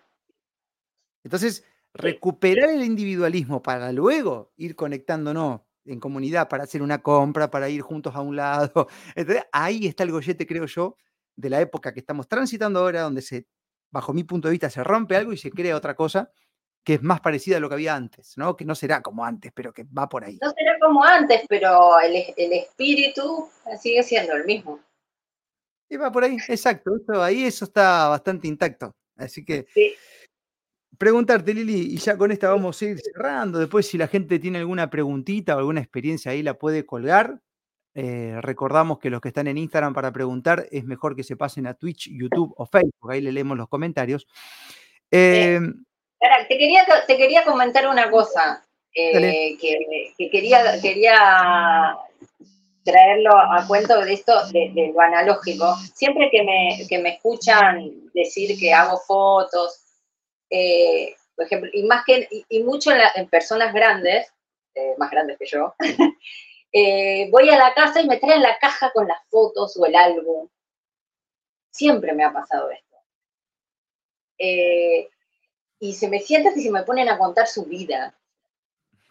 Entonces, 1.24 1.64
recuperar 1.94 2.70
el 2.70 2.84
individualismo 2.84 3.62
para 3.62 3.90
luego 3.92 4.52
ir 4.56 4.76
conectándonos 4.76 5.62
en 5.86 6.00
comunidad 6.00 6.48
para 6.48 6.64
hacer 6.64 6.82
una 6.82 7.02
compra, 7.02 7.50
para 7.50 7.68
ir 7.68 7.80
juntos 7.80 8.14
a 8.14 8.20
un 8.20 8.36
lado. 8.36 8.88
Entonces, 9.16 9.44
ahí 9.52 9.86
está 9.86 10.04
el 10.04 10.12
gollete, 10.12 10.46
creo 10.46 10.66
yo, 10.66 10.96
de 11.36 11.50
la 11.50 11.60
época 11.60 11.92
que 11.92 12.00
estamos 12.00 12.28
transitando 12.28 12.80
ahora, 12.80 13.02
donde 13.02 13.22
se, 13.22 13.46
bajo 13.90 14.12
mi 14.12 14.24
punto 14.24 14.48
de 14.48 14.52
vista, 14.52 14.70
se 14.70 14.84
rompe 14.84 15.16
algo 15.16 15.32
y 15.32 15.36
se 15.36 15.50
crea 15.50 15.76
otra 15.76 15.94
cosa 15.94 16.30
que 16.84 16.94
es 16.94 17.02
más 17.02 17.22
parecida 17.22 17.56
a 17.56 17.60
lo 17.60 17.68
que 17.70 17.76
había 17.76 17.94
antes, 17.94 18.36
¿no? 18.36 18.54
Que 18.56 18.66
no 18.66 18.74
será 18.74 19.00
como 19.00 19.24
antes, 19.24 19.50
pero 19.54 19.72
que 19.72 19.84
va 19.84 20.06
por 20.06 20.22
ahí. 20.22 20.38
No 20.42 20.50
será 20.50 20.78
como 20.78 21.02
antes, 21.02 21.40
pero 21.48 21.98
el, 21.98 22.14
el 22.36 22.52
espíritu 22.52 23.48
sigue 23.80 24.02
siendo 24.02 24.34
el 24.34 24.44
mismo. 24.44 24.80
Y 25.88 25.96
va 25.96 26.12
por 26.12 26.24
ahí, 26.24 26.36
exacto. 26.46 26.94
Eso, 26.94 27.22
ahí 27.22 27.44
eso 27.44 27.64
está 27.64 28.08
bastante 28.08 28.48
intacto. 28.48 28.94
Así 29.16 29.44
que 29.44 29.66
Sí. 29.72 29.94
Preguntarte, 30.98 31.54
Lili, 31.54 31.94
y 31.94 31.96
ya 31.98 32.16
con 32.16 32.30
esta 32.32 32.50
vamos 32.50 32.80
a 32.80 32.84
ir 32.84 33.00
cerrando. 33.00 33.58
Después, 33.58 33.86
si 33.86 33.98
la 33.98 34.08
gente 34.08 34.38
tiene 34.38 34.58
alguna 34.58 34.90
preguntita 34.90 35.56
o 35.56 35.58
alguna 35.58 35.80
experiencia 35.80 36.32
ahí, 36.32 36.42
la 36.42 36.54
puede 36.54 36.84
colgar. 36.86 37.40
Eh, 37.94 38.36
recordamos 38.40 38.98
que 38.98 39.10
los 39.10 39.20
que 39.20 39.28
están 39.28 39.46
en 39.46 39.56
Instagram 39.56 39.94
para 39.94 40.12
preguntar 40.12 40.66
es 40.70 40.84
mejor 40.84 41.14
que 41.14 41.22
se 41.22 41.36
pasen 41.36 41.66
a 41.66 41.74
Twitch, 41.74 42.10
YouTube 42.10 42.52
o 42.56 42.66
Facebook. 42.66 43.12
Ahí 43.12 43.20
le 43.20 43.30
leemos 43.30 43.56
los 43.56 43.68
comentarios. 43.68 44.26
Eh, 45.10 45.60
Ahora, 46.20 46.48
te 46.48 46.58
quería, 46.58 46.84
te 47.06 47.16
quería 47.16 47.44
comentar 47.44 47.86
una 47.86 48.10
cosa 48.10 48.66
eh, 48.94 49.56
que 49.60 50.28
quería, 50.30 50.80
quería 50.80 51.96
traerlo 52.84 53.30
a 53.36 53.64
cuento 53.66 54.00
de 54.00 54.12
esto, 54.12 54.32
de, 54.48 54.72
de 54.74 54.92
lo 54.92 55.00
analógico. 55.00 55.76
Siempre 55.94 56.30
que 56.30 56.42
me, 56.42 56.86
que 56.88 56.98
me 56.98 57.14
escuchan 57.14 58.10
decir 58.12 58.58
que 58.58 58.72
hago 58.72 58.98
fotos, 59.06 59.83
eh, 60.56 61.16
por 61.36 61.46
ejemplo, 61.46 61.70
y 61.72 61.82
más 61.84 62.04
que, 62.04 62.28
y, 62.30 62.44
y 62.48 62.62
mucho 62.62 62.92
en, 62.92 62.98
la- 62.98 63.12
en 63.16 63.28
personas 63.28 63.74
grandes, 63.74 64.32
eh, 64.74 64.94
más 64.98 65.10
grandes 65.10 65.36
que 65.38 65.46
yo, 65.46 65.74
eh, 66.72 67.28
voy 67.30 67.48
a 67.50 67.58
la 67.58 67.74
casa 67.74 68.00
y 68.00 68.06
me 68.08 68.18
traen 68.18 68.42
la 68.42 68.58
caja 68.58 68.90
con 68.92 69.06
las 69.08 69.18
fotos 69.28 69.76
o 69.76 69.86
el 69.86 69.96
álbum. 69.96 70.48
Siempre 71.70 72.12
me 72.12 72.24
ha 72.24 72.32
pasado 72.32 72.70
esto. 72.70 72.96
Y 75.80 75.92
se 75.92 76.08
me 76.08 76.20
sientan 76.20 76.52
y 76.56 76.62
se 76.62 76.70
me 76.70 76.82
ponen 76.82 77.08
a 77.08 77.18
contar 77.18 77.46
su 77.46 77.64
vida 77.64 78.14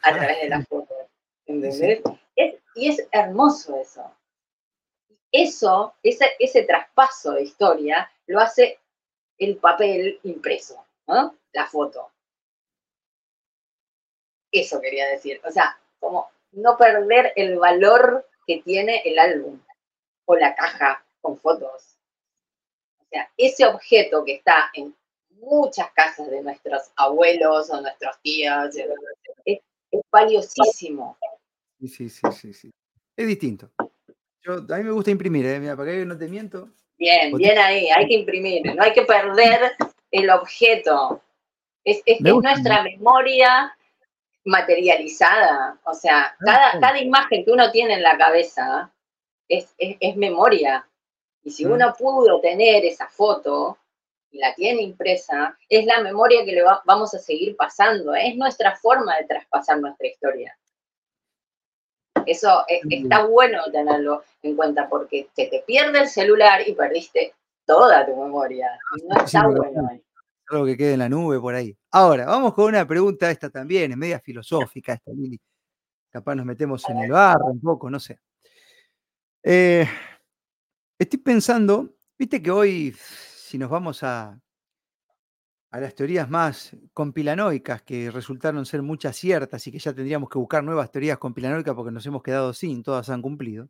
a 0.02 0.10
Ah, 0.10 0.14
través 0.14 0.42
de 0.42 0.50
las 0.50 0.68
fotos. 0.68 0.98
sí. 1.46 1.52
¿Entendés? 1.52 2.02
Es- 2.36 2.56
y 2.76 2.90
es 2.90 3.08
hermoso 3.12 3.78
eso. 3.80 4.12
Eso, 5.32 5.96
ese, 6.04 6.26
ese 6.40 6.64
traspaso 6.64 7.32
de 7.34 7.44
historia, 7.44 8.10
lo 8.28 8.40
hace 8.40 8.80
el 9.38 9.58
papel 9.58 10.20
impreso, 10.24 10.86
¿no? 11.08 11.38
La 11.52 11.68
foto. 11.68 12.12
Eso 14.52 14.80
quería 14.82 15.08
decir. 15.08 15.42
O 15.46 15.52
sea, 15.52 15.80
como 16.00 16.30
no 16.52 16.78
perder 16.78 17.34
el 17.36 17.58
valor 17.58 18.28
que 18.46 18.62
tiene 18.62 19.02
el 19.06 19.18
álbum 19.18 19.60
o 20.26 20.36
la 20.36 20.56
caja 20.56 21.04
con 21.22 21.38
fotos. 21.38 21.98
O 23.00 23.06
sea, 23.10 23.32
ese 23.38 23.66
objeto 23.66 24.24
que 24.24 24.36
está 24.36 24.70
en 24.74 24.96
muchas 25.30 25.92
casas 25.92 26.30
de 26.30 26.42
nuestros 26.42 26.92
abuelos 26.96 27.70
o 27.70 27.82
nuestros 27.82 28.20
tíos 28.22 28.76
es, 29.46 29.60
es 29.92 30.02
valiosísimo. 30.12 31.18
Sí, 31.80 31.88
sí, 31.88 32.10
sí, 32.10 32.22
sí, 32.32 32.54
sí. 32.54 32.72
Es 33.16 33.28
distinto. 33.28 33.72
Yo, 34.42 34.54
a 34.54 34.78
mí 34.78 34.84
me 34.84 34.92
gusta 34.92 35.12
imprimir, 35.12 35.46
¿eh? 35.46 35.60
Mira, 35.60 35.76
para 35.76 35.92
que 35.92 36.06
no 36.06 36.18
te 36.18 36.28
miento. 36.28 36.70
Bien, 36.98 37.36
bien 37.36 37.58
ahí, 37.58 37.90
hay 37.90 38.08
que 38.08 38.14
imprimir, 38.14 38.76
no 38.76 38.84
hay 38.84 38.94
que 38.94 39.02
perder 39.04 39.76
el 40.14 40.30
objeto. 40.30 41.22
Es, 41.84 42.02
es, 42.06 42.22
Me 42.22 42.30
es 42.30 42.34
gusta. 42.36 42.52
nuestra 42.52 42.84
memoria 42.84 43.76
materializada. 44.46 45.78
O 45.86 45.94
sea, 45.94 46.36
Ah, 46.48 46.78
cada, 46.80 47.00
imagen 47.02 47.44
que 47.44 47.52
uno 47.52 47.72
tiene 47.72 47.96
en 47.96 48.04
la 48.04 48.18
cabeza 48.18 48.92
es, 49.50 49.74
memoria. 50.16 50.88
Y 51.44 51.52
si 51.52 51.66
Mm. 51.66 51.72
uno 51.74 51.94
pudo 51.98 52.40
tener 52.40 52.86
esa 52.86 53.08
foto 53.08 53.78
y 54.32 54.38
la 54.40 54.54
tiene 54.56 54.82
impresa, 54.82 55.58
es 55.68 55.86
la 55.86 56.00
memoria 56.02 56.46
que 56.46 56.54
le 56.54 56.62
va- 56.64 56.82
vamos 56.86 57.14
a 57.14 57.20
seguir 57.20 57.56
pasando. 57.58 58.16
Es 58.16 58.36
nuestra 58.36 58.76
forma 58.78 59.16
de 59.18 59.26
traspasar 59.26 59.80
nuestra 59.80 60.08
historia. 60.08 60.58
Eso 62.26 62.64
es- 62.68 62.86
Mm. 62.86 62.92
está 63.04 63.26
bueno 63.26 63.64
tenerlo 63.72 64.24
en 64.44 64.56
cuenta 64.56 64.88
porque 64.88 65.28
se 65.36 65.48
te 65.48 65.60
pierde 65.60 66.00
el 66.00 66.08
celular 66.08 66.68
y 66.68 66.74
perdiste 66.74 67.34
toda 67.66 68.06
tu 68.06 68.16
memoria. 68.16 68.68
No 69.08 69.24
está 69.24 69.42
Sí, 69.42 69.48
bueno. 69.56 69.90
Algo 70.50 70.66
que 70.66 70.78
quede 70.78 70.94
en 70.94 71.00
la 71.00 71.10
nube 71.10 71.40
por 71.40 71.56
ahí. 71.56 71.76
Ahora, 71.92 72.26
vamos 72.26 72.54
con 72.54 72.66
una 72.66 72.86
pregunta 72.86 73.32
esta 73.32 73.50
también, 73.50 73.92
es 73.92 73.98
media 73.98 74.20
filosófica 74.20 74.94
esta, 74.94 75.12
Lili. 75.12 75.40
Capaz 76.10 76.36
nos 76.36 76.46
metemos 76.46 76.88
en 76.90 76.98
el 77.00 77.12
barro 77.12 77.46
un 77.46 77.62
poco, 77.62 77.90
no 77.90 78.00
sé. 78.00 78.20
Eh, 79.42 79.88
estoy 81.00 81.20
pensando, 81.20 81.96
viste 82.18 82.42
que 82.42 82.52
hoy, 82.52 82.96
si 83.00 83.58
nos 83.58 83.70
vamos 83.70 84.04
a, 84.04 84.40
a 85.72 85.80
las 85.80 85.96
teorías 85.96 86.30
más 86.30 86.78
compilanoicas, 86.94 87.82
que 87.82 88.12
resultaron 88.12 88.64
ser 88.66 88.84
muchas 88.84 89.16
ciertas 89.16 89.66
y 89.66 89.72
que 89.72 89.80
ya 89.80 89.92
tendríamos 89.92 90.30
que 90.30 90.38
buscar 90.38 90.64
nuevas 90.64 90.92
teorías 90.92 91.18
compilanoicas 91.18 91.74
porque 91.74 91.92
nos 91.92 92.06
hemos 92.06 92.22
quedado 92.22 92.54
sin, 92.54 92.84
todas 92.84 93.10
han 93.10 93.24
cumplido. 93.24 93.70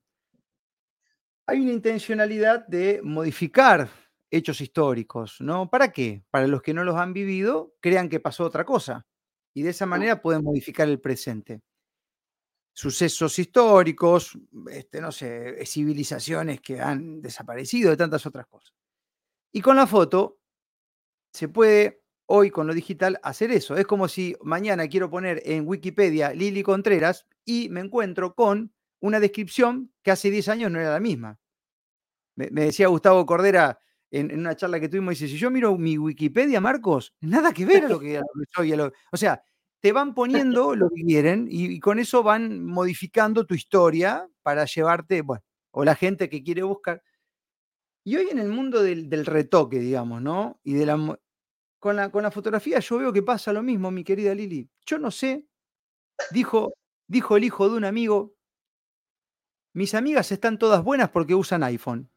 Hay 1.46 1.60
una 1.60 1.74
intencionalidad 1.74 2.66
de 2.68 3.02
modificar 3.04 3.90
hechos 4.32 4.62
históricos, 4.62 5.42
¿no? 5.42 5.70
¿Para 5.70 5.92
qué? 5.92 6.24
Para 6.32 6.48
los 6.48 6.62
que 6.62 6.74
no 6.74 6.84
los 6.84 6.96
han 6.96 7.14
vivido, 7.14 7.76
crean 7.82 8.10
que 8.10 8.20
pasó 8.20 8.46
otra 8.46 8.66
cosa. 8.66 9.06
Y 9.54 9.62
de 9.62 9.72
esa 9.72 9.86
manera 9.86 10.22
pueden 10.22 10.44
modificar 10.44 10.88
el 10.88 11.00
presente. 11.00 11.62
Sucesos 12.76 13.38
históricos, 13.38 14.38
este, 14.72 15.00
no 15.00 15.12
sé, 15.12 15.64
civilizaciones 15.66 16.60
que 16.62 16.80
han 16.82 17.22
desaparecido, 17.22 17.92
de 17.92 17.98
tantas 17.98 18.26
otras 18.26 18.48
cosas. 18.48 18.74
Y 19.52 19.62
con 19.62 19.76
la 19.76 19.86
foto 19.86 20.40
se 21.34 21.50
puede, 21.50 22.02
hoy 22.26 22.50
con 22.50 22.66
lo 22.66 22.74
digital, 22.74 23.20
hacer 23.22 23.52
eso. 23.52 23.76
Es 23.76 23.86
como 23.86 24.08
si 24.08 24.36
mañana 24.42 24.88
quiero 24.88 25.10
poner 25.10 25.44
en 25.46 25.68
Wikipedia 25.68 26.34
Lili 26.34 26.64
Contreras 26.64 27.28
y 27.46 27.70
me 27.70 27.82
encuentro 27.82 28.34
con 28.34 28.74
una 29.04 29.20
descripción 29.20 29.92
que 30.02 30.12
hace 30.12 30.32
10 30.32 30.48
años 30.48 30.72
no 30.72 30.80
era 30.80 30.94
la 30.94 31.00
misma. 31.02 31.38
Me, 32.36 32.48
decía 32.50 32.88
Gustavo 32.88 33.26
Cordera 33.26 33.78
en, 34.10 34.40
una 34.40 34.56
charla 34.56 34.80
que 34.80 34.88
tuvimos, 34.88 35.12
dice, 35.12 35.28
si 35.28 35.38
yo 35.38 35.52
miro 35.52 35.78
mi 35.78 35.98
Wikipedia, 35.98 36.62
Marcos, 36.62 37.14
nada 37.20 37.52
que 37.52 37.66
ver 37.66 37.90
lo 37.90 38.00
que, 38.00 38.18
a 38.18 38.24
o 39.12 39.18
sea, 39.18 39.44
te 39.82 39.92
van 39.92 40.16
poniendo 40.16 40.74
lo 40.74 40.90
que 40.90 41.04
quieren 41.04 41.48
y, 41.50 41.82
con 41.82 42.00
eso 42.00 42.24
van 42.24 42.64
modificando 42.64 43.46
tu 43.46 43.56
historia 43.56 44.26
para 44.42 44.64
llevarte, 44.64 45.22
o 45.72 45.84
la 45.84 45.96
gente 45.96 46.30
que 46.30 46.42
quiere 46.42 46.64
buscar. 46.64 47.04
Y 48.06 48.16
hoy 48.16 48.30
en 48.32 48.40
el 48.40 48.48
mundo 48.48 48.82
del, 48.82 49.26
retoque, 49.26 49.80
digamos, 49.80 50.22
¿no? 50.22 50.62
Y 50.64 50.76
de 50.76 50.86
la, 50.86 51.20
con, 51.80 51.96
la, 51.98 52.08
la 52.08 52.32
fotografía 52.32 52.80
yo 52.80 52.98
veo 53.00 53.12
que 53.12 53.24
pasa 53.24 53.52
lo 53.52 53.64
mismo, 53.64 53.92
mi 53.92 54.06
querida 54.06 54.34
Lili. 54.34 54.70
Yo 54.86 54.98
no 54.98 55.12
sé, 55.12 55.46
dijo, 56.32 56.74
dijo 57.06 57.36
el 57.36 57.44
hijo 57.44 57.70
de 57.70 57.76
un 57.76 57.84
amigo, 57.84 58.33
mis 59.74 59.94
amigas 59.96 60.32
están 60.32 60.58
todas 60.58 60.84
buenas 60.84 61.10
porque 61.10 61.36
usan 61.36 61.64
iPhone. 61.64 62.10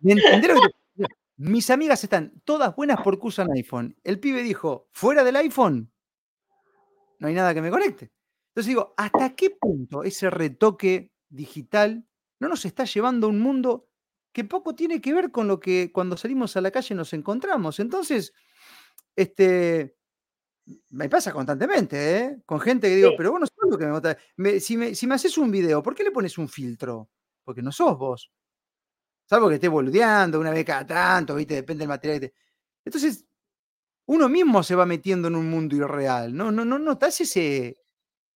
¿Me 0.00 0.12
entendés 0.12 0.54
lo 0.54 0.60
que 0.60 0.68
te- 0.68 0.74
Mira, 0.96 1.08
Mis 1.36 1.70
amigas 1.70 2.02
están 2.04 2.32
todas 2.44 2.74
buenas 2.74 3.00
porque 3.02 3.26
usan 3.26 3.50
iPhone. 3.52 3.96
El 4.04 4.18
pibe 4.20 4.42
dijo, 4.42 4.88
fuera 4.92 5.24
del 5.24 5.36
iPhone, 5.36 5.90
no 7.18 7.28
hay 7.28 7.34
nada 7.34 7.54
que 7.54 7.62
me 7.62 7.70
conecte. 7.70 8.10
Entonces 8.48 8.68
digo, 8.68 8.94
¿hasta 8.96 9.34
qué 9.34 9.50
punto 9.50 10.02
ese 10.02 10.30
retoque 10.30 11.12
digital 11.28 12.06
no 12.40 12.48
nos 12.48 12.64
está 12.64 12.84
llevando 12.84 13.26
a 13.26 13.30
un 13.30 13.40
mundo 13.40 13.88
que 14.32 14.44
poco 14.44 14.74
tiene 14.74 15.00
que 15.00 15.12
ver 15.14 15.30
con 15.30 15.48
lo 15.48 15.60
que 15.60 15.90
cuando 15.92 16.16
salimos 16.16 16.56
a 16.56 16.60
la 16.62 16.70
calle 16.70 16.94
nos 16.94 17.12
encontramos? 17.12 17.80
Entonces, 17.80 18.32
este, 19.14 19.96
me 20.90 21.08
pasa 21.08 21.32
constantemente, 21.32 22.16
¿eh? 22.18 22.42
Con 22.46 22.60
gente 22.60 22.88
que 22.88 22.96
digo, 22.96 23.10
Sí. 23.10 23.14
pero 23.18 23.32
vos 23.32 23.40
no 23.40 23.46
sos 23.66 23.70
lo 23.72 23.78
que 23.78 23.86
me 23.86 23.92
gusta. 23.92 24.16
Me- 24.36 24.60
si, 24.60 24.76
me, 24.76 24.94
si 24.94 25.06
me 25.06 25.14
haces 25.14 25.36
un 25.38 25.50
video, 25.50 25.82
¿por 25.82 25.94
qué 25.94 26.04
le 26.04 26.10
pones 26.10 26.38
un 26.38 26.48
filtro? 26.48 27.10
Porque 27.44 27.62
no 27.62 27.70
sos 27.72 27.96
vos. 27.98 28.30
Salvo 29.28 29.48
que 29.48 29.56
esté 29.56 29.68
boludeando 29.68 30.38
una 30.40 30.50
vez 30.50 30.64
cada 30.64 30.86
tanto, 30.86 31.34
¿viste? 31.34 31.54
Depende 31.54 31.80
del 31.82 31.88
material 31.88 32.20
que 32.20 32.28
te... 32.28 32.34
Entonces, 32.84 33.24
uno 34.06 34.28
mismo 34.28 34.62
se 34.62 34.74
va 34.76 34.86
metiendo 34.86 35.26
en 35.28 35.34
un 35.34 35.50
mundo 35.50 35.74
irreal. 35.74 36.34
¿No, 36.36 36.52
no, 36.52 36.64
no 36.64 36.78
notas 36.78 37.20
ese, 37.20 37.76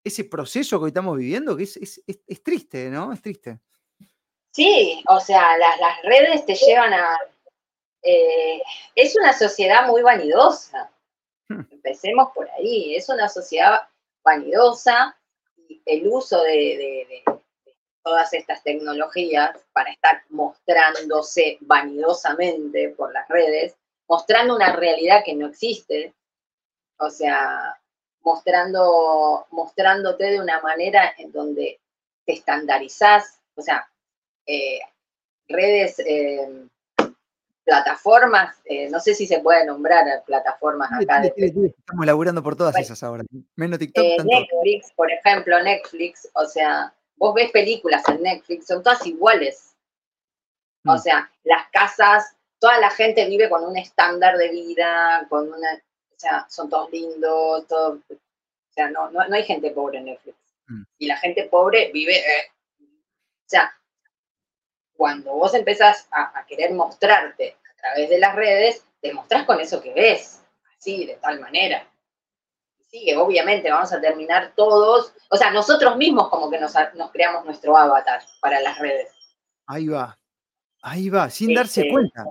ese 0.02 0.24
proceso 0.24 0.78
que 0.78 0.84
hoy 0.84 0.88
estamos 0.90 1.16
viviendo? 1.16 1.56
Que 1.56 1.62
es, 1.62 1.76
es- 1.76 2.02
es- 2.06 2.20
es 2.26 2.42
triste, 2.42 2.90
¿no? 2.90 3.12
Es 3.12 3.22
triste. 3.22 3.60
Sí, 4.52 5.02
o 5.06 5.20
sea, 5.20 5.56
las, 5.58 5.78
las 5.78 6.02
redes 6.02 6.44
te 6.44 6.56
llevan 6.56 6.92
a... 6.92 7.16
eh, 8.02 8.60
es 8.96 9.16
una 9.16 9.32
sociedad 9.32 9.86
muy 9.86 10.02
vanidosa. 10.02 10.90
Hmm. 11.48 11.60
Empecemos 11.70 12.30
por 12.34 12.50
ahí. 12.50 12.96
Es 12.96 13.08
una 13.08 13.28
sociedad 13.28 13.78
vanidosa 14.24 15.16
el 15.84 16.08
uso 16.08 16.42
de, 16.42 17.22
todas 18.02 18.32
estas 18.32 18.62
tecnologías 18.62 19.58
para 19.72 19.90
estar 19.90 20.22
mostrándose 20.30 21.58
vanidosamente 21.60 22.88
por 22.90 23.12
las 23.12 23.28
redes, 23.28 23.76
mostrando 24.08 24.56
una 24.56 24.74
realidad 24.74 25.22
que 25.24 25.34
no 25.34 25.48
existe. 25.48 26.14
O 26.98 27.10
sea, 27.10 27.78
mostrando, 28.22 29.46
mostrándote 29.50 30.24
de 30.24 30.40
una 30.40 30.60
manera 30.60 31.14
en 31.18 31.30
donde 31.32 31.78
te 32.24 32.32
estandarizás. 32.32 33.40
O 33.54 33.62
sea, 33.62 33.86
eh, 34.46 34.80
redes, 35.48 35.98
eh, 35.98 36.68
plataformas, 37.70 38.56
eh, 38.64 38.90
no 38.90 38.98
sé 38.98 39.14
si 39.14 39.26
se 39.28 39.38
puede 39.38 39.64
nombrar 39.64 40.04
plataformas 40.26 40.90
acá 40.92 41.20
de 41.20 41.28
Estamos 41.78 42.04
laburando 42.04 42.42
por 42.42 42.56
todas 42.56 42.72
Bueno. 42.72 42.82
esas 42.84 43.02
ahora. 43.04 43.22
Menos 43.54 43.78
TikTok, 43.78 44.04
eh, 44.04 44.14
tanto. 44.16 44.32
Netflix, 44.32 44.92
por 44.96 45.10
ejemplo, 45.10 45.62
Netflix, 45.62 46.28
o 46.34 46.46
sea, 46.46 46.92
vos 47.16 47.32
ves 47.32 47.52
películas 47.52 48.02
en 48.08 48.22
Netflix, 48.22 48.66
son 48.66 48.82
todas 48.82 49.06
iguales. 49.06 49.76
O 50.84 50.94
Mm. 50.94 50.98
sea, 50.98 51.30
las 51.44 51.68
casas, 51.70 52.34
toda 52.58 52.78
la 52.80 52.90
gente 52.90 53.24
vive 53.28 53.48
con 53.48 53.62
un 53.64 53.76
estándar 53.76 54.36
de 54.36 54.48
vida, 54.48 55.26
con 55.28 55.46
una, 55.52 55.74
o 55.74 56.18
sea, 56.18 56.46
son 56.48 56.68
todos 56.68 56.90
lindos, 56.90 57.68
todo, 57.68 58.00
o 58.10 58.72
sea, 58.72 58.90
no, 58.90 59.10
no, 59.12 59.28
no 59.28 59.34
hay 59.36 59.44
gente 59.44 59.70
pobre 59.70 59.98
en 59.98 60.06
Netflix. 60.06 60.36
Mm. 60.66 60.82
Y 60.98 61.06
la 61.06 61.18
gente 61.18 61.44
pobre 61.44 61.90
vive, 61.92 62.16
eh, 62.18 62.50
o 62.80 63.46
sea, 63.48 63.72
cuando 64.96 65.32
vos 65.34 65.54
empezás 65.54 66.08
a, 66.10 66.36
a 66.38 66.44
querer 66.46 66.72
mostrarte 66.72 67.56
a 67.80 67.92
través 67.92 68.10
de 68.10 68.18
las 68.18 68.34
redes, 68.36 68.84
te 69.00 69.12
mostrás 69.14 69.44
con 69.46 69.58
eso 69.60 69.80
que 69.82 69.94
ves, 69.94 70.42
así, 70.78 71.06
de 71.06 71.14
tal 71.16 71.40
manera. 71.40 71.86
Sí, 72.90 73.04
que 73.06 73.16
obviamente 73.16 73.70
vamos 73.70 73.92
a 73.92 74.00
terminar 74.00 74.52
todos, 74.56 75.14
o 75.30 75.36
sea, 75.36 75.50
nosotros 75.50 75.96
mismos 75.96 76.28
como 76.28 76.50
que 76.50 76.58
nos, 76.58 76.74
nos 76.94 77.10
creamos 77.12 77.44
nuestro 77.44 77.76
avatar 77.76 78.20
para 78.40 78.60
las 78.60 78.78
redes, 78.78 79.08
Ahí 79.66 79.86
va. 79.86 80.18
Ahí 80.82 81.08
va, 81.08 81.30
sin 81.30 81.54
darse 81.54 81.88
cuenta. 81.88 82.24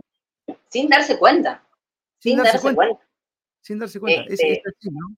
sin 0.70 0.90
darse 0.90 1.18
cuenta, 1.18 1.64
Sin, 2.20 2.34
sin 2.36 2.44
darse 2.44 2.74
cuenta. 2.76 3.08
Sin 3.62 3.80
darse 3.80 4.00
cuenta. 4.00 4.22
Es- 4.24 4.32
Este, 4.34 4.54
es 4.54 4.62
así, 4.68 4.90
¿no? 4.92 5.16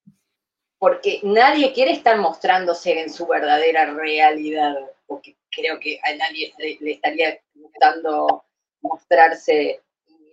porque 0.77 1.19
nadie 1.23 1.73
quiere 1.73 1.91
estar 1.91 2.17
mostrándose 2.17 2.99
en 3.01 3.09
su 3.11 3.27
verdadera 3.27 3.85
realidad, 3.93 4.75
porque 5.07 5.35
creo 5.51 5.79
que 5.79 5.99
a 6.03 6.15
nadie 6.15 6.53
le, 6.57 6.77
le 6.79 6.91
estaría 6.93 7.39
gustando 7.55 8.43
mostrarse, 8.81 9.79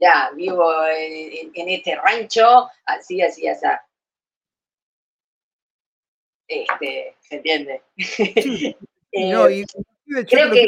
mirá, 0.01 0.31
vivo 0.35 0.71
en, 0.87 1.33
en- 1.33 1.51
en 1.55 1.69
este 1.69 1.97
rancho, 1.97 2.69
así, 2.87 3.21
así, 3.23 3.47
así. 3.49 3.67
Este, 6.47 7.15
¿se 7.21 7.37
entiende? 7.37 7.83
Sí, 7.97 8.77
Eh, 9.13 9.33
No, 9.33 9.49
y 9.49 9.61
yo 10.07 10.25
creo 10.27 10.51
que- 10.51 10.67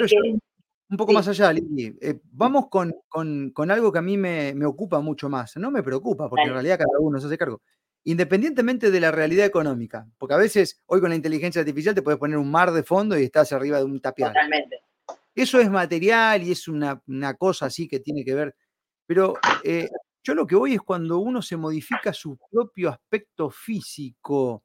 un- 0.91 0.97
poco 0.97 1.12
sí. 1.12 1.14
más 1.14 1.28
allá, 1.28 1.53
Lili. 1.53 1.97
Eh, 2.01 2.18
vamos 2.33 2.68
con, 2.68 2.95
con- 3.09 3.51
con 3.51 3.70
algo 3.70 3.93
que 3.93 3.99
a 3.99 4.03
mí 4.03 4.16
me, 4.16 4.55
me 4.55 4.64
ocupa 4.66 5.01
mucho 5.01 5.28
más. 5.28 5.57
No 5.59 5.70
me 5.70 5.83
preocupa, 5.83 6.28
porque 6.28 6.47
en 6.47 6.55
realidad 6.55 6.78
cada 6.78 6.99
uno 6.99 7.20
se 7.20 7.26
hace 7.26 7.39
cargo. 7.39 7.61
Independientemente 8.05 8.91
de 8.91 8.99
la 8.99 9.11
realidad 9.11 9.45
económica, 9.47 10.07
porque 10.18 10.35
a 10.35 10.39
veces 10.39 10.81
hoy 10.87 11.01
con 11.01 11.11
la 11.11 11.16
inteligencia 11.16 11.61
artificial 11.61 11.95
te 11.95 12.01
puedes 12.03 12.18
poner 12.18 12.39
un 12.39 12.51
mar 12.51 12.72
de 12.72 12.83
fondo 12.83 13.16
y 13.18 13.24
estás 13.24 13.53
arriba 13.53 13.76
de 13.78 13.85
un 13.85 14.01
tapial. 14.01 14.31
Totalmente. 14.33 14.81
Eso 15.35 15.61
es 15.61 15.70
material 15.70 16.43
y 16.43 16.53
es 16.53 16.66
una, 16.66 17.01
una 17.07 17.35
cosa 17.35 17.66
así 17.66 17.87
que 17.87 18.01
tiene 18.01 18.24
que 18.24 18.35
ver. 18.35 18.55
Pero 19.11 19.35
eh, 19.65 19.89
yo 20.23 20.35
lo 20.37 20.47
que 20.47 20.55
voy 20.55 20.75
es 20.75 20.81
cuando 20.83 21.19
uno 21.19 21.43
se 21.43 21.57
modifica 21.57 22.13
su 22.13 22.39
propio 22.53 22.91
aspecto 22.91 23.51
físico. 23.51 24.63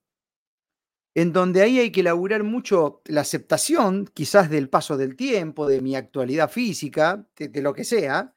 en 1.14 1.32
donde 1.32 1.62
ahí 1.62 1.80
hay 1.80 1.92
que 1.92 2.02
elaborar 2.02 2.44
mucho 2.44 3.02
la 3.06 3.22
aceptación, 3.22 4.06
quizás 4.14 4.50
del 4.50 4.70
paso 4.70 4.98
del 4.98 5.16
tiempo, 5.16 5.66
de 5.68 5.82
mi 5.82 5.96
actualidad 5.96 6.50
física, 6.52 7.26
de, 7.38 7.48
de 7.50 7.62
lo 7.62 7.74
que 7.74 7.86
sea, 7.86 8.34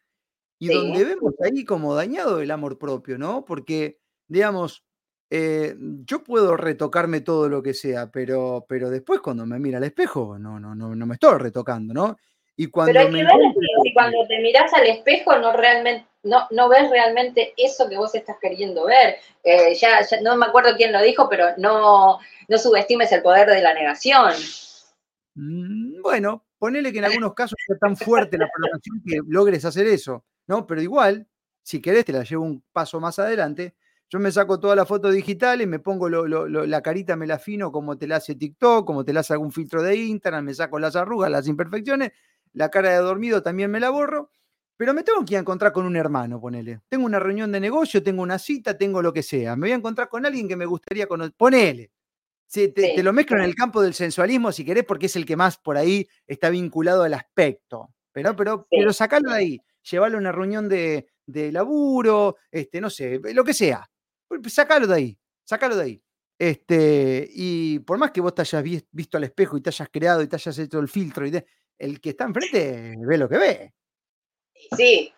y 0.60 0.68
Sí. 0.68 0.74
donde 0.74 1.04
vemos 1.04 1.34
ahí 1.44 1.64
como 1.64 1.94
dañado 1.94 2.40
el 2.40 2.50
amor 2.52 2.78
propio, 2.78 3.18
¿no? 3.18 3.44
Porque, 3.44 4.00
digamos, 4.28 4.84
eh, 5.30 5.76
yo 6.06 6.24
puedo 6.24 6.56
retocarme 6.56 7.20
todo 7.22 7.48
lo 7.48 7.62
que 7.62 7.74
sea, 7.74 8.10
pero, 8.12 8.66
pero 8.68 8.90
después 8.90 9.20
cuando 9.20 9.46
me 9.46 9.58
mira 9.60 9.78
al 9.78 9.84
espejo, 9.84 10.38
no, 10.38 10.60
no, 10.60 10.74
no, 10.74 10.94
no 10.96 11.06
me 11.06 11.14
estoy 11.14 11.38
retocando, 11.38 11.94
¿no? 11.94 12.16
Y 12.60 12.66
cuando 12.66 12.92
Pero 12.92 13.06
hay 13.06 13.12
me 13.12 13.20
que 13.20 13.24
ver 13.24 13.54
si, 13.84 13.94
cuando 13.94 14.26
te 14.26 14.40
mirás 14.40 14.74
al 14.74 14.84
espejo 14.88 15.38
no 15.38 15.52
realmente 15.52 16.04
no, 16.24 16.48
no 16.50 16.68
ves 16.68 16.90
realmente 16.90 17.54
eso 17.56 17.88
que 17.88 17.96
vos 17.96 18.12
estás 18.16 18.36
queriendo 18.42 18.84
ver. 18.84 19.14
Eh, 19.44 19.74
ya, 19.76 20.00
ya 20.04 20.20
no 20.20 20.36
me 20.36 20.46
acuerdo 20.46 20.76
quién 20.76 20.92
lo 20.92 21.00
dijo, 21.00 21.28
pero 21.28 21.46
no, 21.56 22.18
no 22.48 22.58
subestimes 22.58 23.12
el 23.12 23.22
poder 23.22 23.48
de 23.48 23.62
la 23.62 23.72
negación. 23.74 24.32
Mm, 25.34 26.02
Bueno, 26.02 26.44
ponele 26.58 26.92
que 26.92 26.98
en 26.98 27.04
algunos 27.04 27.32
casos 27.34 27.56
sea 27.64 27.76
tan 27.78 27.96
fuerte 27.96 28.36
la 28.36 28.48
programación 28.52 29.00
que 29.06 29.20
logres 29.28 29.64
hacer 29.64 29.86
eso, 29.86 30.24
¿no? 30.48 30.66
Pero 30.66 30.82
igual, 30.82 31.28
si 31.62 31.80
querés, 31.80 32.04
te 32.04 32.12
la 32.12 32.24
llevo 32.24 32.44
un 32.44 32.62
paso 32.72 32.98
más 32.98 33.20
adelante. 33.20 33.76
Yo 34.10 34.18
me 34.18 34.32
saco 34.32 34.58
toda 34.58 34.74
la 34.74 34.84
foto 34.86 35.10
digital 35.10 35.60
y 35.60 35.66
me 35.66 35.78
pongo 35.78 36.08
lo- 36.08 36.26
lo- 36.26 36.48
lo- 36.48 36.66
la 36.66 36.82
carita, 36.82 37.14
me 37.14 37.26
la 37.26 37.34
afino 37.34 37.70
como 37.70 37.96
te 37.96 38.08
la 38.08 38.16
hace 38.16 38.34
TikTok, 38.34 38.84
como 38.84 39.04
te 39.04 39.12
la 39.12 39.20
hace 39.20 39.34
algún 39.34 39.52
filtro 39.52 39.82
de 39.82 39.94
Instagram, 39.96 40.44
me 40.46 40.54
saco 40.54 40.78
las 40.80 40.96
arrugas, 40.96 41.30
las 41.30 41.46
imperfecciones, 41.46 42.10
la 42.58 42.68
cara 42.70 42.90
de 42.90 42.96
dormido 42.98 43.42
también 43.42 43.70
me 43.70 43.80
la 43.80 43.90
borro, 43.90 44.30
pero 44.76 44.92
me 44.94 45.02
tengo 45.04 45.24
que 45.24 45.34
ir 45.34 45.38
a 45.38 45.40
encontrar 45.40 45.72
con 45.72 45.86
un 45.86 45.96
hermano, 45.96 46.40
ponele. 46.40 46.80
Tengo 46.88 47.06
una 47.06 47.18
reunión 47.20 47.50
de 47.52 47.60
negocio, 47.60 48.02
tengo 48.02 48.22
una 48.22 48.38
cita, 48.38 48.76
tengo 48.76 49.00
lo 49.02 49.12
que 49.12 49.22
sea. 49.22 49.56
Me 49.56 49.62
voy 49.68 49.72
a 49.72 49.76
encontrar 49.76 50.08
con 50.08 50.26
alguien 50.26 50.48
que 50.48 50.56
me 50.56 50.66
gustaría 50.66 51.06
conocer. 51.06 51.34
Ponele. 51.36 51.90
Sí, 52.46 52.68
te, 52.68 52.82
Sí. 52.82 52.92
te 52.96 53.02
lo 53.02 53.12
mezclo 53.12 53.36
en 53.38 53.44
el 53.44 53.54
campo 53.54 53.82
del 53.82 53.94
sensualismo 53.94 54.52
si 54.52 54.64
querés, 54.64 54.84
porque 54.84 55.06
es 55.06 55.16
el 55.16 55.26
que 55.26 55.36
más 55.36 55.58
por 55.58 55.76
ahí 55.76 56.08
está 56.26 56.50
vinculado 56.50 57.02
al 57.04 57.14
aspecto. 57.14 57.94
Pero, 58.12 58.34
pero, 58.36 58.66
Sí. 58.70 58.78
pero 58.78 58.92
sacalo 58.92 59.30
de 59.32 59.36
ahí, 59.36 59.60
llevarlo 59.90 60.18
a 60.18 60.20
una 60.20 60.32
reunión 60.32 60.68
de, 60.68 61.08
de 61.26 61.52
laburo, 61.52 62.36
este, 62.50 62.80
no 62.80 62.90
sé, 62.90 63.20
lo 63.34 63.44
que 63.44 63.54
sea. 63.54 63.88
Pues, 64.28 64.52
Sacalo 64.54 64.86
de 64.86 64.94
ahí, 64.94 65.18
sacalo 65.44 65.76
de 65.76 65.82
ahí. 65.84 66.02
Este, 66.40 67.28
y 67.32 67.80
por 67.80 67.98
más 67.98 68.12
que 68.12 68.20
vos 68.20 68.34
te 68.34 68.42
hayas 68.42 68.62
vis- 68.62 68.86
visto 68.92 69.16
al 69.18 69.24
espejo 69.24 69.56
y 69.56 69.60
te 69.60 69.70
hayas 69.70 69.88
creado 69.90 70.22
y 70.22 70.28
te 70.28 70.36
hayas 70.36 70.58
hecho 70.58 70.78
el 70.78 70.88
filtro, 70.88 71.26
y 71.26 71.32
el 71.78 72.00
que 72.00 72.10
está 72.10 72.24
enfrente 72.24 72.94
ve 72.98 73.18
lo 73.18 73.28
que 73.28 73.38
ve. 73.38 73.72
Sí, 74.76 75.12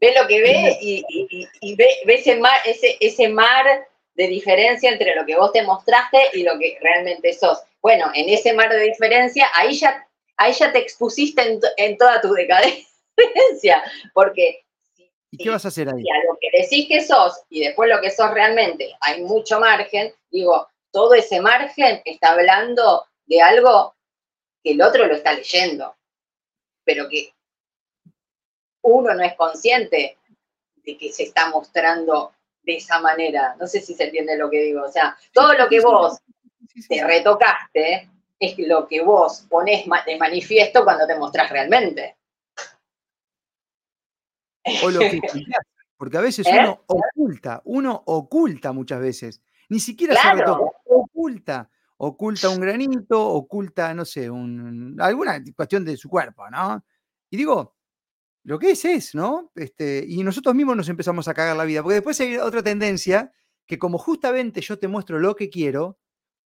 ve 0.00 0.14
lo 0.18 0.26
que 0.26 0.40
ve 0.40 0.78
y, 0.80 1.04
y- 1.08 1.26
y- 1.30 1.48
y 1.60 1.76
ve, 1.76 1.86
ve 2.06 2.14
ese, 2.14 2.36
mar, 2.36 2.56
ese, 2.64 2.96
ese 3.00 3.28
mar 3.28 3.66
de 4.14 4.26
diferencia 4.26 4.90
entre 4.90 5.14
lo 5.14 5.24
que 5.24 5.36
vos 5.36 5.52
te 5.52 5.62
mostraste 5.62 6.18
y 6.34 6.42
lo 6.42 6.58
que 6.58 6.78
realmente 6.80 7.32
sos. 7.32 7.58
Bueno, 7.80 8.10
en 8.14 8.28
ese 8.28 8.52
mar 8.52 8.70
de 8.70 8.80
diferencia, 8.80 9.48
ahí 9.54 9.74
ya, 9.74 10.06
ahí 10.36 10.52
ya 10.52 10.72
te 10.72 10.78
expusiste 10.78 11.42
en, 11.42 11.60
en 11.76 11.96
toda 11.96 12.20
tu 12.20 12.32
decadencia, 12.32 13.82
porque 14.14 14.64
¿Y 15.30 15.38
qué 15.38 15.48
vas 15.50 15.64
a 15.64 15.68
hacer 15.68 15.88
ahí? 15.88 16.02
y 16.04 16.10
a 16.10 16.24
lo 16.24 16.36
que 16.40 16.50
decís 16.60 16.88
que 16.88 17.02
sos 17.02 17.40
y 17.48 17.60
después 17.60 17.88
lo 17.88 18.00
que 18.02 18.10
sos 18.10 18.30
realmente, 18.32 18.94
hay 19.00 19.22
mucho 19.22 19.58
margen, 19.60 20.12
digo, 20.30 20.68
todo 20.90 21.14
ese 21.14 21.40
margen 21.40 22.02
está 22.04 22.32
hablando 22.32 23.06
de 23.26 23.40
algo 23.40 23.94
que 24.62 24.72
el 24.72 24.82
otro 24.82 25.06
lo 25.06 25.14
está 25.14 25.32
leyendo, 25.32 25.96
pero 26.84 27.08
que 27.08 27.34
uno 28.82 29.14
no 29.14 29.22
es 29.22 29.34
consciente 29.34 30.18
de 30.76 30.98
que 30.98 31.12
se 31.12 31.24
está 31.24 31.48
mostrando 31.50 32.32
de 32.62 32.76
esa 32.76 33.00
manera. 33.00 33.56
No 33.58 33.66
sé 33.66 33.80
si 33.80 33.94
se 33.94 34.04
entiende 34.04 34.36
lo 34.36 34.50
que 34.50 34.60
digo. 34.62 34.82
O 34.84 34.90
sea, 34.90 35.16
todo 35.32 35.54
lo 35.54 35.68
que 35.68 35.80
vos 35.80 36.18
te 36.88 37.04
retocaste 37.04 38.08
es 38.38 38.54
lo 38.58 38.86
que 38.88 39.02
vos 39.02 39.46
ponés 39.48 39.86
ma- 39.86 40.02
de 40.04 40.16
manifiesto 40.16 40.84
cuando 40.84 41.06
te 41.06 41.16
mostrás 41.16 41.50
realmente. 41.50 42.16
o 44.84 44.90
lo 44.90 45.00
que 45.00 45.20
porque 45.96 46.16
a 46.18 46.20
veces 46.20 46.46
¿Eh? 46.48 46.58
uno 46.58 46.82
oculta, 46.86 47.62
uno 47.64 48.02
oculta 48.06 48.72
muchas 48.72 49.00
veces, 49.00 49.40
ni 49.68 49.78
siquiera 49.78 50.16
se 50.20 50.32
retoca, 50.34 50.64
oculta, 50.86 51.70
oculta 52.04 52.48
un 52.50 52.60
granito, 52.60 53.24
oculta, 53.24 53.94
no 53.94 54.04
sé, 54.04 54.28
un, 54.30 54.96
alguna 55.00 55.42
cuestión 55.56 55.84
de 55.84 55.96
su 55.96 56.08
cuerpo, 56.08 56.48
¿no? 56.50 56.84
Y 57.30 57.36
digo, 57.36 57.76
lo 58.44 58.58
que 58.58 58.72
es 58.72 58.84
es, 58.84 59.14
¿no? 59.14 59.52
Este, 59.54 60.04
y 60.06 60.22
nosotros 60.24 60.54
mismos 60.54 60.76
nos 60.76 60.88
empezamos 60.88 61.28
a 61.28 61.34
cagar 61.34 61.56
la 61.56 61.64
vida, 61.64 61.82
porque 61.82 61.96
después 61.96 62.20
hay 62.20 62.36
otra 62.38 62.62
tendencia, 62.62 63.32
que 63.66 63.78
como 63.78 63.98
justamente 63.98 64.60
yo 64.60 64.78
te 64.78 64.88
muestro 64.88 65.18
lo 65.20 65.36
que 65.36 65.48
quiero, 65.50 65.98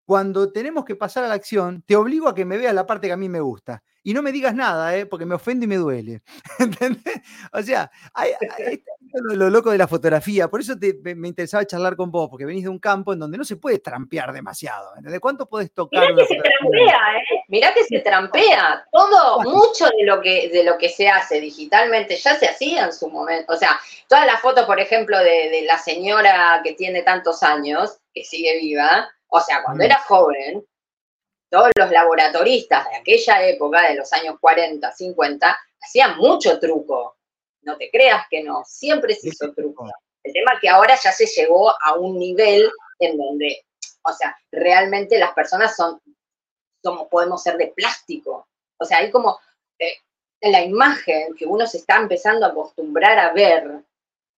cuando 0.07 0.52
tenemos 0.52 0.84
que 0.84 0.96
pasar 0.96 1.24
a 1.24 1.28
la 1.28 1.34
acción, 1.34 1.82
te 1.86 1.96
obligo 1.96 2.28
a 2.28 2.34
que 2.34 2.44
me 2.44 2.59
veas 2.59 2.74
la 2.74 2.86
parte 2.86 3.09
que 3.09 3.12
a 3.12 3.16
mí 3.16 3.28
me 3.28 3.40
gusta. 3.40 3.82
Y 4.04 4.14
no 4.14 4.22
me 4.22 4.30
digas 4.32 4.54
nada, 4.54 4.96
¿eh? 4.96 5.07
porque 5.07 5.26
me 5.26 5.34
ofende 5.34 5.64
y 5.64 5.68
me 5.68 5.76
duele. 5.76 6.22
¿Entendés? 6.61 7.22
O 7.52 7.62
sea, 7.62 7.90
hay, 8.14 8.30
hay- 8.59 8.84
esto 9.17 9.29
es 9.33 9.37
lo, 9.39 9.45
lo 9.45 9.51
loco 9.51 9.71
de 9.71 9.79
la 9.79 9.89
fotografía. 9.89 10.49
Por 10.49 10.61
eso 10.61 10.79
te- 10.79 10.99
me, 11.14 11.29
interesaba 11.29 11.64
charlar 11.67 11.97
con 11.97 12.11
vos, 12.11 12.29
porque 12.31 12.45
venís 12.45 12.64
de 12.64 12.69
un 12.71 12.79
campo 12.79 13.12
en 13.12 13.19
donde 13.19 13.39
no 13.39 13.45
se 13.45 13.57
puede 13.57 13.79
trampear 13.79 14.33
demasiado. 14.33 14.95
¿Entendés? 14.97 15.21
¿Cuánto 15.21 15.49
podés 15.49 15.73
tocar? 15.73 16.03
Mirá 16.12 16.14
que 16.17 16.27
se 16.35 16.41
trampea, 16.41 16.97
¿eh? 17.17 17.45
Mirá 17.49 17.75
que 17.75 17.85
se 17.85 17.99
trampea. 18.01 18.87
Todo, 18.93 19.41
mucho 19.43 19.87
de 19.87 20.05
lo 20.05 20.21
que, 20.21 20.49
de 20.51 20.64
lo 20.64 20.77
que 20.79 20.89
se 20.89 21.09
hace 21.09 21.41
digitalmente 21.41 22.17
ya 22.17 22.35
se 22.37 22.47
hacía 22.49 22.85
en 22.85 22.93
su 22.93 23.09
momento. 23.09 23.53
O 23.53 23.57
sea, 23.57 23.79
todas 24.09 24.27
las 24.27 24.41
fotos, 24.41 24.64
por 24.67 24.79
ejemplo, 24.81 25.19
de, 25.19 25.51
de 25.51 25.62
la 25.67 25.79
señora 25.79 26.61
que 26.62 26.73
tiene 26.75 27.03
tantos 27.03 27.43
años, 27.43 27.99
que 28.14 28.25
sigue 28.25 28.59
viva, 28.59 29.09
o 29.29 29.41
sea, 29.41 29.62
cuando 29.62 29.83
Mm. 29.83 29.87
era 29.87 29.99
joven, 30.01 30.64
todos 31.51 31.71
los 31.79 31.91
laboratoristas 31.91 32.89
de 32.91 32.97
aquella 32.97 33.47
época, 33.49 33.89
de 33.89 33.95
los 33.95 34.12
años 34.12 34.37
40, 34.41 34.91
50, 34.93 35.59
hacían 35.81 36.17
mucho 36.19 36.59
truco. 36.59 37.16
No 37.67 37.77
te 37.77 37.91
creas 37.91 38.27
que 38.31 38.45
no, 38.45 38.62
siempre 38.64 39.14
se 39.14 39.29
hizo 39.29 39.53
truco. 39.53 39.91
El 40.23 40.33
tema 40.33 40.53
es 40.55 40.61
que 40.61 40.69
ahora 40.69 40.95
ya 41.03 41.11
se 41.11 41.27
llegó 41.27 41.71
a 41.83 41.95
un 41.95 42.17
nivel 42.17 42.71
en 43.01 43.19
donde, 43.19 43.64
o 44.03 44.12
sea, 44.12 44.37
realmente 44.53 45.19
las 45.19 45.33
personas 45.35 45.75
son, 45.75 46.01
somos, 46.83 47.09
podemos 47.09 47.43
ser 47.43 47.57
de 47.57 47.73
plástico. 47.75 48.47
O 48.79 48.85
sea, 48.85 48.99
hay 48.99 49.11
como 49.11 49.41
eh, 49.81 49.99
en 50.41 50.53
la 50.53 50.62
imagen 50.62 51.35
que 51.35 51.45
uno 51.45 51.67
se 51.67 51.79
está 51.79 51.97
empezando 51.97 52.47
a 52.47 52.51
acostumbrar 52.51 53.19
a 53.19 53.33
ver 53.33 53.83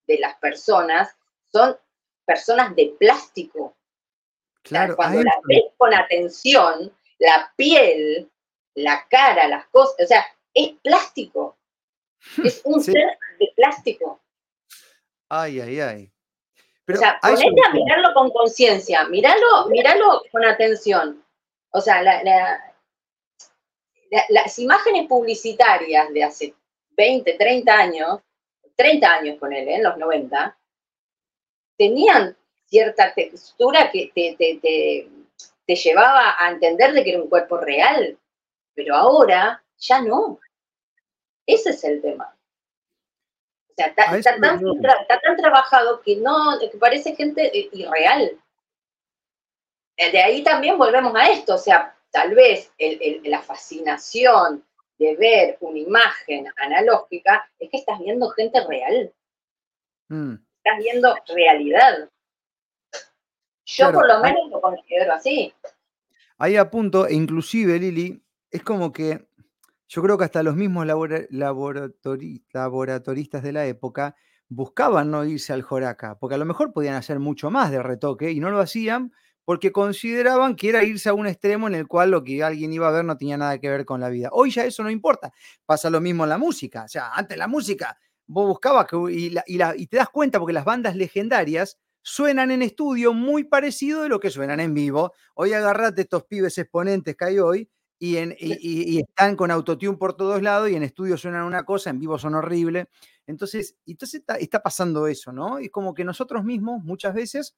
de 0.06 0.18
las 0.18 0.38
personas, 0.38 1.14
son 1.52 1.76
personas 2.24 2.74
de 2.74 2.94
plástico. 2.98 3.76
O 4.64 4.68
sea, 4.68 4.80
Claro, 4.80 4.94
a 4.94 4.96
cuando 4.96 5.22
la 5.22 5.38
ves 5.44 5.64
con 5.76 5.92
atención, 5.92 6.96
la 7.18 7.52
piel, 7.56 8.30
la 8.74 9.06
cara, 9.08 9.48
las 9.48 9.66
cosas, 9.68 9.96
o 10.02 10.06
sea, 10.06 10.26
es 10.54 10.72
plástico. 10.82 11.57
Es 12.44 12.60
un 12.64 12.80
Sí. 12.82 12.92
ser 12.92 13.18
de 13.38 13.52
plástico. 13.56 14.20
Ay, 15.28 15.60
ay, 15.60 15.80
ay. 15.80 16.12
Pero 16.84 16.98
o 16.98 17.02
sea, 17.02 17.18
ponete 17.20 17.60
a 17.68 17.72
mirarlo 17.74 18.14
con 18.14 18.30
conciencia, 18.30 19.04
miralo, 19.08 19.66
miralo 19.68 20.22
con 20.32 20.44
atención. 20.44 21.22
O 21.70 21.80
sea, 21.82 22.00
la- 22.02 22.22
la- 22.22 22.74
la- 24.10 24.24
las 24.30 24.58
imágenes 24.58 25.06
publicitarias 25.06 26.10
de 26.14 26.24
hace 26.24 26.54
20, 26.96 27.34
30 27.34 27.74
años, 27.78 28.20
30 28.74 29.12
años 29.12 29.38
con 29.38 29.52
él, 29.52 29.68
en 29.68 29.82
los 29.82 29.98
90, 29.98 30.56
tenían 31.76 32.34
cierta 32.66 33.12
textura 33.14 33.90
que 33.90 34.10
te, 34.14 34.34
te- 34.38 34.58
te- 34.62 35.08
te 35.66 35.74
llevaba 35.76 36.36
a 36.38 36.50
entender 36.50 36.92
de 36.92 37.04
que 37.04 37.10
era 37.10 37.22
un 37.22 37.28
cuerpo 37.28 37.58
real, 37.58 38.18
pero 38.74 38.96
ahora 38.96 39.62
ya 39.78 40.00
no. 40.00 40.40
Ese 41.48 41.70
es 41.70 41.82
el 41.84 42.02
tema. 42.02 42.36
O 43.70 43.74
sea, 43.74 43.86
está, 43.86 44.04
tan, 44.40 44.60
está 45.00 45.36
trabajado 45.36 46.02
que 46.02 46.16
no, 46.16 46.58
que 46.60 46.76
parece 46.78 47.16
gente 47.16 47.56
eh, 47.58 47.70
irreal. 47.72 48.38
Eh, 49.96 50.12
De 50.12 50.22
ahí 50.22 50.42
también 50.44 50.76
volvemos 50.76 51.14
a 51.14 51.30
esto, 51.30 51.54
o 51.54 51.58
sea, 51.58 51.96
tal 52.10 52.34
vez 52.34 52.70
el- 52.76 52.98
el- 53.02 53.30
la 53.30 53.40
fascinación 53.40 54.64
de 54.98 55.16
ver 55.16 55.56
una 55.60 55.78
imagen 55.78 56.46
analógica 56.56 57.50
es 57.58 57.70
que 57.70 57.78
estás 57.78 57.98
viendo 58.00 58.28
gente 58.30 58.64
real, 58.66 59.12
Mm. 60.08 60.34
estás 60.58 60.78
viendo 60.78 61.14
realidad. 61.28 62.10
Yo 63.64 63.84
Claro, 63.90 63.98
por 63.98 64.08
lo 64.08 64.14
hay- 64.16 64.22
menos 64.34 64.50
lo 64.50 64.60
considero 64.60 65.12
así. 65.14 65.54
Ahí 66.38 66.56
apunto, 66.56 67.06
e 67.06 67.14
inclusive, 67.14 67.78
Lili, 67.78 68.20
es 68.50 68.62
como 68.62 68.92
que 68.92 69.27
yo 69.88 70.02
creo 70.02 70.18
que 70.18 70.24
hasta 70.24 70.42
los 70.42 70.56
mismos 70.56 70.86
labora- 70.86 71.26
laboratori- 71.30 72.44
laboratoristas 72.52 73.42
de 73.42 73.52
la 73.52 73.66
época 73.66 74.14
buscaban 74.48 75.10
no 75.10 75.24
irse 75.24 75.52
al 75.52 75.62
Joraca, 75.62 76.18
porque 76.18 76.34
a 76.36 76.38
lo 76.38 76.44
mejor 76.44 76.72
podían 76.72 76.94
hacer 76.94 77.18
mucho 77.20 77.50
más 77.50 77.70
de 77.70 77.82
retoque 77.82 78.30
y 78.32 78.40
no 78.40 78.50
lo 78.50 78.60
hacían 78.60 79.12
porque 79.44 79.72
consideraban 79.72 80.56
que 80.56 80.68
era 80.68 80.84
irse 80.84 81.08
a 81.08 81.14
un 81.14 81.26
extremo 81.26 81.68
en 81.68 81.74
el 81.74 81.86
cual 81.88 82.10
lo 82.10 82.22
que 82.22 82.42
alguien 82.42 82.72
iba 82.72 82.88
a 82.88 82.90
ver 82.90 83.04
no 83.04 83.16
tenía 83.16 83.38
nada 83.38 83.58
que 83.58 83.70
ver 83.70 83.84
con 83.86 84.00
la 84.00 84.10
vida. 84.10 84.28
Hoy 84.32 84.50
ya 84.50 84.64
eso 84.64 84.82
no 84.82 84.90
importa. 84.90 85.32
Pasa 85.64 85.88
lo 85.90 86.00
mismo 86.02 86.24
en 86.24 86.30
la 86.30 86.38
música. 86.38 86.84
O 86.84 86.88
sea, 86.88 87.12
antes 87.14 87.38
la 87.38 87.46
música, 87.48 87.98
vos 88.26 88.46
buscabas 88.46 88.86
que, 88.86 88.96
y, 89.10 89.34
y 89.46 89.58
y 89.76 89.86
te 89.86 89.96
das 89.96 90.10
cuenta 90.10 90.38
porque 90.38 90.52
las 90.52 90.64
bandas 90.66 90.96
legendarias 90.96 91.78
suenan 92.02 92.50
en 92.50 92.60
estudio 92.62 93.12
muy 93.14 93.44
parecido 93.44 94.02
de 94.02 94.08
lo 94.10 94.20
que 94.20 94.30
suenan 94.30 94.60
en 94.60 94.74
vivo. 94.74 95.12
Hoy 95.34 95.52
agarrate 95.54 96.02
estos 96.02 96.24
pibes 96.24 96.58
exponentes 96.58 97.16
que 97.16 97.24
hay 97.24 97.38
hoy 97.38 97.70
y, 97.98 98.16
en, 98.18 98.34
y, 98.38 98.52
y- 98.54 98.96
y 98.96 99.00
están 99.00 99.36
con 99.36 99.50
autotune 99.50 99.96
por 99.98 100.14
todos 100.16 100.42
lados 100.42 100.70
y 100.70 100.74
en 100.76 100.82
estudio 100.84 101.16
suenan 101.16 101.44
una 101.44 101.64
cosa, 101.64 101.90
en 101.90 101.98
vivo 102.00 102.18
son 102.18 102.34
horribles. 102.34 102.86
Entonces, 103.26 103.76
entonces 103.86 104.20
está, 104.20 104.36
está 104.36 104.62
pasando 104.62 105.06
eso, 105.08 105.32
¿no? 105.32 105.58
Es 105.58 105.70
como 105.70 105.94
que 105.94 106.04
nosotros 106.04 106.44
mismos 106.44 106.82
muchas 106.84 107.14
veces, 107.14 107.54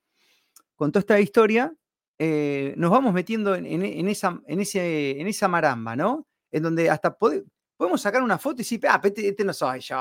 con 0.76 0.93
toda 0.93 1.01
esta 1.01 1.20
historia, 1.20 1.74
eh, 2.18 2.74
nos 2.76 2.91
vamos 2.91 3.12
metiendo 3.14 3.55
en, 3.55 3.66
en- 3.66 3.84
en 3.84 4.09
esa, 4.09 4.41
en, 4.47 4.61
ese, 4.61 5.20
en 5.20 5.26
esa 5.28 5.49
maramba, 5.49 5.97
¿no? 5.97 6.26
En 6.53 6.62
donde 6.62 6.91
hasta 6.91 7.16
pode- 7.18 7.45
podemos 7.76 8.01
sacar 8.03 8.22
una 8.22 8.38
foto 8.38 8.57
y 8.57 8.59
decir, 8.64 8.80
ah, 8.88 9.01
este, 9.05 9.28
este 9.28 9.45
no 9.45 9.53
soy 9.55 9.80
yo, 9.80 9.97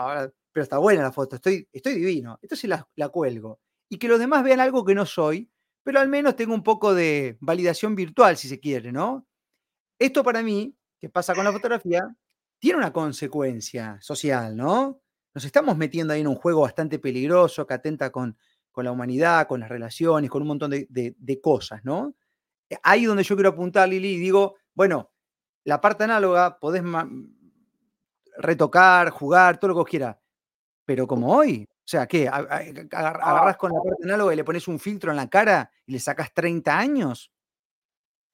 pero 0.51 0.63
está 0.63 0.77
buena 0.79 1.03
la 1.03 1.11
foto, 1.11 1.35
estoy, 1.37 1.67
estoy 1.71 1.95
divino. 1.95 2.39
Entonces 2.41 2.69
la, 2.69 2.87
la 2.95 3.09
cuelgo. 3.09 3.59
Y 3.89 3.97
que 3.97 4.07
los 4.07 4.19
demás 4.19 4.43
vean 4.43 4.59
algo 4.59 4.83
que 4.85 4.95
no 4.95 5.05
soy, 5.05 5.49
pero 5.83 5.99
al 5.99 6.09
menos 6.09 6.35
tengo 6.35 6.53
un 6.53 6.63
poco 6.63 6.93
de 6.93 7.37
validación 7.41 7.95
virtual, 7.95 8.37
si 8.37 8.47
se 8.49 8.59
quiere, 8.59 8.91
¿no? 8.91 9.25
Esto 9.99 10.23
para 10.23 10.41
mí, 10.41 10.75
que 10.99 11.09
pasa 11.09 11.35
con 11.35 11.43
la 11.45 11.51
fotografía, 11.51 12.07
tiene 12.59 12.77
una 12.77 12.93
consecuencia 12.93 13.97
social, 14.01 14.55
¿no? 14.55 15.01
Nos 15.33 15.45
estamos 15.45 15.77
metiendo 15.77 16.13
ahí 16.13 16.21
en 16.21 16.27
un 16.27 16.35
juego 16.35 16.61
bastante 16.61 16.99
peligroso 16.99 17.67
que 17.67 17.73
atenta 17.75 18.09
con, 18.11 18.37
con 18.71 18.85
la 18.85 18.91
humanidad, 18.91 19.47
con 19.47 19.59
las 19.59 19.69
relaciones, 19.69 20.29
con 20.29 20.41
un 20.41 20.47
montón 20.49 20.71
de, 20.71 20.87
de- 20.89 21.15
de 21.17 21.41
cosas, 21.41 21.81
¿no? 21.83 22.15
Eh, 22.69 22.77
Ahí 22.83 23.05
donde 23.05 23.23
yo 23.23 23.35
quiero 23.35 23.49
apuntar, 23.51 23.89
Lili, 23.89 24.13
y 24.13 24.19
digo, 24.19 24.55
bueno, 24.73 25.11
la 25.65 25.81
parte 25.81 26.05
análoga 26.05 26.59
podés 26.59 26.83
ma- 26.83 27.09
retocar, 28.37 29.09
jugar, 29.09 29.59
todo 29.59 29.69
lo 29.69 29.75
que 29.75 29.79
vos 29.79 29.89
quieras, 29.89 30.17
pero 30.85 31.07
como 31.07 31.35
hoy, 31.35 31.65
o 31.69 31.87
sea, 31.87 32.07
¿qué? 32.07 32.27
Agar- 32.29 33.19
Agarrás 33.21 33.57
con 33.57 33.71
la 33.73 33.79
parte 33.83 34.03
análoga 34.05 34.33
y 34.33 34.37
le 34.37 34.43
pones 34.43 34.67
un 34.67 34.79
filtro 34.79 35.11
en 35.11 35.17
la 35.17 35.29
cara 35.29 35.71
y 35.85 35.93
le 35.93 35.99
sacás 35.99 36.33
30 36.33 36.77
años. 36.77 37.31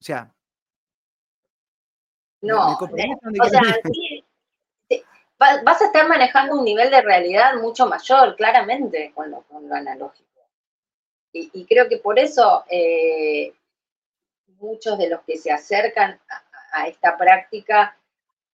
O 0.00 0.04
sea, 0.04 0.20
¿me- 0.26 0.34
me 0.34 0.35
No, 2.42 2.78
o 2.78 3.48
sea, 3.48 3.62
sí, 3.84 4.24
vas 5.38 5.82
a 5.82 5.86
estar 5.86 6.08
manejando 6.08 6.56
un 6.58 6.64
nivel 6.64 6.90
de 6.90 7.02
realidad 7.02 7.54
mucho 7.54 7.86
mayor, 7.86 8.36
claramente, 8.36 9.12
con 9.14 9.30
lo, 9.30 9.42
con 9.42 9.68
lo 9.68 9.74
analógico. 9.74 10.26
Y, 11.32 11.50
y 11.52 11.66
creo 11.66 11.88
que 11.88 11.98
por 11.98 12.18
eso 12.18 12.64
eh, 12.70 13.52
muchos 14.58 14.98
de 14.98 15.08
los 15.08 15.22
que 15.22 15.36
se 15.36 15.50
acercan 15.50 16.18
a, 16.28 16.82
a 16.82 16.88
esta 16.88 17.16
práctica, 17.16 17.96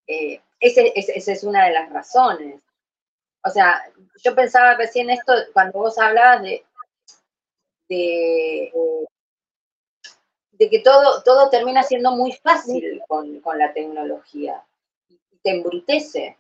eh, 0.07 0.41
esa 0.61 1.33
es 1.33 1.45
una 1.45 1.65
de 1.67 1.73
las 1.73 1.91
razones. 1.91 2.61
O 3.45 3.51
sea, 3.51 3.83
yo 4.23 4.35
pensaba 4.35 4.75
recién 4.75 5.11
esto 5.11 5.33
cuando 5.53 5.81
vos 5.81 5.99
hablabas 5.99 6.43
de, 6.43 6.65
de, 7.89 8.73
de 10.53 10.71
que 10.71 10.81
todo, 10.81 11.23
todo 11.23 11.51
termina 11.51 11.83
siendo 11.83 12.13
muy 12.13 12.33
fácil 12.33 13.03
con, 13.09 13.41
con 13.41 13.59
la 13.59 13.73
tecnología 13.73 14.63
y 15.09 15.19
te 15.43 15.51
embrutece. 15.51 16.37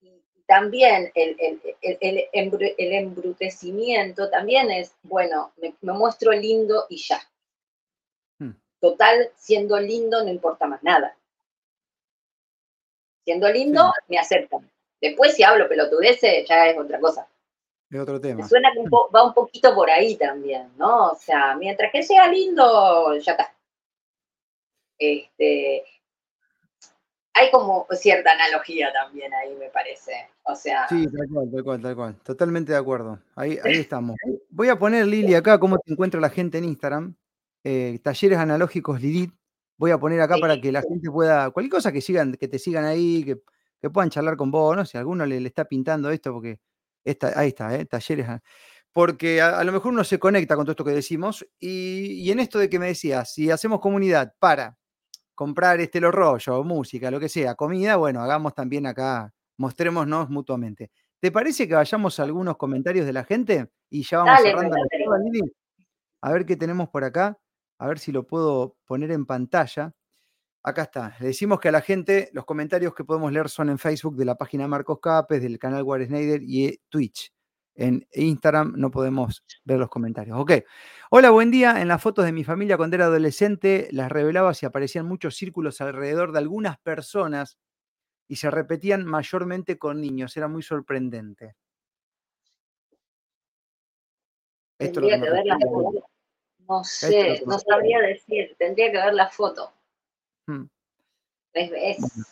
Y 0.00 0.22
también 0.46 1.10
el, 1.14 1.36
el, 1.38 1.60
el, 1.80 1.98
el 2.00 2.28
embru- 2.32 2.74
el 2.78 2.92
embrutecimiento 2.92 4.30
también 4.30 4.70
es, 4.70 4.94
bueno, 5.02 5.52
me, 5.56 5.74
me 5.80 5.92
muestro 5.92 6.32
lindo 6.32 6.86
y 6.88 6.98
ya. 6.98 7.20
Hmm. 8.38 8.52
Total, 8.80 9.30
siendo 9.36 9.78
lindo 9.80 10.22
no 10.22 10.30
importa 10.30 10.66
más 10.66 10.82
nada. 10.82 11.16
Siendo 13.24 13.48
lindo, 13.50 13.92
me 14.08 14.18
aceptan. 14.18 14.70
Después 15.00 15.34
si 15.34 15.42
hablo 15.42 15.68
pelotudeces, 15.68 16.46
ya 16.48 16.68
es 16.68 16.78
otra 16.78 17.00
cosa. 17.00 17.26
Es 17.94 18.00
otro 18.00 18.14
Me 18.14 18.20
tema. 18.20 18.48
suena 18.48 18.72
que 18.72 18.80
un 18.80 18.90
va 18.90 19.24
un 19.24 19.32
poquito 19.34 19.72
por 19.72 19.88
ahí 19.88 20.16
también, 20.16 20.68
¿no? 20.76 21.12
O 21.12 21.14
sea, 21.14 21.56
mientras 21.56 21.92
que 21.92 22.02
sea 22.02 22.26
lindo, 22.26 23.16
ya 23.18 23.32
está. 23.32 23.54
Este, 24.98 25.84
hay 27.34 27.50
como 27.52 27.86
cierta 27.92 28.32
analogía 28.32 28.92
también 28.92 29.32
ahí, 29.34 29.54
me 29.54 29.68
parece. 29.70 30.28
O 30.42 30.56
sea, 30.56 30.88
Sí, 30.88 31.06
tal 31.06 31.28
cual, 31.32 31.50
tal 31.52 31.62
cual, 31.64 31.82
tal 31.82 31.94
cual. 31.96 32.16
Totalmente 32.24 32.72
de 32.72 32.78
acuerdo. 32.78 33.20
Ahí, 33.36 33.58
ahí 33.62 33.74
estamos. 33.74 34.16
Voy 34.50 34.68
a 34.70 34.78
poner, 34.78 35.06
Lili, 35.06 35.34
acá 35.34 35.60
cómo 35.60 35.78
te 35.78 35.92
encuentra 35.92 36.20
la 36.20 36.30
gente 36.30 36.58
en 36.58 36.64
Instagram. 36.64 37.14
Eh, 37.62 38.00
talleres 38.02 38.38
analógicos 38.38 39.00
Lilith. 39.00 39.32
Voy 39.76 39.92
a 39.92 39.98
poner 39.98 40.20
acá 40.20 40.36
para 40.40 40.60
que 40.60 40.72
la 40.72 40.82
gente 40.82 41.10
pueda, 41.10 41.50
cualquier 41.50 41.70
cosa 41.72 41.92
que 41.92 42.00
sigan, 42.00 42.34
que 42.34 42.48
te 42.48 42.58
sigan 42.58 42.84
ahí, 42.84 43.24
que, 43.24 43.40
que 43.80 43.90
puedan 43.90 44.10
charlar 44.10 44.36
con 44.36 44.50
vos, 44.50 44.76
no 44.76 44.84
sé, 44.84 44.98
alguno 44.98 45.26
le, 45.26 45.40
le 45.40 45.48
está 45.48 45.64
pintando 45.64 46.10
esto, 46.10 46.32
porque 46.32 46.60
esta, 47.04 47.38
ahí 47.38 47.48
está, 47.48 47.74
¿eh? 47.76 47.86
talleres. 47.86 48.28
a- 48.28 48.42
Porque 48.92 49.40
a, 49.42 49.58
a 49.58 49.64
lo 49.64 49.72
mejor 49.72 49.92
uno 49.92 50.04
se 50.04 50.18
conecta 50.18 50.56
con 50.56 50.64
todo 50.64 50.72
esto 50.72 50.84
que 50.84 50.92
decimos. 50.92 51.46
Y, 51.60 52.12
y 52.22 52.30
en 52.30 52.40
esto 52.40 52.58
de 52.58 52.68
que 52.70 52.78
me 52.78 52.86
decías, 52.88 53.32
si 53.32 53.50
hacemos 53.50 53.80
comunidad 53.80 54.34
para 54.38 54.76
comprar 55.34 55.80
este 55.80 56.00
los 56.00 56.12
rollos, 56.14 56.64
música, 56.64 57.10
lo 57.10 57.20
que 57.20 57.28
sea, 57.28 57.54
comida, 57.56 57.96
bueno, 57.96 58.20
hagamos 58.22 58.54
también 58.54 58.86
acá, 58.86 59.32
mostrémonos 59.58 60.30
mutuamente. 60.30 60.90
¿Te 61.20 61.32
parece 61.32 61.66
que 61.68 61.74
vayamos 61.74 62.20
a 62.20 62.24
algunos 62.24 62.56
comentarios 62.56 63.06
de 63.06 63.12
la 63.12 63.24
gente? 63.24 63.68
Y 63.90 64.02
ya 64.04 64.18
vamos 64.18 64.38
Dale, 64.38 64.50
cerrando 64.50 64.76
la. 64.76 64.84
A 66.22 66.32
ver 66.32 66.46
qué 66.46 66.56
tenemos 66.56 66.88
por 66.88 67.04
acá, 67.04 67.38
a 67.78 67.86
ver 67.88 67.98
si 67.98 68.12
lo 68.12 68.26
puedo 68.26 68.76
poner 68.86 69.10
en 69.10 69.26
pantalla. 69.26 69.92
Acá 70.66 70.84
está. 70.84 71.14
Le 71.20 71.26
decimos 71.26 71.60
que 71.60 71.68
a 71.68 71.72
la 71.72 71.82
gente 71.82 72.30
los 72.32 72.46
comentarios 72.46 72.94
que 72.94 73.04
podemos 73.04 73.30
leer 73.30 73.50
son 73.50 73.68
en 73.68 73.78
Facebook 73.78 74.16
de 74.16 74.24
la 74.24 74.34
página 74.34 74.66
Marcos 74.66 74.98
Capes, 74.98 75.42
del 75.42 75.58
canal 75.58 75.82
War 75.82 76.02
Snyder 76.02 76.42
y 76.42 76.64
eh, 76.64 76.80
Twitch. 76.88 77.30
En 77.74 78.06
Instagram 78.14 78.72
no 78.74 78.90
podemos 78.90 79.44
ver 79.64 79.78
los 79.78 79.90
comentarios. 79.90 80.38
Ok. 80.40 80.52
Hola, 81.10 81.30
buen 81.30 81.50
día. 81.50 81.82
En 81.82 81.88
las 81.88 82.00
fotos 82.00 82.24
de 82.24 82.32
mi 82.32 82.44
familia 82.44 82.78
cuando 82.78 82.96
era 82.96 83.04
adolescente 83.04 83.88
las 83.90 84.10
revelaba 84.10 84.54
si 84.54 84.64
aparecían 84.64 85.04
muchos 85.04 85.36
círculos 85.36 85.82
alrededor 85.82 86.32
de 86.32 86.38
algunas 86.38 86.78
personas 86.78 87.58
y 88.26 88.36
se 88.36 88.50
repetían 88.50 89.04
mayormente 89.04 89.76
con 89.76 90.00
niños. 90.00 90.34
Era 90.34 90.48
muy 90.48 90.62
sorprendente. 90.62 91.56
Esto 94.78 95.02
tendría 95.02 95.20
que 95.20 95.30
ver 95.30 95.44
la 95.44 95.58
foto. 95.58 96.08
No 96.66 96.84
sé, 96.84 97.42
no 97.44 97.58
sabría 97.58 98.00
decir, 98.00 98.56
tendría 98.58 98.90
que 98.90 98.96
ver 98.96 99.12
la 99.12 99.28
foto. 99.28 99.74
Hmm. 100.46 100.64
Es, 101.52 101.70
es- 101.74 102.26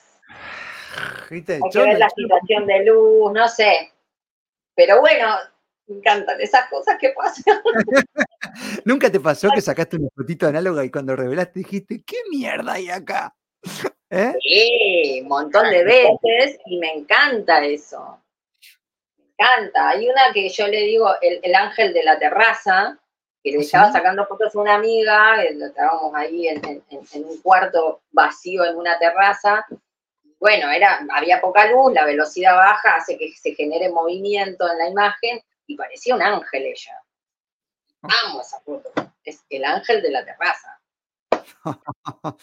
¿Viste? 1.31 1.55
hay 1.55 1.71
que 1.71 1.79
ver 1.79 1.99
la 1.99 2.11
situación 2.11 2.67
de 2.67 2.85
luz, 2.85 3.33
no 3.33 3.49
sé. 3.49 3.93
Pero 4.75 5.01
bueno, 5.01 5.37
me 5.87 5.97
encantan 5.97 6.41
esas 6.41 6.69
cosas 6.69 6.97
que 7.01 7.11
pasan. 7.11 7.63
¿Nunca 8.85 9.11
te 9.11 9.21
pasó 9.21 9.49
que 9.55 9.61
sacaste 9.61 9.97
una 9.97 10.09
fotito 10.15 10.47
análoga 10.47 10.85
y 10.85 10.91
cuando 10.91 11.17
revelaste 11.17 11.61
dijiste, 11.61 12.03
¿qué 12.05 12.17
mierda 12.31 12.75
hay 12.75 12.91
acá? 12.91 13.35
¿Eh? 14.11 14.35
Sí, 14.43 15.21
un 15.23 15.29
montón 15.29 15.71
de 15.71 15.85
veces 15.85 16.59
y 16.67 16.79
me 16.79 16.93
encanta 16.93 17.65
eso. 17.65 18.23
Me 19.17 19.25
encanta. 19.39 19.89
Hay 19.91 20.07
una 20.09 20.33
que 20.35 20.49
yo 20.51 20.67
le 20.69 20.81
digo 20.83 21.11
el, 21.23 21.41
el 21.43 21.55
ángel 21.55 21.95
de 21.95 22.03
la 22.05 22.19
terraza, 22.19 22.99
que 23.43 23.51
le 23.53 23.59
¿Ah, 23.59 23.61
estaba 23.63 23.87
sí? 23.89 23.93
sacando 23.93 24.27
fotos 24.27 24.55
a 24.55 24.59
una 24.61 24.75
amiga, 24.77 25.43
eh, 25.43 25.55
lo 25.55 25.67
estábamos 25.67 26.15
ahí 26.15 26.49
en, 26.49 26.65
en- 26.65 26.85
en- 26.91 27.07
en 27.13 27.25
un 27.25 27.41
cuarto 27.43 28.03
vacío 28.13 28.65
en 28.65 28.77
una 28.77 28.99
terraza. 28.99 29.67
Bueno, 30.39 30.71
era, 30.71 31.05
había 31.13 31.41
poca 31.41 31.71
luz, 31.71 31.93
la 31.93 32.05
velocidad 32.05 32.57
baja 32.57 32.97
hace 32.97 33.17
que 33.17 33.33
se 33.33 33.55
genere 33.55 33.91
movimiento 33.91 34.71
en 34.71 34.79
la 34.79 34.89
imagen 34.89 35.41
y 35.67 35.77
parecía 35.77 36.15
un 36.15 36.23
ángel 36.23 36.63
ella. 36.67 37.01
Amo 38.03 38.41
esa 38.41 38.61
foto. 38.61 38.91
Es 39.25 39.45
el 39.51 39.65
ángel 39.65 40.03
de 40.03 40.11
la 40.11 40.25
terraza. 40.25 40.81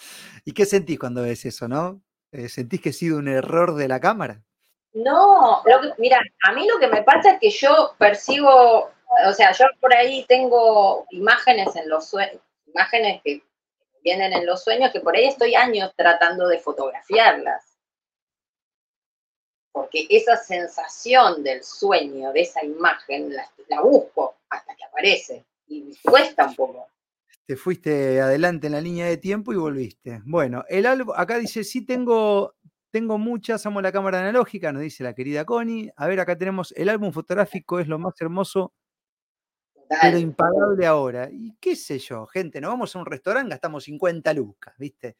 ¿Y 0.44 0.52
qué 0.52 0.64
sentís 0.64 0.98
cuando 0.98 1.22
ves 1.22 1.44
eso, 1.44 1.68
no? 1.68 2.00
Eh, 2.32 2.48
¿Sentís 2.48 2.80
que 2.80 2.90
ha 2.90 2.92
sido 2.92 3.18
un 3.18 3.28
error 3.28 3.74
de 3.74 3.88
la 3.88 4.00
cámara? 4.00 4.42
No, 4.92 5.62
lo 5.66 5.80
que- 5.82 5.94
mira, 5.98 6.20
a 6.44 6.52
mí 6.52 6.66
lo 6.66 6.78
que 6.78 6.88
me 6.88 7.02
pasa 7.02 7.32
es 7.32 7.40
que 7.40 7.50
yo 7.50 7.94
percibo, 7.98 8.90
o 9.26 9.32
sea, 9.32 9.52
yo 9.52 9.66
por 9.80 9.92
ahí 9.92 10.24
tengo 10.28 11.06
imágenes 11.10 11.74
en 11.76 11.88
los 11.88 12.08
sueños, 12.08 12.40
imágenes 12.66 13.20
que 13.24 13.42
vienen 14.02 14.32
en 14.32 14.46
los 14.46 14.62
sueños, 14.62 14.92
que 14.92 15.00
por 15.00 15.16
ahí 15.16 15.26
estoy 15.26 15.54
años 15.54 15.92
tratando 15.96 16.46
de 16.48 16.58
fotografiarlas. 16.58 17.78
Porque 19.72 20.06
esa 20.10 20.36
sensación 20.36 21.42
del 21.42 21.62
sueño, 21.62 22.32
de 22.32 22.40
esa 22.40 22.64
imagen, 22.64 23.34
la, 23.34 23.80
busco 23.80 24.36
hasta 24.48 24.74
que 24.74 24.84
aparece. 24.84 25.44
Y 25.66 25.96
cuesta 26.02 26.46
un 26.46 26.56
poco. 26.56 26.88
Te 27.46 27.56
fuiste 27.56 28.20
adelante 28.20 28.66
en 28.66 28.72
la 28.72 28.80
línea 28.80 29.06
de 29.06 29.16
tiempo 29.16 29.52
y 29.52 29.56
volviste. 29.56 30.20
Bueno, 30.24 30.64
el 30.68 30.86
álbum, 30.86 31.14
acá 31.16 31.38
dice, 31.38 31.62
sí 31.62 31.84
tengo, 31.84 32.54
tengo 32.90 33.18
muchas, 33.18 33.64
amo 33.66 33.80
la 33.80 33.92
cámara 33.92 34.20
analógica, 34.20 34.72
nos 34.72 34.82
dice 34.82 35.04
la 35.04 35.14
querida 35.14 35.44
Connie. 35.44 35.92
A 35.96 36.06
ver, 36.06 36.20
acá 36.20 36.36
tenemos, 36.36 36.72
el 36.76 36.88
álbum 36.88 37.12
fotográfico 37.12 37.78
es 37.78 37.86
lo 37.86 37.98
más 37.98 38.14
hermoso, 38.20 38.72
pero 40.00 40.18
impagable 40.18 40.86
ahora. 40.86 41.28
Y 41.32 41.52
qué 41.60 41.74
sé 41.74 41.98
yo, 41.98 42.26
gente, 42.26 42.60
nos 42.60 42.70
vamos 42.70 42.94
a 42.94 42.98
un 42.98 43.06
restaurante, 43.06 43.50
gastamos 43.50 43.84
50 43.84 44.32
lucas, 44.34 44.74
¿viste? 44.78 45.16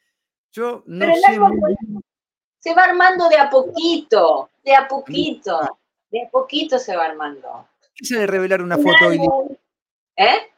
Yo 0.52 0.82
no 0.86 1.06
Pero 1.06 1.14
sé 1.16 1.38
muy. 1.40 2.02
Se 2.58 2.74
va 2.74 2.84
armando 2.84 3.28
de 3.28 3.36
a 3.36 3.48
poquito, 3.48 4.50
de 4.62 4.74
a 4.74 4.86
poquito, 4.86 5.78
de 6.10 6.22
a 6.22 6.28
poquito 6.28 6.78
se 6.78 6.94
va 6.94 7.06
armando. 7.06 7.68
¿Qué 7.94 8.04
sale 8.04 8.26
revelar 8.26 8.62
una 8.62 8.76
Un 8.76 8.82
foto 8.82 9.06
hoy? 9.06 9.18
¿Eh? 10.16 10.50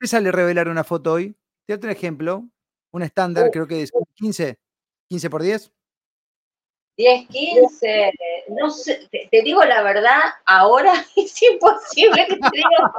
¿Qué 0.00 0.06
sale 0.06 0.32
revelar 0.32 0.68
una 0.68 0.82
foto 0.82 1.12
hoy? 1.12 1.34
Te 1.66 1.74
un 1.74 1.90
ejemplo. 1.90 2.44
Un 2.90 3.02
estándar, 3.02 3.48
Uh. 3.48 3.50
creo 3.50 3.66
que 3.66 3.82
es 3.82 3.92
15. 4.16 4.58
15 5.08 5.30
por 5.30 5.42
10. 5.42 5.72
10, 6.96 7.28
15, 7.28 8.12
no 8.48 8.70
sé, 8.70 9.08
te, 9.10 9.26
te 9.30 9.42
digo 9.42 9.64
la 9.64 9.82
verdad, 9.82 10.20
ahora 10.44 10.92
es 11.16 11.42
imposible 11.42 12.26
que 12.28 12.36
te 12.36 12.48
diga 12.52 12.92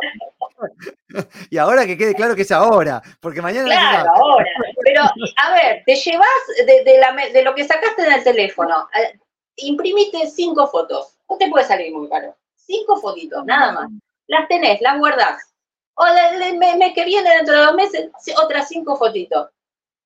Y 1.49 1.57
ahora 1.57 1.85
que 1.85 1.97
quede 1.97 2.15
claro 2.15 2.35
que 2.35 2.41
es 2.43 2.51
ahora, 2.51 3.01
porque 3.19 3.41
mañana 3.41 3.65
Claro, 3.67 4.09
"Ah, 4.13 4.17
ahora. 4.19 4.45
Pero, 4.83 5.01
a 5.03 5.53
ver, 5.53 5.83
te 5.85 5.95
llevas 5.95 6.27
de, 6.65 6.83
de 6.83 6.97
la 6.99 7.11
me- 7.13 7.29
de 7.31 7.43
lo 7.43 7.53
que 7.55 7.65
sacaste 7.65 8.03
en 8.05 8.13
el 8.13 8.23
teléfono, 8.23 8.87
eh, 8.99 9.19
imprimiste 9.57 10.27
cinco 10.29 10.67
fotos. 10.67 11.17
No 11.29 11.37
te 11.37 11.49
puede 11.49 11.65
salir 11.65 11.93
muy 11.93 12.09
caro. 12.09 12.35
Cinco 12.55 12.97
fotitos, 12.99 13.45
nada 13.45 13.71
más. 13.71 13.89
Las 14.27 14.47
tenés, 14.47 14.81
las 14.81 14.97
guardás. 14.97 15.53
O 15.95 16.05
el 16.07 16.57
mes, 16.57 16.93
que 16.95 17.05
viene, 17.05 17.29
dentro 17.35 17.53
de 17.55 17.65
dos 17.65 17.75
meses, 17.75 18.09
otras 18.41 18.67
cinco 18.67 18.95
fotitos. 18.95 19.49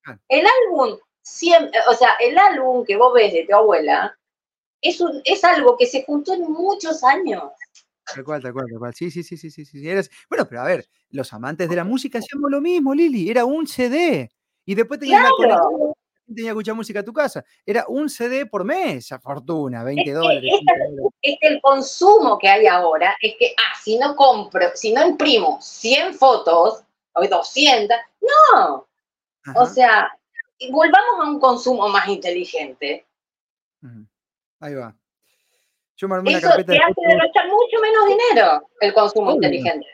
Ah. 0.05 0.17
El 0.27 0.45
álbum, 0.65 0.97
siempre, 1.21 1.79
o 1.87 1.93
sea, 1.93 2.15
el 2.19 2.37
álbum 2.37 2.85
que 2.85 2.97
vos 2.97 3.13
ves 3.13 3.31
de 3.33 3.45
tu 3.45 3.55
abuela 3.55 4.17
es, 4.81 4.99
un, 5.01 5.21
es 5.23 5.43
algo 5.43 5.77
que 5.77 5.85
se 5.85 6.03
juntó 6.03 6.33
en 6.33 6.43
muchos 6.51 7.03
años. 7.03 7.43
Tal 8.13 8.23
cual, 8.23 8.41
tal 8.41 8.53
cual, 8.53 8.65
tal 8.69 8.79
cual. 8.79 8.93
Sí, 8.93 9.11
sí, 9.11 9.23
sí, 9.23 9.37
sí, 9.37 9.49
sí, 9.51 9.65
sí. 9.65 9.87
eras- 9.89 10.09
Bueno, 10.29 10.47
pero 10.47 10.61
a 10.61 10.65
ver, 10.65 10.87
los 11.09 11.31
amantes 11.33 11.69
de 11.69 11.75
la 11.75 11.83
música 11.83 12.19
hacíamos 12.19 12.49
lo 12.49 12.61
mismo, 12.61 12.93
Lili. 12.93 13.29
Era 13.29 13.45
un 13.45 13.67
CD. 13.67 14.29
Y 14.65 14.75
después 14.75 14.99
tenías 14.99 15.21
la 15.23 15.29
Claro. 15.37 15.61
conexión, 15.61 15.93
tenía 16.27 16.43
que 16.43 16.49
escuchar 16.49 16.75
música 16.75 16.99
a 16.99 17.03
tu 17.03 17.13
casa. 17.13 17.43
Era 17.65 17.85
un 17.87 18.09
CD 18.09 18.45
por 18.45 18.63
mes, 18.65 19.11
a 19.11 19.19
fortuna, 19.19 19.83
20 19.83 20.03
que 20.05 20.13
dólares. 20.13 20.43
esta- 20.43 20.73
15 20.73 20.89
dólares. 20.89 21.13
es 21.21 21.37
que 21.41 21.47
el 21.47 21.61
consumo 21.61 22.37
que 22.37 22.47
hay 22.49 22.67
ahora 22.67 23.15
es 23.21 23.35
que, 23.39 23.53
ah, 23.57 23.73
si 23.81 23.97
no 23.97 24.15
compro, 24.15 24.67
si 24.75 24.91
no 24.93 25.05
imprimo 25.07 25.57
100 25.61 26.13
fotos, 26.13 26.83
o 27.13 27.27
200, 27.27 27.97
no. 28.55 28.87
O 29.55 29.65
sea, 29.65 30.09
volvamos 30.71 31.25
a 31.25 31.29
un 31.29 31.39
consumo 31.39 31.87
más 31.89 32.07
inteligente. 32.09 33.05
Ahí 34.59 34.73
va. 34.75 34.95
Yo 35.97 36.07
me 36.07 36.15
armé 36.15 36.29
una 36.29 36.37
Eso 36.39 36.47
carpeta 36.47 36.67
te 36.67 36.73
de 36.73 36.83
hace 36.83 36.93
fotos. 36.93 37.09
derrochar 37.09 37.47
mucho 37.47 37.81
menos 37.81 38.05
dinero 38.07 38.69
el 38.79 38.93
consumo 38.93 39.27
Obvio. 39.27 39.35
inteligente. 39.35 39.87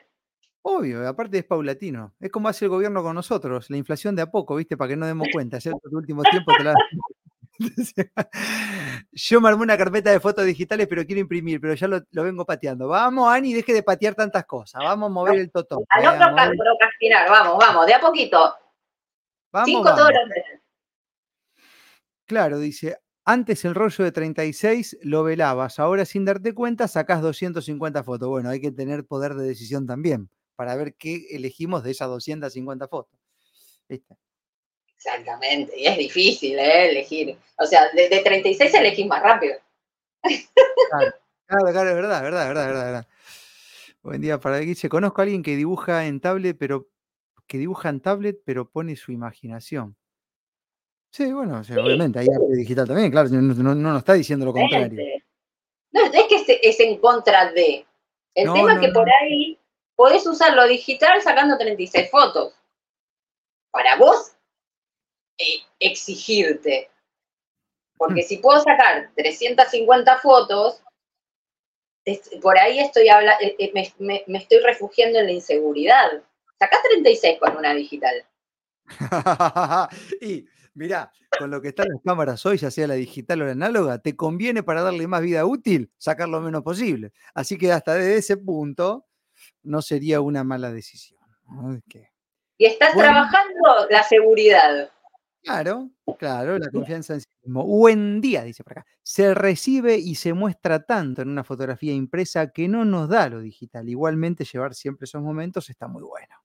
Obvio, 0.61 1.07
aparte 1.07 1.39
es 1.39 1.43
paulatino. 1.45 2.13
Es 2.19 2.29
como 2.31 2.47
hace 2.47 2.65
el 2.65 2.69
gobierno 2.69 3.01
con 3.03 3.15
nosotros, 3.15 3.69
la 3.69 3.77
inflación 3.77 4.15
de 4.15 4.21
a 4.21 4.27
poco, 4.31 4.55
¿viste? 4.55 4.77
Para 4.77 4.89
que 4.89 4.95
no 4.97 5.05
demos 5.05 5.27
cuenta. 5.33 5.57
En 5.63 5.71
los 5.71 5.93
últimos 5.93 6.25
tiempos 6.29 6.55
te 6.57 6.63
la... 6.63 6.73
Yo 9.11 9.39
me 9.41 9.49
armé 9.49 9.63
una 9.63 9.77
carpeta 9.77 10.11
de 10.11 10.19
fotos 10.19 10.45
digitales, 10.45 10.87
pero 10.87 11.05
quiero 11.05 11.21
imprimir, 11.21 11.59
pero 11.61 11.73
ya 11.75 11.87
lo, 11.87 12.01
lo 12.11 12.23
vengo 12.23 12.45
pateando. 12.45 12.87
Vamos, 12.87 13.31
Ani, 13.31 13.53
deje 13.53 13.73
de 13.73 13.83
patear 13.83 14.15
tantas 14.15 14.45
cosas. 14.45 14.81
Vamos 14.83 15.07
a 15.09 15.13
mover 15.13 15.35
el 15.39 15.51
totón. 15.51 15.83
A 15.89 16.01
no 16.01 16.13
eh, 16.13 16.17
mover- 16.17 16.57
procrastinar, 16.57 17.29
vamos, 17.29 17.57
vamos, 17.59 17.85
de 17.85 17.93
a 17.93 17.99
poquito. 18.01 18.55
Vamos, 19.51 19.67
Cinco 19.67 19.83
vamos. 19.83 19.99
todos 19.99 20.11
los 20.13 20.27
meses. 20.29 20.61
Claro, 22.25 22.57
dice, 22.57 22.97
antes 23.25 23.65
el 23.65 23.75
rollo 23.75 24.03
de 24.03 24.11
36 24.11 24.97
lo 25.01 25.23
velabas, 25.23 25.79
ahora 25.79 26.05
sin 26.05 26.25
darte 26.25 26.53
cuenta 26.53 26.87
sacás 26.87 27.21
250 27.21 28.03
fotos. 28.03 28.29
Bueno, 28.29 28.49
hay 28.49 28.59
que 28.59 28.71
tener 28.71 29.05
poder 29.05 29.35
de 29.35 29.45
decisión 29.45 29.87
también 29.87 30.29
para 30.55 30.75
ver 30.75 30.95
qué 30.95 31.27
elegimos 31.31 31.83
de 31.83 31.91
esas 31.91 32.09
250 32.09 32.87
fotos. 32.87 33.19
¿Viste? 33.87 34.15
Exactamente, 34.95 35.77
y 35.77 35.85
es 35.85 35.97
difícil, 35.97 36.57
¿eh? 36.57 36.89
Elegir. 36.89 37.37
O 37.57 37.65
sea, 37.65 37.91
de, 37.93 38.07
de 38.09 38.19
36 38.19 38.73
elegís 38.73 39.07
más 39.07 39.21
rápido. 39.21 39.55
Claro, 41.45 41.71
claro, 41.71 41.89
es 41.89 41.95
verdad, 41.95 42.17
es 42.17 42.23
verdad, 42.23 42.41
es 42.43 42.47
verdad, 42.47 42.67
verdad, 42.67 42.85
verdad. 42.85 43.07
Buen 44.01 44.21
día 44.21 44.39
para 44.39 44.59
Guille. 44.59 44.89
Conozco 44.89 45.21
a 45.21 45.23
alguien 45.23 45.43
que 45.43 45.55
dibuja 45.55 46.05
en 46.07 46.19
tablet, 46.19 46.57
pero 46.57 46.89
que 47.47 47.57
dibuja 47.57 47.89
en 47.89 47.99
tablet, 47.99 48.41
pero 48.45 48.69
pone 48.69 48.95
su 48.95 49.11
imaginación. 49.11 49.95
Sí, 51.13 51.31
bueno, 51.31 51.59
o 51.59 51.63
sea, 51.63 51.77
obviamente, 51.77 52.17
hay 52.17 52.25
arte 52.27 52.55
digital 52.57 52.87
también, 52.87 53.11
claro, 53.11 53.29
no, 53.29 53.39
no- 53.41 53.75
no 53.75 53.89
nos 53.91 53.99
está 53.99 54.13
diciendo 54.13 54.45
lo 54.47 54.51
contrario. 54.53 54.89
No, 55.91 56.01
es 56.05 56.23
que 56.27 56.35
es, 56.37 56.45
es 56.63 56.79
en 56.79 56.97
contra 56.97 57.51
de. 57.51 57.85
El 58.33 58.47
No, 58.47 58.53
tema 58.55 58.73
es 58.73 58.79
que 58.79 58.87
por 58.91 59.07
ahí 59.07 59.59
podés 59.95 60.25
usar 60.25 60.55
lo 60.55 60.65
digital 60.67 61.21
sacando 61.21 61.55
36 61.55 62.09
fotos. 62.09 62.55
Para 63.69 63.95
vos 63.97 64.31
eh, 65.37 65.59
exigirte. 65.79 66.89
Porque 67.95 68.21
Hmm. 68.23 68.27
si 68.27 68.37
puedo 68.37 68.59
sacar 68.63 69.11
350 69.15 70.17
fotos, 70.17 70.81
es- 72.05 72.31
por 72.41 72.57
ahí 72.57 72.79
estoy 72.79 73.07
habla 73.09 73.37
eh, 73.39 73.55
eh, 73.59 73.71
me, 73.75 73.93
me- 73.99 74.23
me 74.25 74.39
estoy 74.39 74.61
refugiando 74.61 75.19
en 75.19 75.27
la 75.27 75.31
inseguridad. 75.31 76.23
Sacá 76.57 76.81
36 76.89 77.37
con 77.39 77.55
una 77.55 77.75
digital. 77.75 78.25
y 80.21 80.47
mirá, 80.73 81.11
con 81.37 81.51
lo 81.51 81.61
que 81.61 81.69
están 81.69 81.87
las 81.89 82.01
cámaras 82.03 82.45
hoy, 82.45 82.57
ya 82.57 82.71
sea 82.71 82.87
la 82.87 82.95
digital 82.95 83.41
o 83.41 83.45
la 83.45 83.51
análoga, 83.51 83.99
te 83.99 84.15
conviene 84.15 84.63
para 84.63 84.81
darle 84.81 85.07
más 85.07 85.21
vida 85.21 85.45
útil 85.45 85.91
sacar 85.97 86.29
lo 86.29 86.41
menos 86.41 86.63
posible. 86.63 87.11
Así 87.33 87.57
que 87.57 87.71
hasta 87.71 87.95
desde 87.95 88.17
ese 88.17 88.37
punto 88.37 89.05
no 89.63 89.81
sería 89.81 90.21
una 90.21 90.43
mala 90.43 90.71
decisión. 90.71 91.19
Y 92.57 92.65
estás 92.65 92.93
Bueno. 92.93 93.11
trabajando 93.11 93.87
la 93.89 94.03
seguridad. 94.03 94.89
Claro, 95.43 95.89
claro, 96.17 96.57
la 96.57 96.69
confianza 96.69 97.15
en 97.15 97.21
sí 97.21 97.27
mismo. 97.43 97.65
Buen 97.65 98.21
día, 98.21 98.43
dice 98.43 98.63
por 98.63 98.79
acá. 98.79 98.85
Se 99.01 99.33
recibe 99.33 99.97
y 99.97 100.15
se 100.15 100.31
muestra 100.33 100.85
tanto 100.85 101.21
en 101.21 101.27
una 101.27 101.43
fotografía 101.43 101.91
impresa 101.91 102.51
que 102.51 102.69
no 102.69 102.85
nos 102.85 103.09
da 103.09 103.27
lo 103.27 103.41
digital. 103.41 103.89
Igualmente, 103.89 104.45
llevar 104.45 104.73
siempre 104.73 105.03
esos 105.03 105.21
momentos 105.21 105.69
está 105.69 105.89
muy 105.89 106.01
bueno. 106.01 106.35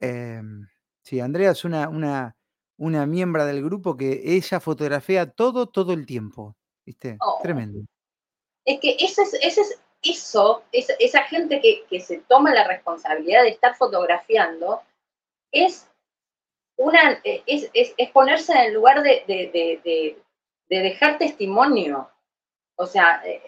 Em, 0.00 0.66
sí, 1.02 1.20
Andrea 1.20 1.52
es 1.52 1.64
una, 1.64 1.88
una, 1.88 2.36
una 2.78 3.06
miembro 3.06 3.44
del 3.46 3.62
grupo 3.62 3.96
que 3.96 4.20
ella 4.24 4.60
fotografía 4.60 5.30
todo, 5.30 5.66
todo 5.66 5.92
el 5.92 6.06
tiempo. 6.06 6.56
¿Viste? 6.84 7.16
Oh. 7.20 7.38
Tremendo. 7.42 7.80
Es 8.64 8.80
que 8.80 8.96
ese 8.98 9.22
es, 9.22 9.34
ese 9.34 9.60
es 9.60 9.80
eso, 10.02 10.64
es- 10.72 10.94
esa 10.98 11.22
gente 11.24 11.60
que, 11.60 11.84
que 11.88 12.00
se 12.00 12.18
toma 12.28 12.52
la 12.52 12.66
responsabilidad 12.66 13.42
de 13.44 13.50
estar 13.50 13.76
fotografiando, 13.76 14.82
es 15.52 15.86
una 16.76 17.20
eh, 17.24 17.42
es, 17.46 17.70
es- 17.72 17.94
es 17.96 18.10
ponerse 18.10 18.52
en 18.52 18.58
el 18.58 18.74
lugar 18.74 19.02
de, 19.02 19.22
de- 19.28 19.50
de- 19.52 19.80
de- 19.84 20.18
de 20.68 20.78
dejar 20.82 21.18
testimonio. 21.18 22.10
O 22.76 22.86
sea, 22.86 23.22
eh, 23.24 23.42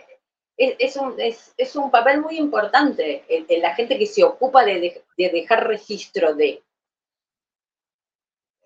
es, 0.56 0.96
un, 0.96 1.18
es, 1.18 1.52
es 1.56 1.74
un 1.74 1.90
papel 1.90 2.20
muy 2.20 2.36
importante 2.38 3.24
el 3.28 3.60
la 3.60 3.74
gente 3.74 3.98
que 3.98 4.06
se 4.06 4.22
ocupa 4.22 4.64
de 4.64 5.02
dejar 5.16 5.66
registro 5.66 6.34
de. 6.34 6.62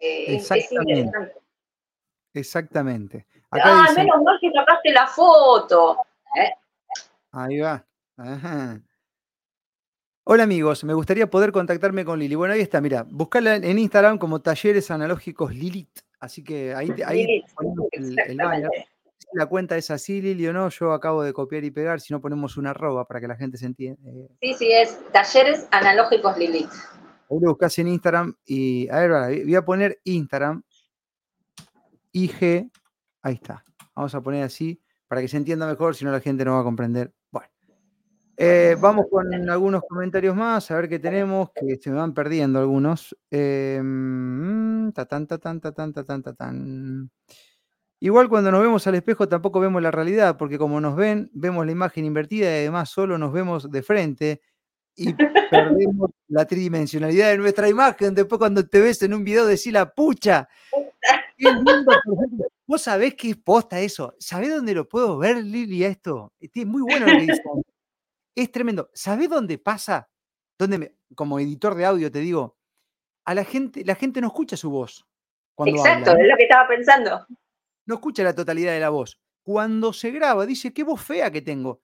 Eh, 0.01 0.37
es 0.37 0.51
Exactamente. 0.51 1.33
Exactamente. 2.35 3.27
Acá 3.51 3.63
Ah, 3.65 3.87
dicen- 3.89 4.05
menos 4.07 4.23
mal 4.23 4.39
que 4.41 4.51
sacaste 4.53 4.91
la 4.93 5.07
foto. 5.07 5.99
Ahí 7.33 7.59
va. 7.61 7.85
Ajá. 8.17 8.81
Hola 10.25 10.43
amigos, 10.43 10.85
me 10.85 10.93
gustaría 10.93 11.29
poder 11.31 11.53
contactarme 11.53 12.05
con 12.05 12.19
Lili. 12.19 12.35
Bueno, 12.35 12.53
ahí 12.55 12.61
está, 12.61 12.81
mira, 12.83 13.05
buscala 13.09 13.57
en 13.57 13.79
Instagram 13.79 14.19
como 14.19 14.41
Talleres 14.43 14.91
Analógicos 14.91 15.55
Lilith. 15.55 16.01
Así 16.21 16.45
que 16.45 16.75
ahí, 16.75 16.91
ahí 17.07 17.27
Lilith, 17.27 17.47
ponemos 17.55 17.87
el, 17.93 18.19
el 18.19 18.37
banner. 18.37 18.65
Exactamente. 18.67 18.89
Si 19.19 19.27
la 19.37 19.47
cuenta 19.47 19.77
es 19.77 19.91
así, 19.91 20.21
Lili, 20.21 20.47
o 20.49 20.53
no, 20.53 20.69
yo 20.69 20.93
acabo 20.93 21.23
de 21.23 21.33
copiar 21.33 21.65
y 21.65 21.71
pegar, 21.71 22.01
si 22.01 22.13
no 22.13 22.21
ponemos 22.21 22.57
una 22.57 22.71
arroba 22.71 23.07
para 23.07 23.21
que 23.21 23.29
la 23.29 23.37
gente 23.37 23.57
se 23.57 23.67
entienda. 23.67 24.01
Eh, 24.11 24.29
Sí, 24.41 24.55
sí, 24.55 24.71
es 24.73 24.99
talleres 25.13 25.67
analógicos 25.71 26.37
Lilith. 26.37 26.71
Ahí 27.31 27.39
lo 27.41 27.51
buscas 27.51 27.79
en 27.79 27.89
Instagram 27.89 28.35
y, 28.45 28.89
a 28.89 29.01
ver, 29.01 29.45
voy 29.45 29.55
a 29.55 29.65
poner 29.65 30.01
Instagram, 30.05 30.63
IG, 32.13 32.71
ahí 33.23 33.35
está. 33.35 33.65
Vamos 33.95 34.15
a 34.15 34.21
poner 34.21 34.45
así 34.45 34.81
para 35.07 35.21
que 35.21 35.29
se 35.29 35.37
entienda 35.37 35.67
mejor, 35.67 35.95
si 35.95 36.05
no 36.05 36.13
la 36.13 36.21
gente 36.21 36.45
no 36.45 36.55
va 36.55 36.61
a 36.61 36.65
comprender. 36.65 37.13
Bueno. 37.31 37.49
Eh, 38.37 38.77
vamos 38.81 39.07
con 39.11 39.33
algunos 39.51 39.83
comentarios 39.89 40.37
más, 40.37 40.71
a 40.71 40.77
ver 40.77 40.89
qué 40.89 40.99
tenemos, 40.99 41.51
que 41.55 41.77
se 41.77 41.91
me 41.91 41.97
van 41.97 42.15
perdiendo 42.15 42.61
algunos. 42.61 43.17
Eh, 43.31 43.83
ta, 44.95 45.07
tan, 45.07 45.27
ta, 45.27 45.39
tan, 45.39 45.61
ta, 45.61 45.73
tan, 45.73 45.93
ta, 45.93 46.05
tan, 46.05 46.23
ta, 46.23 46.33
tan. 46.35 47.11
Igual 48.01 48.29
cuando 48.29 48.53
nos 48.53 48.63
vemos 48.63 48.87
al 48.87 48.95
espejo 48.95 49.29
tampoco 49.29 49.59
vemos 49.59 49.83
la 49.83 49.91
realidad, 49.91 50.37
porque 50.37 50.57
como 50.57 50.81
nos 50.81 50.95
ven, 50.95 51.31
vemos 51.33 51.67
la 51.67 51.73
imagen 51.73 52.05
invertida 52.05 52.47
y 52.47 52.61
además 52.61 52.91
solo 52.91 53.19
nos 53.19 53.33
vemos 53.33 53.71
de 53.71 53.83
frente 53.83 54.41
y 54.99 55.15
perdemos 55.51 56.11
la 56.27 56.45
tridimensionalidad 56.45 57.31
de 57.31 57.39
nuestra 57.39 57.69
imagen. 57.69 58.15
Después 58.15 58.39
cuando 58.39 58.67
te 58.67 58.81
ves 58.81 59.01
en 59.03 59.15
un 59.15 59.23
video 59.25 59.47
decís 59.47 59.73
la 59.73 59.93
pucha. 59.95 60.49
qué 61.37 61.53
lindo. 61.53 61.93
Vos 62.67 62.83
sabés 62.83 63.15
que 63.15 63.31
es 63.31 63.37
posta 63.37 63.81
eso. 63.81 64.15
¿Sabés 64.19 64.51
dónde 64.51 64.75
lo 64.75 64.89
puedo 64.89 65.17
ver, 65.19 65.37
Lili, 65.45 65.85
esto? 65.85 66.33
Es 66.41 66.67
muy 66.67 66.83
bueno 66.83 67.07
lo 67.07 67.13
que 67.13 67.27
dice. 67.27 67.43
Es 68.35 68.51
tremendo. 68.53 68.91
¿Sabés 68.93 69.29
dónde 69.31 69.57
pasa? 69.59 70.09
Donde 70.59 70.79
me- 70.79 70.95
como 71.15 71.39
editor 71.39 71.75
de 71.77 71.85
audio 71.87 72.11
te 72.11 72.19
digo, 72.19 72.59
a 73.25 73.35
la 73.35 73.45
gente, 73.45 73.85
la 73.85 73.95
gente 73.95 74.21
no 74.21 74.27
escucha 74.27 74.57
su 74.57 74.69
voz 74.71 75.07
cuando 75.55 75.77
Exacto, 75.77 76.11
habla. 76.11 76.23
es 76.25 76.29
lo 76.31 76.37
que 76.37 76.43
estaba 76.43 76.69
pensando. 76.69 77.27
No 77.87 77.95
escucha 77.95 78.23
la 78.25 78.35
totalidad 78.35 78.73
de 78.73 78.81
la 78.81 78.91
voz. 78.91 79.21
Cuando 79.43 79.93
se 79.93 80.11
graba, 80.11 80.45
dice, 80.45 80.75
qué 80.75 80.83
voz 80.85 81.01
fea 81.01 81.31
que 81.31 81.41
tengo. 81.41 81.81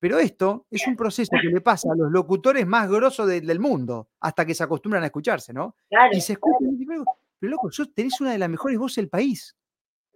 Pero 0.00 0.18
esto 0.18 0.66
es 0.70 0.86
un 0.86 0.94
proceso 0.96 1.32
que 1.40 1.48
le 1.48 1.60
pasa 1.60 1.88
a 1.92 1.96
los 1.96 2.10
locutores 2.12 2.64
más 2.66 2.88
grosos 2.88 3.26
de- 3.26 3.40
del 3.40 3.58
mundo, 3.58 4.10
hasta 4.20 4.46
que 4.46 4.54
se 4.54 4.62
acostumbran 4.62 5.02
a 5.02 5.06
escucharse, 5.06 5.52
¿no? 5.52 5.74
Claro. 5.88 6.10
Y 6.16 6.20
se 6.20 6.34
escuchan 6.34 6.68
y 6.72 6.76
dicen, 6.76 7.04
pero 7.38 7.50
loco, 7.50 7.70
sos- 7.72 7.92
tenés 7.92 8.20
una 8.20 8.30
de 8.32 8.38
las 8.38 8.48
mejores 8.48 8.78
voces 8.78 8.96
del 8.96 9.08
país. 9.08 9.56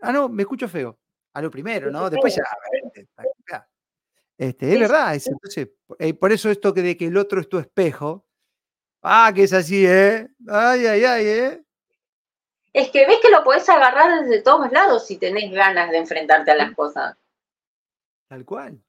Ah, 0.01 0.13
no, 0.13 0.29
me 0.29 0.43
escucho 0.43 0.69
feo. 0.69 0.99
A 1.35 1.43
lo 1.43 1.51
primero, 1.51 1.91
¿no? 1.91 2.09
Después 2.11 2.37
ya. 2.37 2.43
Este, 4.39 4.73
es 4.73 4.81
verdad, 4.81 5.15
es- 5.15 5.27
entonces, 5.29 5.69
eh, 5.99 6.15
por 6.15 6.33
eso 6.33 6.51
esto 6.51 6.73
que 6.75 6.83
de 6.83 6.97
que 6.97 7.07
el 7.07 7.17
otro 7.17 7.41
es 7.41 7.49
tu 7.49 7.59
espejo. 7.59 8.27
Ah, 9.03 9.31
que 9.35 9.45
es 9.45 9.53
así, 9.53 9.85
¿eh? 9.87 10.29
Ay, 10.49 10.87
ay, 10.87 11.05
ay, 11.05 11.27
¿eh? 11.27 11.65
Es 12.73 12.91
que 12.91 13.07
ves 13.07 13.19
que 13.21 13.31
lo 13.31 13.45
podés 13.45 13.69
agarrar 13.69 14.23
desde 14.23 14.43
todos 14.43 14.71
lados 14.73 15.07
si 15.07 15.19
tenés 15.19 15.53
ganas 15.53 15.91
de 15.91 15.99
enfrentarte 15.99 16.51
a 16.51 16.55
las 16.57 16.75
cosas. 16.75 17.17
Tal 18.29 18.45
cual. 18.45 18.81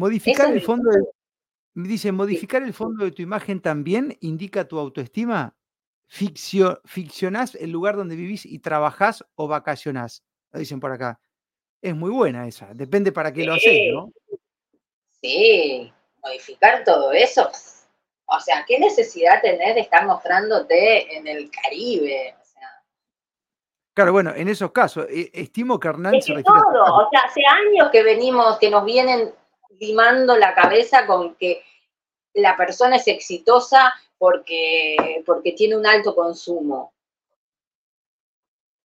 Modificar 0.00 0.46
Eso 0.46 0.54
el 0.54 0.62
fondo 0.62 0.90
de, 0.90 1.04
dice, 1.74 2.10
modificar 2.10 2.62
el 2.62 2.72
fondo 2.72 3.04
de 3.04 3.12
tu 3.12 3.20
imagen 3.20 3.60
también 3.60 4.16
indica 4.20 4.66
tu 4.66 4.78
autoestima. 4.78 5.54
Ficcio, 6.06 6.80
ficcionás 6.86 7.54
el 7.54 7.70
lugar 7.70 7.96
donde 7.96 8.16
vivís 8.16 8.46
y 8.46 8.60
trabajás 8.60 9.22
o 9.34 9.46
vacacionás. 9.46 10.24
Lo 10.52 10.58
dicen 10.58 10.80
por 10.80 10.90
acá. 10.90 11.20
Es 11.82 11.94
muy 11.94 12.10
buena 12.10 12.48
esa. 12.48 12.72
Depende 12.72 13.12
para 13.12 13.30
qué 13.30 13.44
lo 13.44 13.52
haces, 13.52 13.70
Sí. 13.70 13.90
¿no? 13.92 14.10
Sí, 15.20 15.92
modificar 16.22 16.82
todo 16.82 17.12
eso. 17.12 17.50
O 18.24 18.40
sea, 18.40 18.64
¿qué 18.66 18.78
necesidad 18.78 19.42
tenés 19.42 19.74
de 19.74 19.82
estar 19.82 20.06
mostrándote 20.06 21.14
en 21.14 21.28
el 21.28 21.50
Caribe? 21.50 22.36
O 22.40 22.44
sea, 22.44 22.82
Claro, 23.92 24.12
bueno, 24.12 24.32
en 24.34 24.48
esos 24.48 24.72
casos, 24.72 25.06
eh, 25.10 25.30
estimo 25.34 25.78
que 25.78 25.88
Hernán 25.88 26.14
es 26.14 26.24
se 26.24 26.32
a 26.32 26.42
todo, 26.42 26.52
o 27.06 27.10
sea, 27.10 27.20
hace 27.20 27.42
años 27.44 27.90
que 27.92 28.02
venimos, 28.02 28.58
que 28.58 28.70
nos 28.70 28.82
vienen 28.86 29.34
limando 29.80 30.36
la 30.36 30.54
cabeza 30.54 31.06
con 31.06 31.34
que 31.34 31.62
la 32.34 32.56
persona 32.56 32.96
es 32.96 33.08
exitosa 33.08 33.92
porque, 34.18 35.22
porque 35.26 35.52
tiene 35.52 35.76
un 35.76 35.86
alto 35.86 36.14
consumo. 36.14 36.92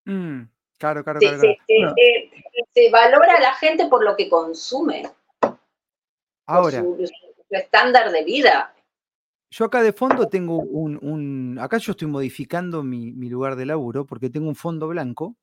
Mm, 0.05 0.43
claro, 0.77 1.03
claro, 1.03 1.19
Se, 1.19 1.25
claro. 1.27 1.41
se- 1.41 1.57
claro. 1.67 1.93
se- 1.95 2.29
Bueno, 2.29 2.43
se- 2.53 2.81
se 2.83 2.89
valora 2.89 3.35
a 3.35 3.41
la 3.41 3.53
gente 3.55 3.87
por 3.87 4.03
lo 4.03 4.15
que 4.15 4.29
consume, 4.29 5.03
por 5.39 5.57
ahora, 6.45 6.79
su, 6.79 7.07
su 7.07 7.55
estándar 7.55 8.11
de 8.11 8.23
vida. 8.23 8.71
yo 9.51 9.65
acá 9.65 9.81
de 9.83 9.93
fondo 9.93 10.27
tengo 10.27 10.57
un, 10.57 10.97
un- 11.01 11.59
acá 11.59 11.77
yo 11.77 11.91
estoy 11.91 12.07
modificando 12.07 12.83
mi, 12.83 13.11
mi 13.11 13.29
lugar 13.29 13.55
de 13.55 13.65
laburo 13.65 14.05
porque 14.05 14.29
tengo 14.29 14.47
un 14.47 14.55
fondo 14.55 14.87
blanco 14.87 15.35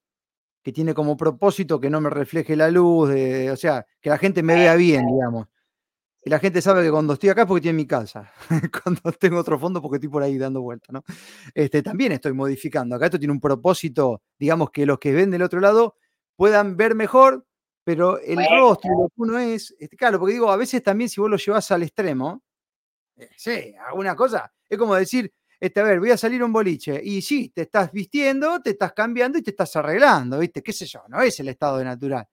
que 0.63 0.73
tiene 0.73 0.95
como 0.95 1.17
propósito 1.17 1.81
que 1.81 1.91
no 1.91 2.01
me 2.01 2.09
refleje 2.11 2.55
la 2.57 2.71
luz, 2.71 3.11
de- 3.11 3.51
o 3.51 3.57
sea, 3.57 3.85
que 4.01 4.11
la 4.11 4.19
gente 4.19 4.43
me 4.43 4.55
vea 4.55 4.75
bien, 4.77 5.07
digamos. 5.07 5.49
Y 6.25 6.31
la 6.31 6.39
gente 6.39 6.63
sabe 6.63 6.85
que 6.85 6.91
cuando 6.93 7.15
estoy 7.15 7.31
acá 7.31 7.43
es 7.43 7.47
porque 7.49 7.59
estoy 7.59 7.71
en 7.71 7.77
mi 7.77 7.87
casa. 7.87 8.33
cuando 8.85 9.11
tengo 9.19 9.39
otro 9.39 9.59
fondo 9.59 9.83
porque 9.83 9.97
estoy 9.97 10.09
por 10.09 10.23
ahí 10.23 10.39
dando 10.39 10.63
vueltas, 10.63 10.93
¿no? 10.93 11.03
Este, 11.53 11.83
también 11.83 12.13
estoy 12.13 12.33
modificando. 12.33 12.95
Acá 12.95 13.07
esto 13.07 13.19
tiene 13.19 13.33
un 13.33 13.41
propósito, 13.41 14.23
digamos, 14.39 14.71
que 14.71 14.87
los 14.87 15.01
que 15.01 15.13
ven 15.13 15.33
del 15.33 15.43
otro 15.43 15.59
lado 15.59 15.97
puedan 16.37 16.77
ver 16.77 16.95
mejor, 16.95 17.45
pero 17.83 18.19
el 18.21 18.37
Bueno. 18.37 18.51
rostro, 18.51 18.91
lo 18.97 19.09
que 19.09 19.15
uno 19.17 19.39
es, 19.39 19.75
este, 19.81 19.97
claro, 19.97 20.21
porque 20.21 20.35
digo, 20.35 20.51
a 20.53 20.57
veces 20.57 20.81
también 20.83 21.11
si 21.11 21.21
vos 21.21 21.29
lo 21.29 21.37
llevas 21.39 21.69
al 21.73 21.83
extremo, 21.83 22.41
eh, 23.17 23.29
sí, 23.37 23.75
alguna 23.89 24.15
cosa, 24.15 24.53
es 24.69 24.79
como 24.79 24.95
decir, 24.95 25.33
este, 25.63 25.81
a 25.81 25.85
ver, 25.85 26.01
voy 26.01 26.11
a 26.11 26.17
salir 26.17 26.43
a 26.43 26.45
un 26.45 26.53
boliche, 26.53 27.01
y 27.03 27.23
sí, 27.23 27.51
te 27.51 27.63
estás 27.63 27.93
vistiendo, 27.93 28.61
te 28.61 28.71
estás 28.71 28.93
cambiando 28.93 29.39
y 29.39 29.43
te 29.43 29.51
estás 29.51 29.75
arreglando, 29.77 30.39
¿viste? 30.39 30.63
¿Qué 30.63 30.73
sé 30.73 30.87
yo? 30.87 31.03
No 31.09 31.21
es 31.23 31.39
el 31.41 31.49
estado 31.49 31.79
de 31.79 31.85
natural. 31.85 32.27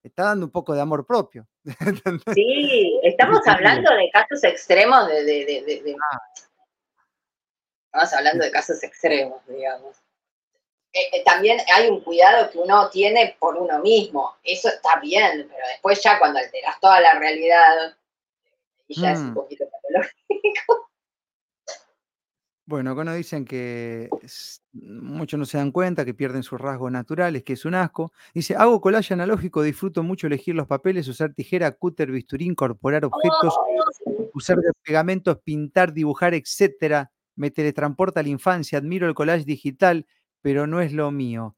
Te 0.00 0.08
está 0.08 0.24
dando 0.24 0.46
un 0.46 0.52
poco 0.52 0.72
de 0.74 0.80
amor 0.80 1.04
propio. 1.04 1.46
Sí, 2.34 3.00
estamos 3.02 3.40
hablando 3.46 3.92
de 3.94 4.08
casos 4.12 4.44
extremos 4.44 5.08
de, 5.08 5.24
de, 5.24 5.44
de, 5.44 5.62
de- 5.66 5.82
de- 5.82 5.96
Ah. 6.12 6.18
Estamos 7.92 8.12
hablando 8.14 8.44
de 8.44 8.50
casos 8.50 8.82
extremos, 8.84 9.40
digamos. 9.48 9.96
Eh, 10.92 11.00
eh, 11.12 11.24
también 11.24 11.58
hay 11.74 11.88
un 11.88 12.02
cuidado 12.02 12.50
que 12.50 12.58
uno 12.58 12.88
tiene 12.90 13.36
por 13.40 13.56
uno 13.56 13.78
mismo. 13.80 14.36
Eso 14.44 14.68
está 14.68 15.00
bien, 15.00 15.46
pero 15.50 15.66
después 15.72 16.02
ya 16.02 16.18
cuando 16.18 16.38
alteras 16.38 16.78
toda 16.80 17.00
la 17.00 17.18
realidad, 17.18 17.96
y 18.86 19.00
ya 19.00 19.12
es 19.12 19.18
un 19.18 19.30
Mm. 19.30 19.34
poquito 19.34 19.64
patológico. 19.70 20.85
Bueno, 22.68 22.90
acá 22.90 23.04
nos 23.04 23.14
dicen 23.14 23.44
que 23.44 24.08
es- 24.22 24.60
muchos 24.72 25.38
no 25.38 25.46
se 25.46 25.56
dan 25.56 25.70
cuenta, 25.70 26.04
que 26.04 26.14
pierden 26.14 26.42
sus 26.42 26.60
rasgos 26.60 26.90
naturales, 26.90 27.44
que 27.44 27.52
es 27.52 27.64
un 27.64 27.74
asco. 27.76 28.12
Dice, 28.34 28.56
hago 28.56 28.80
collage 28.80 29.14
analógico, 29.14 29.62
disfruto 29.62 30.02
mucho 30.02 30.26
elegir 30.26 30.56
los 30.56 30.66
papeles, 30.66 31.06
usar 31.06 31.32
tijera, 31.32 31.70
cúter, 31.70 32.10
bisturí, 32.10 32.44
incorporar 32.46 33.04
objetos, 33.04 33.54
usar 34.34 34.56
de 34.58 34.72
pegamentos, 34.82 35.38
pintar, 35.44 35.92
dibujar, 35.92 36.34
etcétera. 36.34 37.12
Me 37.36 37.52
teletransporta 37.52 38.18
a 38.20 38.22
la 38.24 38.30
infancia, 38.30 38.78
admiro 38.78 39.06
el 39.06 39.14
collage 39.14 39.44
digital, 39.44 40.04
pero 40.42 40.66
no 40.66 40.80
es 40.80 40.92
lo 40.92 41.10
mío. 41.12 41.54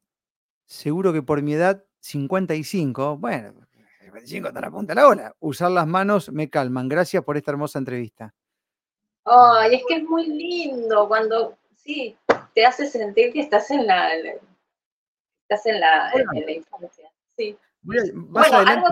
Seguro 0.67 1.11
que 1.11 1.23
por 1.23 1.41
mi 1.41 1.53
edad, 1.53 1.83
55, 2.01 3.17
bueno, 3.17 3.53
55 4.01 4.49
está 4.49 4.61
la 4.61 4.69
punta 4.71 4.93
de 4.93 5.01
la 5.01 5.07
ola. 5.07 5.35
Usar 5.39 5.71
las 5.71 5.87
manos 5.87 6.31
me 6.31 6.49
calman. 6.51 6.87
Gracias 6.87 7.23
por 7.23 7.35
esta 7.37 7.51
hermosa 7.51 7.79
entrevista. 7.79 8.33
Ay, 9.25 9.75
es 9.75 9.83
que 9.87 9.95
es 9.95 10.03
muy 10.03 10.25
lindo 10.27 11.07
cuando, 11.07 11.57
sí, 11.75 12.17
te 12.53 12.65
hace 12.65 12.87
sentir 12.87 13.31
que 13.33 13.41
estás 13.41 13.69
en 13.71 13.85
la, 13.87 14.09
estás 14.15 15.65
en 15.65 15.79
la, 15.79 16.11
en, 16.13 16.25
en 16.37 16.45
la 16.45 16.51
infancia. 16.51 17.11
Sí. 17.37 17.57
Voy 17.81 17.97
a- 17.97 18.01
más 18.13 18.49
Bueno, 18.49 18.69
algo 18.69 18.87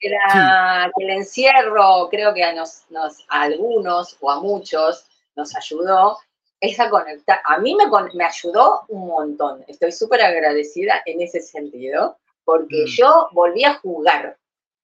que 0.00 0.08
la- 0.10 0.90
que 0.96 1.04
el 1.04 1.10
encierro 1.10 2.08
creo 2.10 2.32
que 2.32 2.42
a, 2.44 2.52
nos, 2.54 2.84
nos- 2.90 3.24
a 3.28 3.42
algunos 3.42 4.16
o 4.20 4.30
a 4.30 4.40
muchos 4.40 5.06
nos 5.36 5.54
ayudó 5.56 6.18
es 6.60 6.80
a 6.80 6.88
conectar. 6.90 7.40
A 7.44 7.58
mí 7.58 7.74
me, 7.76 7.84
me 8.14 8.24
ayudó 8.24 8.84
un 8.88 9.06
montón. 9.06 9.64
Estoy 9.68 9.92
súper 9.92 10.22
agradecida 10.22 11.02
en 11.06 11.20
ese 11.20 11.40
sentido, 11.40 12.16
porque 12.44 12.84
Mm. 12.84 12.88
yo 12.88 13.28
volví 13.32 13.64
a 13.64 13.74
jugar, 13.74 14.36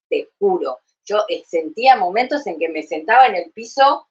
te 0.09 0.29
juro. 0.39 0.79
Yo 1.07 1.25
eh, 1.29 1.43
sentía 1.47 1.97
momentos 1.97 2.47
en 2.47 2.59
que 2.59 2.69
me 2.69 2.83
sentaba 2.83 3.27
en 3.27 3.35
el 3.37 3.51
piso 3.53 4.07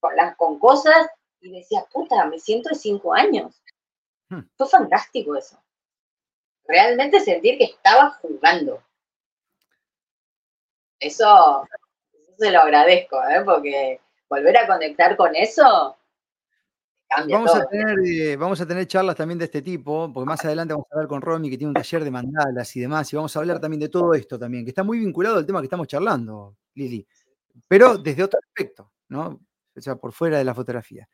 con, 0.00 0.16
las, 0.16 0.36
con 0.36 0.58
cosas 0.58 1.08
y 1.40 1.52
decía, 1.52 1.84
puta, 1.92 2.24
me 2.26 2.38
siento 2.38 2.70
de 2.70 2.74
cinco 2.74 3.14
años. 3.14 3.62
Hmm. 4.28 4.40
Fue 4.56 4.68
fantástico 4.68 5.36
eso. 5.36 5.62
Realmente 6.66 7.20
sentir 7.20 7.58
que 7.58 7.64
estaba 7.64 8.10
jugando. 8.22 8.82
Eso, 10.98 11.66
eso 12.12 12.32
se 12.38 12.50
lo 12.50 12.60
agradezco, 12.60 13.16
¿eh? 13.24 13.42
porque 13.44 14.00
volver 14.28 14.56
a 14.58 14.66
conectar 14.66 15.16
con 15.16 15.34
eso 15.34 15.96
cambia 17.08 17.36
Vamos 17.36 17.52
todo. 17.52 17.62
a, 17.62 17.66
tener, 17.66 17.98
eh, 18.06 18.36
vamos 18.36 18.60
a 18.60 18.66
tener 18.66 18.86
charlas 18.86 19.16
también 19.16 19.38
de 19.38 19.46
este 19.46 19.62
tipo, 19.62 20.12
porque 20.12 20.28
más 20.28 20.44
adelante 20.44 20.74
vamos 20.74 20.86
a 20.90 20.94
hablar 20.94 21.08
con 21.08 21.20
Romy, 21.20 21.50
que 21.50 21.58
tiene 21.58 21.70
un 21.70 21.74
taller 21.74 22.04
de 22.04 22.10
mandalas 22.10 22.76
y 22.76 22.80
demás, 22.80 23.12
y 23.12 23.16
vamos 23.16 23.34
a 23.34 23.40
hablar 23.40 23.58
también 23.58 23.80
de 23.80 23.88
todo 23.88 24.14
esto 24.14 24.38
también, 24.38 24.64
que 24.64 24.70
está 24.70 24.84
muy 24.84 25.00
vinculado 25.00 25.38
al 25.38 25.46
tema 25.46 25.60
que 25.60 25.66
estamos 25.66 25.88
charlando, 25.88 26.56
Lili, 26.74 27.06
pero 27.66 27.98
desde 27.98 28.22
otro 28.22 28.38
aspecto, 28.38 28.92
¿no? 29.08 29.40
O 29.76 29.80
sea, 29.80 29.96
por 29.96 30.12
fuera 30.12 30.38
de 30.38 30.44
la 30.44 30.54
fotografía. 30.54 31.08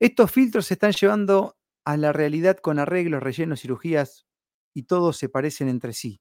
Estos 0.00 0.30
filtros 0.32 0.66
se 0.66 0.74
están 0.74 0.92
llevando 0.92 1.56
a 1.84 1.96
la 1.96 2.12
realidad 2.12 2.58
con 2.58 2.78
arreglos, 2.78 3.22
rellenos, 3.22 3.60
cirugías, 3.62 4.26
y 4.74 4.84
todos 4.84 5.16
se 5.18 5.28
parecen 5.28 5.68
entre 5.68 5.92
sí. 5.94 6.20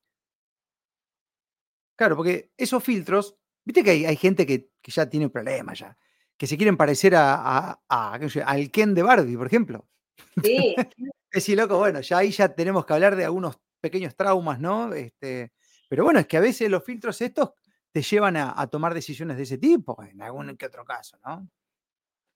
Claro, 1.95 2.15
porque 2.15 2.51
esos 2.57 2.83
filtros, 2.83 3.35
viste 3.65 3.83
que 3.83 3.91
hay, 3.91 4.05
hay 4.05 4.15
gente 4.15 4.45
que, 4.45 4.69
que 4.81 4.91
ya 4.91 5.07
tiene 5.09 5.29
problemas 5.29 5.79
ya, 5.79 5.97
que 6.37 6.47
se 6.47 6.57
quieren 6.57 6.77
parecer 6.77 7.15
a, 7.15 7.35
a- 7.35 7.81
a- 7.89 8.19
al 8.45 8.71
Ken 8.71 8.93
de 8.95 9.03
Barbie, 9.03 9.37
por 9.37 9.47
ejemplo. 9.47 9.87
Sí, 10.43 10.75
Es 11.33 11.45
decir, 11.45 11.57
loco, 11.57 11.79
bueno, 11.79 12.01
ya 12.01 12.19
ahí 12.19 12.31
ya 12.31 12.49
tenemos 12.55 12.85
que 12.85 12.93
hablar 12.93 13.15
de 13.15 13.25
algunos 13.25 13.57
pequeños 13.81 14.15
traumas, 14.15 14.59
¿no? 14.59 14.93
Este, 14.93 15.51
pero 15.89 16.03
bueno, 16.03 16.19
es 16.19 16.27
que 16.27 16.37
a 16.37 16.41
veces 16.41 16.69
los 16.69 16.83
filtros 16.83 17.21
estos 17.21 17.51
te 17.91 18.01
llevan 18.03 18.37
a, 18.37 18.53
a 18.59 18.67
tomar 18.67 18.93
decisiones 18.93 19.37
de 19.37 19.43
ese 19.43 19.57
tipo, 19.57 20.01
en 20.03 20.21
algún 20.21 20.55
que 20.57 20.67
otro 20.67 20.85
caso, 20.85 21.17
¿no? 21.25 21.49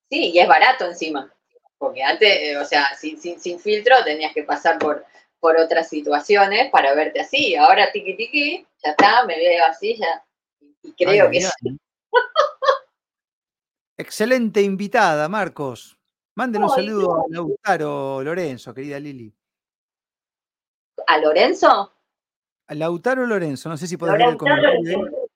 Sí, 0.10 0.32
y 0.32 0.40
es 0.40 0.48
barato 0.48 0.86
encima. 0.86 1.32
Porque 1.78 2.04
antes, 2.04 2.30
eh, 2.30 2.58
o 2.58 2.66
sea, 2.66 2.96
sin, 2.96 3.20
sin, 3.20 3.40
sin 3.40 3.60
filtro 3.60 3.96
tenías 4.04 4.34
que 4.34 4.44
pasar 4.44 4.80
por, 4.80 5.06
por 5.40 5.58
otras 5.58 5.90
situaciones 5.90 6.72
para 6.72 6.94
verte 6.96 7.20
así. 7.20 7.56
Ahora 7.56 7.92
tiki 7.92 8.18
tiki, 8.18 8.68
ya 8.84 8.92
está, 8.92 9.26
me 9.26 9.38
veo 9.38 9.66
así, 9.66 9.96
ya. 9.98 10.24
Y 10.84 10.94
creo 10.94 11.26
Ay, 11.26 11.32
que 11.32 11.42
sí. 11.42 11.78
Excelente 13.98 14.62
invitada, 14.62 15.28
Marcos. 15.28 15.98
Manden 16.36 16.64
un 16.64 16.70
saludo 16.70 17.16
a 17.16 17.24
Lautaro 17.30 18.22
Lorenzo, 18.24 18.74
querida 18.74 19.00
Lili. 19.00 19.34
¿A 21.08 21.18
Lorenzo? 21.18 21.94
A 22.68 22.76
Lautaro 22.76 23.26
Lorenzo, 23.26 23.70
no 23.70 23.78
sé 23.78 23.88
si 23.88 23.98
podés 23.98 24.18
ver 24.18 24.30
el 24.30 24.38
comentario. 24.38 25.27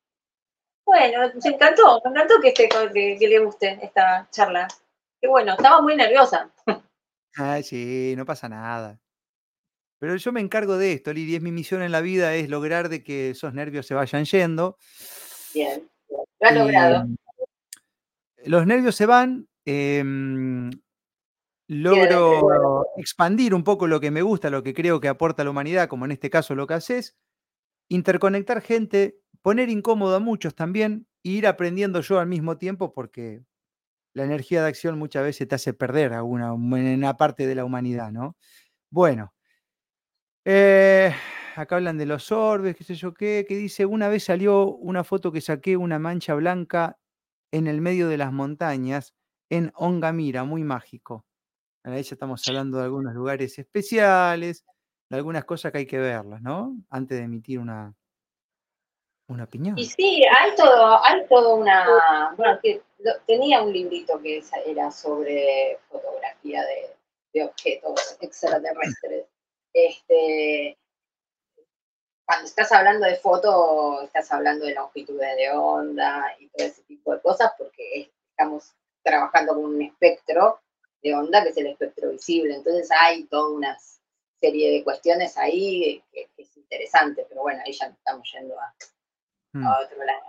Bueno, 0.92 1.32
me 1.42 1.50
encantó, 1.52 2.02
me 2.04 2.12
encantó 2.12 2.34
que, 2.42 2.50
esté 2.50 2.68
con- 2.68 2.92
que, 2.92 3.16
que 3.18 3.28
le 3.30 3.40
guste 3.40 3.80
esta 3.82 4.28
charla. 4.30 4.68
Qué 5.22 5.30
bueno, 5.30 5.54
estaba 5.54 5.82
muy 5.82 5.96
nerviosa. 5.96 6.52
Ay, 7.38 7.64
sí, 7.64 8.14
no 8.18 8.26
pasa 8.26 8.50
nada. 8.50 9.00
Pero 10.00 10.18
yo 10.18 10.34
me 10.34 10.42
encargo 10.42 10.78
de 10.78 10.92
esto, 10.92 11.14
Lili, 11.14 11.36
es 11.38 11.42
mi 11.42 11.54
misión 11.54 11.82
en 11.82 11.94
la 11.94 12.02
vida, 12.02 12.36
es 12.36 12.50
lograr 12.50 12.90
de 12.90 13.06
que 13.06 13.30
esos 13.30 13.54
nervios 13.54 13.86
se 13.88 13.94
vayan 13.94 14.26
yendo. 14.26 14.78
Bien. 15.54 15.90
Lo 16.10 16.26
ha 16.42 16.52
y, 16.52 16.56
logrado. 16.56 17.06
los 18.44 18.68
nervios 18.68 18.94
se 18.94 19.06
van, 19.06 19.48
em, 19.64 20.72
logro 21.68 22.86
expandir 22.98 23.54
un 23.54 23.64
poco 23.64 23.88
lo 23.88 24.02
que 24.02 24.12
me 24.12 24.24
gusta, 24.24 24.50
lo 24.50 24.62
que 24.62 24.74
creo 24.74 25.00
que 25.00 25.08
aporta 25.08 25.44
a 25.44 25.46
la 25.46 25.52
humanidad, 25.52 25.88
como 25.88 26.04
en 26.04 26.12
este 26.12 26.30
caso 26.30 26.54
lo 26.54 26.68
que 26.68 26.74
haces, 26.74 27.16
interconectar 27.88 28.60
gente, 28.62 29.21
poner 29.42 29.70
incómodo 29.70 30.16
a 30.16 30.20
muchos 30.20 30.56
también, 30.56 31.08
e 31.24 31.30
ir 31.32 31.48
aprendiendo 31.48 32.02
yo 32.02 32.20
al 32.20 32.28
mismo 32.28 32.58
tiempo, 32.58 32.94
porque 32.94 33.44
la 34.14 34.24
energía 34.26 34.62
de 34.64 34.70
acción 34.70 35.00
muchas 35.00 35.24
veces 35.24 35.48
te 35.48 35.56
hace 35.56 35.74
perder 35.74 36.14
a 36.14 36.24
una, 36.24 36.54
una 36.54 37.18
parte 37.18 37.48
de 37.48 37.56
la 37.56 37.66
humanidad, 37.66 38.12
¿no? 38.12 38.38
Bueno, 38.92 39.34
eh, 40.46 41.14
acá 41.56 41.76
hablan 41.76 41.98
de 41.98 42.06
los 42.06 42.32
orbes, 42.32 42.76
qué 42.76 42.84
sé 42.84 42.96
yo 42.96 43.14
qué, 43.14 43.46
que 43.48 43.56
dice, 43.58 43.86
una 43.86 44.08
vez 44.10 44.24
salió 44.26 44.68
una 44.76 45.04
foto 45.04 45.32
que 45.32 45.42
saqué 45.42 45.78
una 45.78 46.00
mancha 46.00 46.34
blanca 46.36 46.98
en 47.52 47.68
el 47.68 47.82
medio 47.82 48.08
de 48.10 48.18
las 48.18 48.34
montañas 48.34 49.14
en 49.50 49.72
Ongamira, 49.76 50.44
muy 50.46 50.64
mágico. 50.64 51.26
Ahí 51.84 52.04
ya 52.04 52.16
estamos 52.16 52.48
hablando 52.48 52.80
de 52.80 52.86
algunos 52.86 53.14
lugares 53.16 53.60
especiales, 53.60 54.66
de 55.10 55.18
algunas 55.18 55.46
cosas 55.46 55.72
que 55.72 55.80
hay 55.80 55.88
que 55.88 56.00
verlas, 56.00 56.42
¿no? 56.42 56.78
Antes 56.90 57.20
de 57.20 57.26
emitir 57.26 57.60
una, 57.60 57.96
una 59.32 59.46
opinión. 59.46 59.78
Y 59.78 59.86
sí, 59.86 60.24
hay 60.40 60.56
todo, 60.56 61.04
hay 61.04 61.26
todo 61.28 61.56
una, 61.56 62.34
bueno, 62.38 62.60
que 62.62 62.82
tenía 63.26 63.62
un 63.62 63.74
librito 63.74 64.22
que 64.22 64.44
era 64.66 64.92
sobre 64.92 65.80
fotografía 65.90 66.64
de, 66.64 67.44
objetos 67.44 68.18
extraterrestres. 68.20 69.26
Este, 69.74 70.78
cuando 72.26 72.46
estás 72.46 72.72
hablando 72.74 73.06
de 73.06 73.16
foto, 73.16 74.02
estás 74.02 74.30
hablando 74.34 74.66
de 74.66 74.76
longitudes 74.76 75.38
de 75.38 75.50
onda 75.52 76.36
y 76.40 76.50
todo 76.50 76.68
ese 76.68 76.84
tipo 76.84 77.14
de 77.14 77.22
cosas, 77.22 77.54
porque 77.58 78.02
es- 78.02 78.10
estamos 78.32 78.74
trabajando 79.04 79.54
con 79.56 79.66
un 79.66 79.82
espectro 79.82 80.60
de 81.02 81.16
onda 81.16 81.42
que 81.44 81.50
es 81.50 81.58
el 81.58 81.68
espectro 81.68 82.10
visible. 82.10 82.56
Entonces 82.56 82.90
hay 82.92 83.24
toda 83.26 83.50
una 83.50 83.78
serie 84.40 84.72
de 84.72 84.84
cuestiones 84.84 85.38
ahí 85.38 86.04
que, 86.12 86.30
es 86.38 86.58
interesante, 86.58 87.26
pero 87.30 87.42
bueno, 87.42 87.62
ahí 87.66 87.72
ya 87.74 87.86
estamos 87.88 88.30
yendo 88.34 88.60
a. 88.60 88.74
a 89.54 89.80
otro 89.84 89.98
lado. 90.06 90.20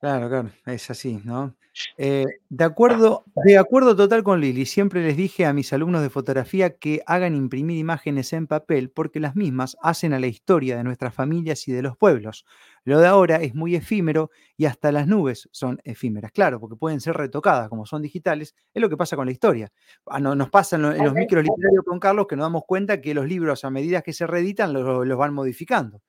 Claro, 0.00 0.28
claro, 0.28 0.50
es 0.66 0.90
así, 0.90 1.20
¿no? 1.24 1.54
Eh, 1.96 2.24
de 2.50 2.64
acuerdo, 2.64 3.24
de 3.44 3.56
acuerdo 3.56 3.94
total 3.96 4.22
con 4.24 4.40
Lili, 4.40 4.66
siempre 4.66 5.02
les 5.02 5.16
dije 5.16 5.46
a 5.46 5.52
mis 5.54 5.72
alumnos 5.72 6.02
de 6.02 6.10
fotografía 6.10 6.76
que 6.76 7.02
hagan 7.06 7.34
imprimir 7.36 7.78
imágenes 7.78 8.32
en 8.32 8.46
papel 8.48 8.90
porque 8.90 9.20
las 9.20 9.36
mismas 9.36 9.76
hacen 9.80 10.12
a 10.12 10.18
la 10.20 10.26
historia 10.26 10.76
de 10.76 10.84
nuestras 10.84 11.14
familias 11.14 11.66
y 11.68 11.72
de 11.72 11.80
los 11.82 11.96
pueblos. 11.96 12.44
Lo 12.84 12.98
de 12.98 13.06
ahora 13.06 13.36
es 13.36 13.54
muy 13.54 13.76
efímero 13.76 14.30
y 14.56 14.66
hasta 14.66 14.90
las 14.92 15.06
nubes 15.06 15.48
son 15.52 15.80
efímeras, 15.84 16.32
claro, 16.32 16.58
porque 16.60 16.76
pueden 16.76 17.00
ser 17.00 17.16
retocadas 17.16 17.68
como 17.70 17.86
son 17.86 18.02
digitales, 18.02 18.54
es 18.74 18.82
lo 18.82 18.90
que 18.90 18.96
pasa 18.96 19.14
con 19.16 19.26
la 19.26 19.32
historia. 19.32 19.70
Ah, 20.06 20.18
no- 20.20 20.34
Nos 20.34 20.50
pasa 20.50 20.76
en, 20.76 20.82
lo- 20.82 20.92
en 20.92 21.04
los 21.04 21.14
micros 21.14 21.44
literarios 21.44 21.84
con 21.86 22.00
Carlos 22.00 22.26
que 22.28 22.36
nos 22.36 22.44
damos 22.46 22.64
cuenta 22.66 23.00
que 23.00 23.14
los 23.14 23.26
libros 23.26 23.64
a 23.64 23.70
medida 23.70 24.02
que 24.02 24.12
se 24.12 24.26
reeditan 24.26 24.72
los, 24.72 25.06
los 25.06 25.16
van 25.18 25.32
modificando. 25.32 26.02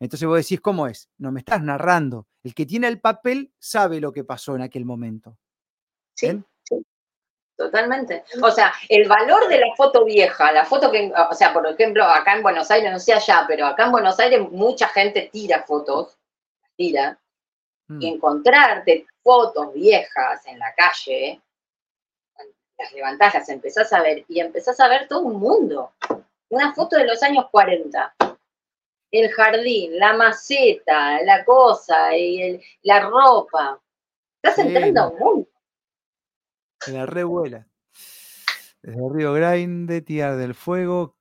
Entonces 0.00 0.26
vos 0.26 0.38
decís, 0.38 0.60
¿cómo 0.60 0.86
es? 0.86 1.08
No 1.18 1.30
me 1.30 1.40
estás 1.40 1.62
narrando. 1.62 2.26
El 2.42 2.54
que 2.54 2.66
tiene 2.66 2.88
el 2.88 3.00
papel 3.00 3.52
sabe 3.58 4.00
lo 4.00 4.12
que 4.12 4.24
pasó 4.24 4.56
en 4.56 4.62
aquel 4.62 4.84
momento. 4.84 5.36
Sí, 6.14 6.42
totalmente. 7.56 8.24
O 8.42 8.50
sea, 8.50 8.72
el 8.88 9.06
valor 9.06 9.46
de 9.48 9.58
la 9.58 9.74
foto 9.76 10.04
vieja, 10.04 10.50
la 10.50 10.64
foto 10.64 10.90
que, 10.90 11.12
o 11.12 11.34
sea, 11.34 11.52
por 11.52 11.66
ejemplo, 11.66 12.02
acá 12.04 12.34
en 12.34 12.42
Buenos 12.42 12.70
Aires, 12.70 12.90
no 12.90 12.98
sé 12.98 13.12
allá, 13.12 13.44
pero 13.46 13.66
acá 13.66 13.84
en 13.84 13.92
Buenos 13.92 14.18
Aires 14.18 14.40
mucha 14.50 14.88
gente 14.88 15.28
tira 15.30 15.62
fotos, 15.64 16.18
las 16.62 16.72
tira, 16.74 17.20
Mm, 17.90 18.02
y 18.02 18.06
encontrarte 18.06 19.06
fotos 19.20 19.74
viejas 19.74 20.46
en 20.46 20.60
la 20.60 20.72
calle, 20.74 21.40
las 22.78 22.92
levantás, 22.92 23.34
las 23.34 23.48
empezás 23.48 23.92
a 23.92 24.00
ver, 24.00 24.24
y 24.28 24.38
empezás 24.38 24.78
a 24.78 24.88
ver 24.88 25.08
todo 25.08 25.22
un 25.22 25.40
mundo. 25.40 25.92
Una 26.50 26.72
foto 26.72 26.96
de 26.96 27.04
los 27.04 27.20
años 27.24 27.46
40. 27.50 28.14
El 29.10 29.30
jardín, 29.30 29.98
la 29.98 30.14
maceta, 30.14 31.22
la 31.22 31.44
cosa, 31.44 32.16
y 32.16 32.42
el- 32.42 32.62
la 32.82 33.08
ropa. 33.08 33.80
Estás 34.42 34.56
Sí, 34.56 34.68
entrando 34.68 35.00
a 35.02 35.08
un 35.08 35.18
mundo. 35.18 35.48
Se 36.80 36.92
la 36.92 37.06
revuela. 37.06 37.66
Desde 38.82 39.00
Río 39.12 39.32
Grande, 39.34 40.00
Tierra 40.00 40.36
del 40.36 40.54
Fuego. 40.54 41.16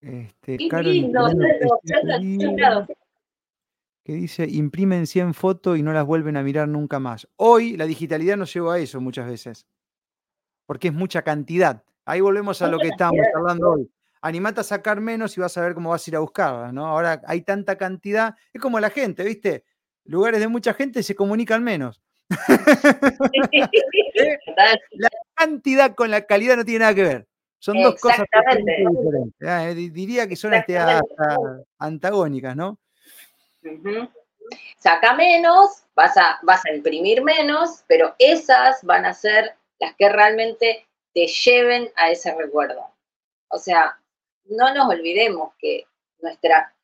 Este, 0.00 0.56
Qué 0.56 0.68
Carol 0.68 0.92
lindo, 0.92 1.28
este 1.28 1.68
en 1.84 2.86
que 4.04 4.14
dice 4.14 4.46
imprimen 4.48 5.06
100 5.06 5.32
fotos 5.32 5.78
y 5.78 5.82
no 5.82 5.92
las 5.92 6.04
vuelven 6.04 6.36
a 6.36 6.42
mirar 6.42 6.66
nunca 6.66 6.98
más. 6.98 7.28
Hoy 7.36 7.76
la 7.76 7.86
digitalidad 7.86 8.36
nos 8.36 8.52
lleva 8.52 8.74
a 8.74 8.78
eso 8.80 9.00
muchas 9.00 9.28
veces, 9.28 9.66
porque 10.66 10.88
es 10.88 10.94
mucha 10.94 11.22
cantidad. 11.22 11.84
Ahí 12.04 12.20
volvemos 12.20 12.60
a 12.62 12.68
lo 12.68 12.78
que 12.78 12.88
estábamos 12.88 13.24
hablando 13.32 13.70
hoy. 13.74 13.88
Animate 14.22 14.60
a 14.60 14.64
sacar 14.64 15.00
menos 15.00 15.36
y 15.36 15.40
vas 15.40 15.56
a 15.58 15.62
ver 15.62 15.74
cómo 15.74 15.90
vas 15.90 16.06
a 16.06 16.10
ir 16.10 16.16
a 16.16 16.20
buscarla, 16.20 16.72
¿no? 16.72 16.86
Ahora 16.86 17.20
hay 17.26 17.42
tanta 17.42 17.76
cantidad, 17.76 18.34
es 18.52 18.62
como 18.62 18.80
la 18.80 18.88
gente, 18.88 19.24
¿viste? 19.24 19.64
Lugares 20.04 20.40
de 20.40 20.48
mucha 20.48 20.72
gente 20.74 21.02
se 21.02 21.14
comunican 21.14 21.62
menos. 21.62 22.00
La 24.92 25.10
cantidad 25.34 25.94
con 25.94 26.10
la 26.10 26.22
calidad 26.22 26.56
no 26.56 26.64
tiene 26.64 26.80
nada 26.80 26.94
que 26.94 27.02
ver. 27.02 27.28
Son 27.58 27.80
dos 27.80 28.00
cosas 28.00 28.24
diferentes. 28.32 29.34
Ah, 29.42 29.68
eh, 29.68 29.74
di- 29.74 29.90
diría 29.90 30.26
que 30.26 30.36
son 30.36 30.54
este, 30.54 30.78
hasta 30.78 31.36
antagónicas, 31.78 32.56
¿no? 32.56 32.78
Saca 34.78 35.14
menos, 35.14 35.84
vas 35.94 36.16
a, 36.16 36.38
vas 36.42 36.64
a 36.66 36.72
imprimir 36.72 37.22
menos, 37.22 37.84
pero 37.86 38.14
esas 38.18 38.82
van 38.82 39.06
a 39.06 39.14
ser 39.14 39.54
las 39.78 39.94
que 39.96 40.08
realmente 40.08 40.86
te 41.14 41.26
lleven 41.26 41.88
a 41.96 42.10
ese 42.10 42.34
recuerdo. 42.34 42.84
O 43.48 43.58
sea, 43.58 43.98
no 44.44 44.74
nos 44.74 44.88
olvidemos 44.88 45.54
que 45.58 45.86
nuestra, 46.20 46.74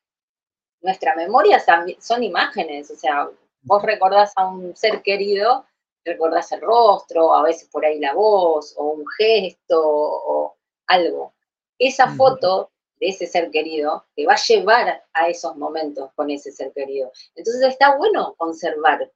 nuestra 0.81 1.15
memoria 1.15 1.63
son 1.99 2.23
imágenes. 2.23 2.91
O 2.91 2.95
sea, 2.95 3.29
vos 3.61 3.83
recordás 3.83 4.33
a 4.35 4.47
un 4.47 4.75
ser 4.75 5.01
querido, 5.01 5.65
recordás 6.03 6.51
el 6.51 6.61
rostro, 6.61 7.33
a 7.33 7.43
veces 7.43 7.69
por 7.69 7.85
ahí 7.85 7.99
la 7.99 8.13
voz, 8.13 8.73
o 8.77 8.91
un 8.91 9.05
gesto, 9.17 9.81
o 9.81 10.57
algo. 10.87 11.33
Esa 11.77 12.09
foto 12.15 12.71
de 12.99 13.09
ese 13.09 13.27
ser 13.27 13.49
querido 13.51 14.05
te 14.15 14.25
va 14.25 14.33
a 14.33 14.43
llevar 14.47 15.03
a 15.13 15.29
esos 15.29 15.55
momentos 15.55 16.11
con 16.15 16.29
ese 16.29 16.51
ser 16.51 16.73
querido. 16.73 17.11
Entonces 17.35 17.69
está 17.69 17.95
bueno 17.95 18.33
conservar 18.37 19.09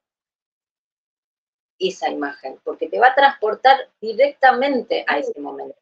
esa 1.78 2.08
imagen, 2.08 2.58
porque 2.64 2.88
te 2.88 2.98
va 2.98 3.08
a 3.08 3.14
transportar 3.14 3.90
directamente 4.00 5.04
a 5.06 5.18
ese 5.18 5.38
momento. 5.40 5.76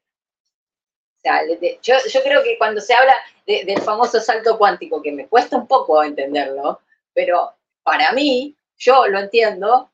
O 1.22 1.28
sea, 1.28 1.44
de- 1.44 1.78
yo, 1.82 1.94
yo 2.10 2.22
creo 2.24 2.42
que 2.42 2.58
cuando 2.58 2.80
se 2.80 2.92
habla 2.94 3.14
de- 3.46 3.64
del 3.64 3.80
famoso 3.80 4.18
salto 4.20 4.58
cuántico, 4.58 5.00
que 5.00 5.12
me 5.12 5.28
cuesta 5.28 5.56
un 5.56 5.68
poco 5.68 6.02
entenderlo, 6.02 6.80
pero 7.14 7.52
para 7.84 8.10
mí, 8.12 8.56
yo 8.76 9.06
lo 9.06 9.20
entiendo 9.20 9.88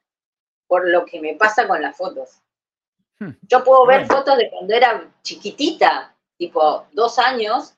por 0.67 0.89
lo 0.89 1.05
que 1.05 1.21
me 1.21 1.35
pasa 1.35 1.69
con 1.69 1.83
las 1.83 1.95
fotos. 1.97 2.41
Hmm. 3.19 3.33
Yo 3.43 3.63
puedo 3.63 3.85
ver 3.85 4.07
Bueno. 4.07 4.15
fotos 4.17 4.39
de 4.39 4.49
cuando 4.51 4.73
era 4.75 5.07
chiquitita, 5.23 6.15
tipo 6.39 6.87
dos 6.93 7.19
años, 7.19 7.75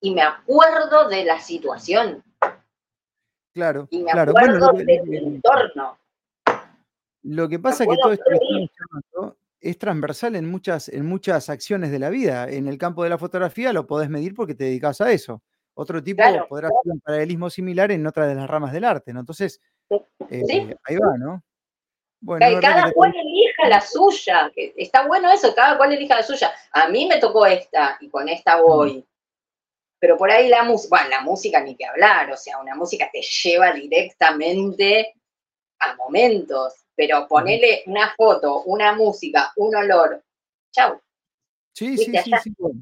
y 0.00 0.10
me 0.12 0.22
acuerdo 0.22 1.08
de 1.08 1.24
la 1.24 1.40
situación, 1.40 2.22
Claro, 3.54 3.86
y 3.90 4.02
me 4.02 4.10
claro. 4.12 4.32
Bueno, 4.32 4.56
acuerdo 4.66 4.78
que- 4.78 4.84
del 4.84 5.14
entorno. 5.14 5.98
Lo 7.22 7.48
que 7.48 7.58
pasa 7.58 7.84
es 7.84 7.90
que 7.90 7.96
todo 7.96 8.12
esto 8.12 8.24
que 8.28 8.64
estamos 8.64 9.34
es 9.62 9.78
transversal 9.78 10.36
en 10.36 10.50
muchas, 10.50 10.88
en 10.88 11.06
muchas 11.06 11.48
acciones 11.48 11.90
de 11.90 11.98
la 11.98 12.10
vida. 12.10 12.48
En 12.50 12.66
el 12.68 12.78
campo 12.78 13.02
de 13.04 13.10
la 13.10 13.18
fotografía 13.18 13.72
lo 13.72 13.86
podés 13.86 14.10
medir 14.10 14.34
porque 14.34 14.54
te 14.54 14.64
dedicas 14.64 15.00
a 15.00 15.10
eso. 15.12 15.42
Otro 15.74 16.02
tipo 16.02 16.16
Claro. 16.22 16.46
podrá 16.48 16.68
hacer 16.68 16.92
un 16.92 17.00
paralelismo 17.00 17.48
similar 17.48 17.90
en 17.92 18.06
otra 18.06 18.26
de 18.26 18.34
las 18.34 18.48
ramas 18.50 18.72
del 18.72 18.84
arte, 18.84 19.12
¿no? 19.12 19.20
Entonces, 19.20 19.60
eh, 20.28 20.42
Sí. 20.46 20.68
ahí 20.84 20.96
va, 20.96 21.16
¿no? 21.18 21.42
Bueno, 22.20 22.46
Que 22.46 22.54
que 22.54 22.60
cada 22.60 22.84
te- 22.84 22.92
cual 22.92 23.12
elija 23.16 23.68
la 23.68 23.80
suya, 23.80 24.50
que 24.54 24.74
está 24.76 25.06
bueno 25.06 25.30
eso, 25.32 25.54
cada 25.54 25.76
cual 25.76 25.92
elija 25.92 26.16
la 26.16 26.22
suya. 26.22 26.52
A 26.72 26.88
mí 26.88 27.06
me 27.06 27.18
tocó 27.18 27.46
esta 27.46 27.96
y 28.00 28.08
con 28.10 28.28
esta 28.28 28.60
voy. 28.60 29.04
Pero 29.98 30.16
por 30.16 30.30
ahí 30.30 30.48
la 30.48 30.62
música, 30.64 30.88
bueno, 30.96 31.08
la 31.10 31.20
música 31.22 31.60
ni 31.60 31.74
que 31.76 31.84
hablar, 31.86 32.30
o 32.30 32.36
sea, 32.36 32.58
una 32.58 32.74
música 32.74 33.08
te 33.12 33.20
lleva 33.22 33.72
directamente 33.72 35.14
a 35.80 35.96
momentos, 35.96 36.81
pero 37.06 37.26
ponele 37.26 37.82
una 37.86 38.14
foto, 38.16 38.62
una 38.64 38.92
música, 38.94 39.52
un 39.56 39.74
olor, 39.74 40.22
chau. 40.70 41.00
Sí, 41.72 41.96
sí, 41.98 42.12
sí, 42.22 42.30
sí, 42.42 42.54
bueno. 42.58 42.80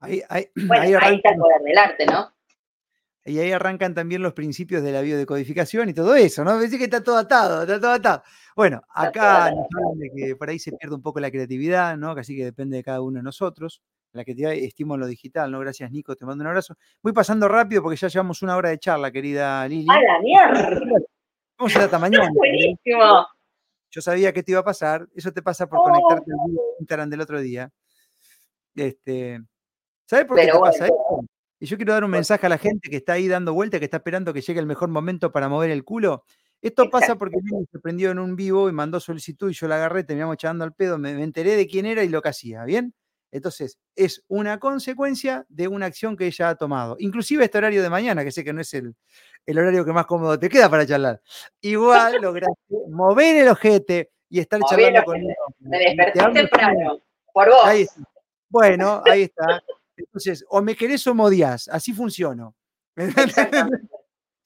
Ahí, 0.00 0.20
ahí- 0.28 0.48
Bueno, 0.56 0.82
ahí 0.82 0.94
ahí 0.94 1.16
está 1.16 1.30
el 1.30 1.38
poder 1.38 1.62
del 1.62 1.78
arte, 1.78 2.06
¿no? 2.06 2.32
y 3.28 3.40
ahí 3.40 3.50
arrancan 3.50 3.92
también 3.92 4.22
los 4.22 4.34
principios 4.34 4.84
de 4.84 4.92
la 4.92 5.00
biodecodificación 5.00 5.88
y 5.88 5.94
todo 5.94 6.14
eso, 6.14 6.44
¿no? 6.44 6.58
Decir 6.60 6.78
que 6.78 6.84
está 6.84 7.02
todo 7.02 7.16
atado, 7.18 7.62
está 7.62 7.80
todo 7.80 7.90
atado. 7.90 8.22
Bueno, 8.54 8.82
acá 8.88 9.50
nos 9.50 9.66
hablan 9.74 9.98
de 9.98 10.10
que 10.14 10.36
por 10.36 10.48
ahí 10.48 10.60
se 10.60 10.70
pierde 10.70 10.94
un 10.94 11.02
poco 11.02 11.18
la 11.18 11.32
creatividad, 11.32 11.96
¿no? 11.96 12.12
Así 12.12 12.36
que 12.36 12.44
depende 12.44 12.76
de 12.76 12.84
cada 12.84 13.00
uno 13.00 13.16
de 13.18 13.24
nosotros. 13.24 13.82
La 14.12 14.22
creatividad 14.22 14.52
estímulo 14.52 15.00
lo 15.00 15.06
digital, 15.08 15.50
¿no? 15.50 15.58
Gracias, 15.58 15.90
Nico, 15.90 16.14
te 16.14 16.24
mando 16.24 16.42
un 16.42 16.48
abrazo. 16.48 16.76
Voy 17.02 17.12
pasando 17.12 17.48
rápido 17.48 17.82
porque 17.82 17.96
ya 17.96 18.06
llevamos 18.06 18.42
una 18.42 18.56
hora 18.56 18.68
de 18.70 18.78
charla, 18.78 19.10
querida 19.10 19.66
Lili. 19.66 19.86
¡A 19.90 20.00
la 20.00 20.20
mierda! 20.20 20.80
A 21.58 21.64
ir 21.68 21.78
hasta 21.78 21.98
mañana. 21.98 22.30
Buenísimo. 22.32 23.26
Yo 23.96 24.02
sabía 24.02 24.30
que 24.30 24.42
te 24.42 24.52
iba 24.52 24.60
a 24.60 24.64
pasar. 24.64 25.08
Eso 25.14 25.32
te 25.32 25.40
pasa 25.40 25.66
por 25.66 25.82
conectarte 25.82 26.30
al 26.30 26.50
Instagram 26.80 27.08
del 27.08 27.22
otro 27.22 27.40
día. 27.40 27.72
Este, 28.74 29.40
¿Sabes 30.04 30.26
por 30.26 30.36
qué 30.36 30.44
te 30.44 30.52
bueno. 30.52 30.66
pasa 30.66 30.84
esto? 30.84 31.24
Y 31.58 31.64
yo 31.64 31.78
quiero 31.78 31.94
dar 31.94 32.04
un 32.04 32.10
mensaje 32.10 32.44
a 32.44 32.50
la 32.50 32.58
gente 32.58 32.90
que 32.90 32.96
está 32.96 33.14
ahí 33.14 33.26
dando 33.26 33.54
vuelta, 33.54 33.78
que 33.78 33.86
está 33.86 33.96
esperando 33.96 34.34
que 34.34 34.42
llegue 34.42 34.60
el 34.60 34.66
mejor 34.66 34.90
momento 34.90 35.32
para 35.32 35.48
mover 35.48 35.70
el 35.70 35.82
culo. 35.82 36.24
Esto 36.60 36.90
pasa 36.90 37.16
porque 37.16 37.38
Lili 37.42 37.64
se 37.72 37.78
prendió 37.78 38.10
en 38.10 38.18
un 38.18 38.36
vivo 38.36 38.68
y 38.68 38.72
mandó 38.72 39.00
solicitud 39.00 39.50
y 39.50 39.54
yo 39.54 39.66
la 39.66 39.76
agarré, 39.76 40.04
terminamos 40.04 40.34
echando 40.34 40.62
al 40.62 40.74
pedo, 40.74 40.98
me, 40.98 41.14
me 41.14 41.22
enteré 41.22 41.56
de 41.56 41.66
quién 41.66 41.86
era 41.86 42.04
y 42.04 42.10
lo 42.10 42.20
que 42.20 42.28
hacía, 42.28 42.64
¿bien? 42.64 42.94
Entonces, 43.32 43.78
es 43.94 44.22
una 44.28 44.58
consecuencia 44.58 45.46
de 45.48 45.68
una 45.68 45.86
acción 45.86 46.18
que 46.18 46.26
ella 46.26 46.50
ha 46.50 46.54
tomado. 46.56 46.96
Inclusive 46.98 47.44
este 47.44 47.56
horario 47.56 47.82
de 47.82 47.88
mañana, 47.88 48.24
que 48.24 48.30
sé 48.32 48.44
que 48.44 48.52
no 48.52 48.60
es 48.60 48.74
el, 48.74 48.94
el 49.46 49.58
horario 49.58 49.84
que 49.84 49.92
más 49.92 50.06
cómodo 50.06 50.38
te 50.38 50.48
queda 50.48 50.68
para 50.68 50.84
charlar. 50.86 51.22
Igual 51.60 52.16
lograste 52.22 52.54
mover 52.88 53.36
el 53.36 53.48
ojete 53.48 54.10
y 54.28 54.40
estar 54.40 54.58
el 54.58 54.64
charlando 54.68 55.04
con 55.04 55.14
ojete. 55.16 55.26
ella. 55.30 55.36
Me 55.60 55.78
desperté 55.78 56.32
temprano. 56.32 57.00
Por 57.32 57.48
vos. 57.48 57.64
Ahí 57.64 57.82
está. 57.82 58.00
Bueno, 58.48 59.02
ahí 59.06 59.22
está. 59.22 59.62
Entonces, 59.96 60.44
o 60.48 60.60
me 60.60 60.74
querés 60.76 61.06
o 61.06 61.14
me 61.14 61.22
odias, 61.22 61.68
así 61.68 61.92
funciono. 61.92 62.54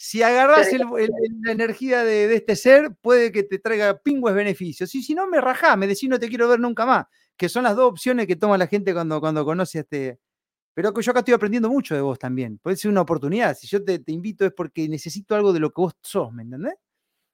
Si 0.02 0.22
agarrás 0.22 0.72
el- 0.72 0.80
el- 0.98 1.10
la 1.42 1.52
energía 1.52 2.02
de, 2.04 2.26
de 2.26 2.36
este 2.36 2.56
ser, 2.56 2.90
puede 3.02 3.30
que 3.32 3.42
te 3.42 3.58
traiga 3.58 3.98
pingües 3.98 4.34
beneficios. 4.34 4.94
Y 4.94 5.02
si 5.02 5.14
no, 5.14 5.26
me 5.26 5.42
rajá, 5.42 5.76
me 5.76 5.86
decís 5.86 6.08
no 6.08 6.18
te 6.18 6.30
quiero 6.30 6.48
ver 6.48 6.58
nunca 6.58 6.86
más. 6.86 7.04
Que 7.36 7.50
son 7.50 7.64
las 7.64 7.76
dos 7.76 7.90
opciones 7.90 8.26
que 8.26 8.34
toma 8.36 8.56
la 8.56 8.66
gente 8.66 8.94
cuando, 8.94 9.20
cuando 9.20 9.44
conoce 9.44 9.76
a 9.76 9.80
este. 9.82 10.18
Pero 10.74 10.98
yo 10.98 11.10
acá 11.10 11.20
estoy 11.20 11.34
aprendiendo 11.34 11.68
mucho 11.68 11.94
de 11.94 12.00
vos 12.00 12.18
también. 12.18 12.58
Puede 12.58 12.76
ser 12.76 12.90
una 12.90 13.00
oportunidad. 13.02 13.56
Si 13.56 13.66
yo 13.66 13.84
te, 13.84 13.98
te 13.98 14.12
invito 14.12 14.46
es 14.46 14.52
porque 14.52 14.88
necesito 14.88 15.34
algo 15.34 15.52
de 15.52 15.60
lo 15.60 15.70
que 15.70 15.80
vos 15.82 15.94
sos, 16.02 16.32
¿me 16.32 16.42
entendés? 16.42 16.74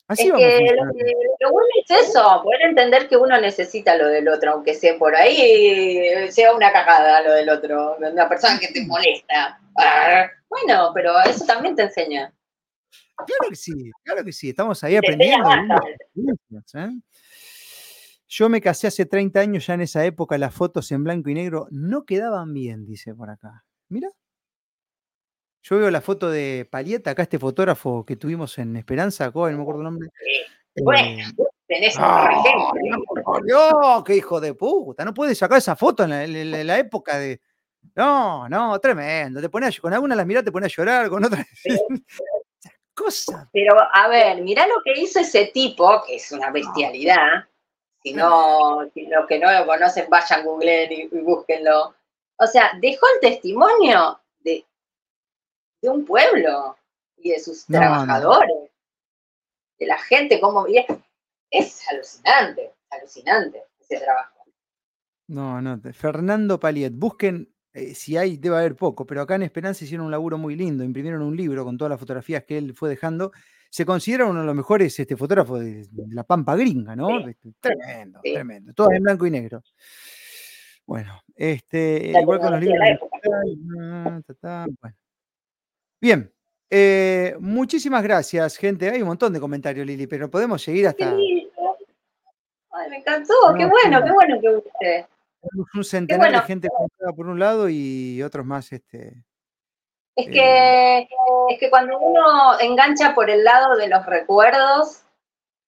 Así 0.08 0.26
Es 0.28 0.32
vamos 0.32 0.46
que 0.46 0.60
lo, 0.74 0.92
que- 0.94 1.12
lo 1.40 1.50
bueno 1.52 1.68
es 1.84 2.08
eso, 2.08 2.40
poder 2.44 2.62
entender 2.62 3.08
que 3.08 3.16
uno 3.16 3.40
necesita 3.40 3.96
lo 3.96 4.06
del 4.08 4.28
otro, 4.28 4.52
aunque 4.52 4.72
sea 4.74 4.96
por 4.98 5.16
ahí, 5.16 6.30
sea 6.30 6.54
una 6.54 6.72
cagada 6.72 7.22
lo 7.22 7.32
del 7.34 7.48
otro, 7.48 7.96
una 7.98 8.28
persona 8.28 8.58
que 8.60 8.68
te 8.68 8.84
molesta. 8.86 9.60
Bueno, 10.48 10.92
pero 10.94 11.12
eso 11.24 11.44
también 11.44 11.74
te 11.74 11.82
enseña. 11.82 12.32
Claro 13.16 13.50
que 13.50 13.56
sí, 13.56 13.72
claro 14.04 14.24
que 14.24 14.32
sí. 14.32 14.50
Estamos 14.50 14.82
ahí 14.84 14.92
Te 14.92 14.98
aprendiendo. 14.98 15.48
bastante. 16.50 17.04
Yo 18.28 18.48
me 18.48 18.60
casé 18.60 18.88
hace 18.88 19.06
30 19.06 19.40
años, 19.40 19.66
ya 19.66 19.74
en 19.74 19.82
esa 19.82 20.04
época 20.04 20.36
las 20.38 20.52
fotos 20.54 20.90
en 20.92 21.04
blanco 21.04 21.30
y 21.30 21.34
negro 21.34 21.68
no 21.70 22.04
quedaban 22.04 22.52
bien, 22.52 22.84
dice 22.86 23.14
por 23.14 23.30
acá. 23.30 23.64
Mira. 23.88 24.10
Yo 25.62 25.78
veo 25.78 25.90
la 25.90 26.00
foto 26.00 26.30
de 26.30 26.66
Palieta, 26.70 27.10
acá 27.10 27.22
este 27.22 27.38
fotógrafo 27.40 28.04
que 28.04 28.16
tuvimos 28.16 28.56
en 28.58 28.76
Esperanza, 28.76 29.32
¿cómo? 29.32 29.48
no 29.50 29.56
me 29.56 29.62
acuerdo 29.62 29.80
el 29.80 29.84
nombre. 29.84 30.08
Bueno, 30.82 31.22
Eh, 31.28 31.44
tenés 31.66 31.96
un 31.96 32.02
¡ah! 32.04 32.30
ejemplo. 32.44 33.22
por 33.24 33.44
Dios, 33.44 34.04
qué 34.04 34.16
hijo 34.16 34.40
de 34.40 34.54
puta. 34.54 35.04
No 35.04 35.12
puedes 35.14 35.36
sacar 35.38 35.58
esa 35.58 35.74
foto 35.74 36.04
en 36.04 36.10
la, 36.10 36.24
en 36.24 36.70
época 36.70 37.18
de. 37.18 37.40
No, 37.96 38.48
no, 38.48 38.78
tremendo. 38.78 39.40
Te 39.40 39.48
pones 39.48 39.80
con 39.80 39.92
algunas 39.92 40.16
las 40.16 40.26
mirás, 40.26 40.44
te 40.44 40.52
pones 40.52 40.72
a 40.72 40.76
llorar, 40.76 41.08
con 41.08 41.24
otras. 41.24 41.46
Cosas. 42.94 43.48
Pero, 43.52 43.74
a 43.92 44.08
ver, 44.08 44.42
mirá 44.42 44.66
lo 44.66 44.76
que 44.84 45.00
hizo 45.00 45.20
ese 45.20 45.46
tipo, 45.46 46.02
que 46.06 46.16
es 46.16 46.30
una 46.32 46.50
bestialidad. 46.50 47.44
Si 48.06 48.12
no, 48.14 48.88
si 48.94 49.04
los 49.08 49.26
que 49.26 49.40
no 49.40 49.50
lo 49.50 49.66
conocen, 49.66 50.08
vayan, 50.08 50.44
googleen 50.44 50.92
y, 50.92 51.00
y 51.10 51.20
búsquenlo. 51.22 51.92
O 52.38 52.46
sea, 52.46 52.70
dejó 52.80 53.04
el 53.14 53.20
testimonio 53.32 54.20
de, 54.44 54.64
de 55.82 55.88
un 55.88 56.04
pueblo 56.04 56.76
y 57.16 57.30
de 57.30 57.40
sus 57.40 57.68
No, 57.68 57.80
no. 57.80 57.84
trabajadores, 57.84 58.70
de 59.80 59.86
la 59.86 59.98
gente, 59.98 60.38
cómo 60.40 60.68
y 60.68 60.78
es, 60.78 60.86
es 61.50 61.88
alucinante, 61.88 62.70
alucinante 62.90 63.64
ese 63.80 63.98
trabajo. 63.98 64.44
No, 65.26 65.60
no. 65.60 65.80
Fernando 65.92 66.60
Paliet. 66.60 66.92
Busquen, 66.94 67.52
eh, 67.72 67.92
si 67.96 68.16
hay, 68.16 68.36
debe 68.36 68.58
haber 68.58 68.76
poco, 68.76 69.04
pero 69.04 69.22
acá 69.22 69.34
en 69.34 69.42
Esperanza 69.42 69.84
hicieron 69.84 70.06
un 70.06 70.12
laburo 70.12 70.38
muy 70.38 70.54
lindo. 70.54 70.84
Imprimieron 70.84 71.22
un 71.22 71.36
libro 71.36 71.64
con 71.64 71.76
todas 71.76 71.90
las 71.90 71.98
fotografías 71.98 72.44
que 72.44 72.56
él 72.56 72.72
fue 72.72 72.88
dejando. 72.88 73.32
Se 73.70 73.84
considera 73.84 74.26
uno 74.26 74.40
de 74.40 74.46
los 74.46 74.54
mejores 74.54 74.98
este, 74.98 75.16
fotógrafos 75.16 75.60
de, 75.60 75.86
de 75.90 76.14
la 76.14 76.24
Pampa 76.24 76.56
Gringa, 76.56 76.94
¿no? 76.96 77.08
Sí. 77.22 77.30
Este, 77.30 77.48
Tremendo, 77.60 78.20
Sí. 78.22 78.32
tremendo. 78.34 78.72
Todas 78.74 78.94
en 78.96 79.02
blanco 79.02 79.26
y 79.26 79.30
negro. 79.30 79.62
Bueno, 80.86 81.20
este, 81.34 82.12
La 82.12 82.20
igual 82.20 82.38
con 82.40 82.52
los 82.52 82.60
libros. 82.60 82.78
de 82.78 82.84
la 82.84 82.90
época. 82.94 83.18
Ta, 84.26 84.34
ta, 84.34 84.66
bueno. 84.80 84.96
Bien. 86.00 86.32
eh, 86.70 87.34
muchísimas 87.40 88.02
gracias, 88.02 88.56
gente. 88.56 88.88
Hay 88.90 89.02
un 89.02 89.08
montón 89.08 89.32
de 89.32 89.40
comentarios, 89.40 89.86
Lili, 89.86 90.06
pero 90.06 90.30
podemos 90.30 90.62
seguir 90.62 90.86
hasta 90.86 91.12
lindo. 91.14 91.76
Ay, 92.70 92.90
me 92.90 92.96
encantó, 92.98 93.34
qué 93.56 93.64
No, 93.64 93.70
bueno, 93.70 93.98
sí. 93.98 94.04
qué 94.04 94.12
bueno 94.12 94.40
que 94.40 94.54
guste. 94.54 95.06
tenemos 95.42 95.68
un 95.74 95.84
centenar 95.84 96.26
bueno. 96.28 96.40
de 96.40 96.46
gente 96.46 96.68
por 97.16 97.26
un 97.26 97.38
lado 97.40 97.68
y 97.68 98.22
otros 98.22 98.44
más. 98.46 98.72
Este, 98.72 99.24
Es 100.16 100.26
Eh. 100.28 100.30
que, 100.32 101.08
es 101.50 101.60
que 101.60 101.70
cuando 101.70 101.98
uno 101.98 102.58
engancha 102.58 103.14
por 103.14 103.28
el 103.30 103.44
lado 103.44 103.76
de 103.76 103.88
los 103.88 104.04
recuerdos, 104.06 105.02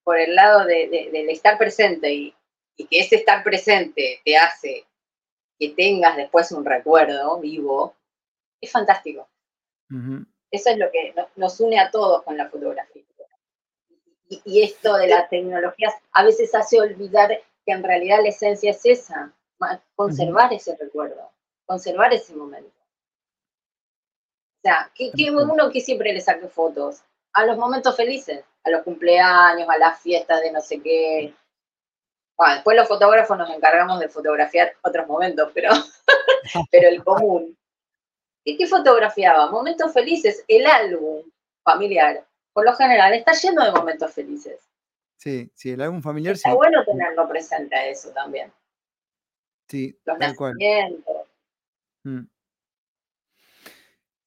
por 0.02 0.18
el 0.18 0.34
lado 0.34 0.64
de- 0.64 0.88
de- 0.88 1.10
del 1.12 1.28
estar 1.28 1.58
presente 1.58 2.10
y, 2.12 2.34
y 2.76 2.86
que 2.86 3.00
ese 3.00 3.16
estar 3.16 3.44
presente 3.44 4.20
te 4.24 4.36
hace 4.38 4.84
que 5.58 5.70
tengas 5.70 6.16
después 6.16 6.50
un 6.52 6.64
recuerdo 6.64 7.38
vivo, 7.40 7.94
es 8.60 8.70
fantástico. 8.72 9.28
Eso 10.50 10.70
es 10.70 10.78
lo 10.78 10.90
que 10.90 11.12
no- 11.14 11.28
nos 11.36 11.60
une 11.60 11.78
a 11.78 11.90
todos 11.90 12.22
con 12.22 12.36
la 12.36 12.48
fotografía. 12.48 13.02
Y, 14.30 14.40
y 14.44 14.62
esto 14.62 14.94
de 14.96 15.08
las 15.08 15.28
tecnologías 15.28 15.94
a 16.12 16.22
veces 16.24 16.54
hace 16.54 16.80
olvidar 16.80 17.30
que 17.66 17.72
en 17.72 17.82
realidad 17.82 18.20
la 18.22 18.28
esencia 18.28 18.70
es 18.70 18.84
esa, 18.86 19.32
conservar 19.94 20.52
ese 20.52 20.76
recuerdo, 20.76 21.30
conservar 21.66 22.12
ese 22.14 22.34
momento. 22.34 22.70
O 24.58 24.60
sea, 24.62 24.90
que, 24.94 25.12
que 25.16 25.30
uno 25.30 25.70
que 25.70 25.80
siempre 25.80 26.12
le 26.12 26.20
saque 26.20 26.48
fotos 26.48 27.02
a 27.32 27.46
los 27.46 27.56
momentos 27.56 27.96
felices, 27.96 28.44
a 28.64 28.70
los 28.70 28.82
cumpleaños, 28.82 29.68
a 29.68 29.78
las 29.78 30.00
fiestas 30.00 30.40
de 30.40 30.50
no 30.50 30.60
sé 30.60 30.80
qué. 30.80 31.32
Bueno, 32.36 32.54
después 32.54 32.76
los 32.76 32.88
fotógrafos 32.88 33.38
nos 33.38 33.50
encargamos 33.50 34.00
de 34.00 34.08
fotografiar 34.08 34.74
otros 34.82 35.06
momentos, 35.06 35.50
pero, 35.54 35.70
pero 36.72 36.88
el 36.88 37.04
común. 37.04 37.56
¿Y 38.44 38.56
qué 38.56 38.66
fotografiaba? 38.66 39.50
Momentos 39.50 39.92
felices. 39.92 40.44
El 40.48 40.66
álbum 40.66 41.22
familiar, 41.62 42.26
por 42.52 42.64
lo 42.64 42.74
general, 42.74 43.12
está 43.12 43.32
lleno 43.32 43.64
de 43.64 43.72
momentos 43.72 44.12
felices. 44.12 44.68
Sí, 45.16 45.50
sí, 45.54 45.70
el 45.70 45.82
álbum 45.82 46.00
familiar 46.00 46.36
sí, 46.36 46.42
Está 46.44 46.54
bueno 46.54 46.84
tenerlo 46.84 47.28
presente 47.28 47.74
a 47.76 47.86
eso 47.86 48.10
también. 48.10 48.52
sí, 49.68 49.96
Los 50.04 50.18
tal 50.18 50.36
cual. 50.36 50.54
Mm. 52.04 52.22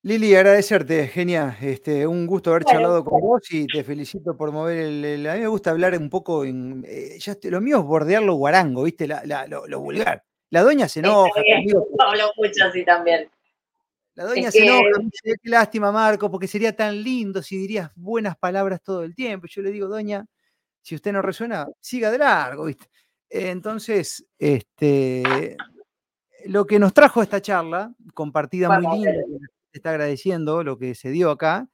Lili, 0.04 0.34
agradecerte, 0.36 1.08
genial. 1.10 1.56
Este, 1.62 2.08
un 2.08 2.26
gusto 2.26 2.50
haber 2.50 2.64
Bueno. 2.64 2.80
charlado 2.80 3.06
con 3.06 3.22
vos 3.22 3.42
y 3.52 3.68
te 3.68 3.84
felicito 3.84 4.36
por 4.36 4.52
mover 4.52 4.80
el. 4.80 5.06
el- 5.06 5.28
a 5.30 5.36
mí 5.36 5.42
me 5.42 5.48
gusta 5.48 5.70
hablar 5.70 5.96
un 5.98 6.10
poco 6.10 6.44
en. 6.44 6.84
eh, 6.88 7.18
ya 7.20 7.34
estoy- 7.34 7.52
lo 7.52 7.62
mío 7.62 7.78
es 7.80 7.84
bordear 7.86 8.24
lo 8.24 8.34
guarango, 8.34 8.84
¿viste? 8.84 9.08
La- 9.08 9.24
la- 9.26 9.46
lo, 9.46 9.68
lo 9.68 9.80
vulgar. 9.80 10.24
La 10.50 10.64
doña 10.64 10.88
se 10.90 11.00
enoja 11.02 11.30
conmigo. 11.32 11.88
yo 11.92 11.96
hablo 12.00 12.32
mucho 12.36 12.66
así 12.66 12.84
también. 12.84 13.30
La 14.16 14.26
doña 14.26 14.48
Es 14.48 14.54
se 14.56 14.62
que- 14.62 14.66
enoja, 14.68 14.90
dice, 15.02 15.38
qué 15.42 15.50
lástima, 15.50 15.92
Marco, 15.92 16.32
porque 16.32 16.48
sería 16.48 16.76
tan 16.76 17.02
lindo 17.04 17.44
si 17.44 17.58
dirías 17.58 17.92
buenas 17.96 18.36
palabras 18.38 18.82
todo 18.82 19.04
el 19.04 19.14
tiempo. 19.16 19.46
Yo 19.48 19.62
le 19.62 19.72
digo, 19.72 19.88
doña, 19.88 20.26
si 20.82 20.96
usted 20.96 21.14
no 21.14 21.22
resuena, 21.22 21.68
siga 21.80 22.10
de 22.10 22.18
largo, 22.18 22.66
¿viste? 22.66 22.88
Entonces, 23.30 24.26
este, 24.40 25.56
lo 26.48 26.66
que 26.66 26.80
nos 26.80 26.92
trajo 26.92 27.22
esta 27.22 27.40
charla, 27.40 27.94
compartida 28.16 28.68
muy 28.80 28.98
linda, 28.98 29.14
está 29.78 29.92
agradeciendo 29.92 30.64
lo 30.64 30.78
que 30.78 30.96
se 30.96 31.10
dio 31.10 31.32
acá, 31.32 31.68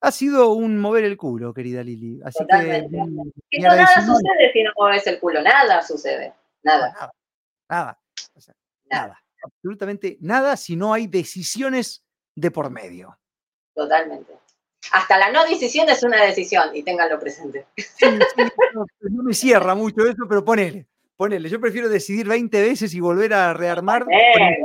ha 0.00 0.10
sido 0.10 0.52
un 0.52 0.78
mover 0.78 1.04
el 1.04 1.16
culo, 1.16 1.54
querida 1.54 1.82
Lili. 1.82 2.20
Así 2.24 2.38
Totalmente. 2.40 2.98
que 3.50 3.58
nada 3.60 3.86
sucede 4.04 4.52
si 4.52 4.62
no 4.62 4.70
mueves 4.76 5.06
el 5.06 5.18
culo, 5.18 5.40
nada 5.40 5.80
sucede. 5.82 6.34
Nada, 6.62 6.92
nada, 6.92 7.14
nada, 7.68 8.00
o 8.34 8.40
sea, 8.40 8.54
nada, 8.90 9.06
nada, 9.06 9.24
absolutamente 9.42 10.16
nada 10.20 10.56
si 10.56 10.76
no 10.76 10.94
hay 10.94 11.06
decisiones 11.06 12.04
de 12.34 12.50
por 12.50 12.70
medio. 12.70 13.18
totalmente. 13.74 14.32
Hasta 14.92 15.18
la 15.18 15.30
no 15.32 15.44
decisión 15.46 15.88
es 15.88 16.02
una 16.02 16.22
decisión, 16.22 16.74
y 16.74 16.82
ténganlo 16.82 17.18
presente. 17.18 17.66
Sí, 17.76 17.84
sí, 17.96 18.42
no, 18.74 18.86
no 19.00 19.22
me 19.22 19.32
cierra 19.32 19.74
mucho 19.74 20.06
eso, 20.06 20.24
pero 20.28 20.44
ponele, 20.44 20.86
ponele. 21.16 21.48
Yo 21.48 21.60
prefiero 21.60 21.88
decidir 21.88 22.28
20 22.28 22.60
veces 22.60 22.92
y 22.94 23.00
volver 23.00 23.32
a 23.32 23.54
rearmar 23.54 24.04
con 24.04 24.12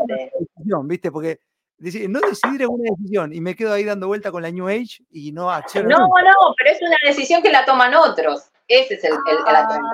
decisión, 0.08 0.88
¿viste? 0.88 1.12
Porque 1.12 1.40
deci- 1.80 2.08
no 2.10 2.20
decidir 2.22 2.62
es 2.62 2.68
una 2.68 2.90
decisión 2.92 3.34
y 3.34 3.42
me 3.42 3.56
quedo 3.56 3.74
ahí 3.74 3.84
dando 3.84 4.08
vuelta 4.08 4.32
con 4.32 4.42
la 4.44 4.52
New 4.52 4.68
Age 4.68 5.04
y 5.12 5.32
no 5.32 5.50
acciono. 5.52 5.90
No, 5.90 6.00
nunca. 6.00 6.22
no, 6.24 6.54
pero 6.58 6.72
es 6.72 6.82
una 6.82 6.98
decisión 7.06 7.42
que 7.42 7.50
la 7.52 7.66
toman 7.66 7.94
otros. 7.96 8.50
Ese 8.68 8.94
es 8.96 9.04
el, 9.04 9.14
el, 9.14 9.38
el 9.48 9.56
atractivo. 9.56 9.88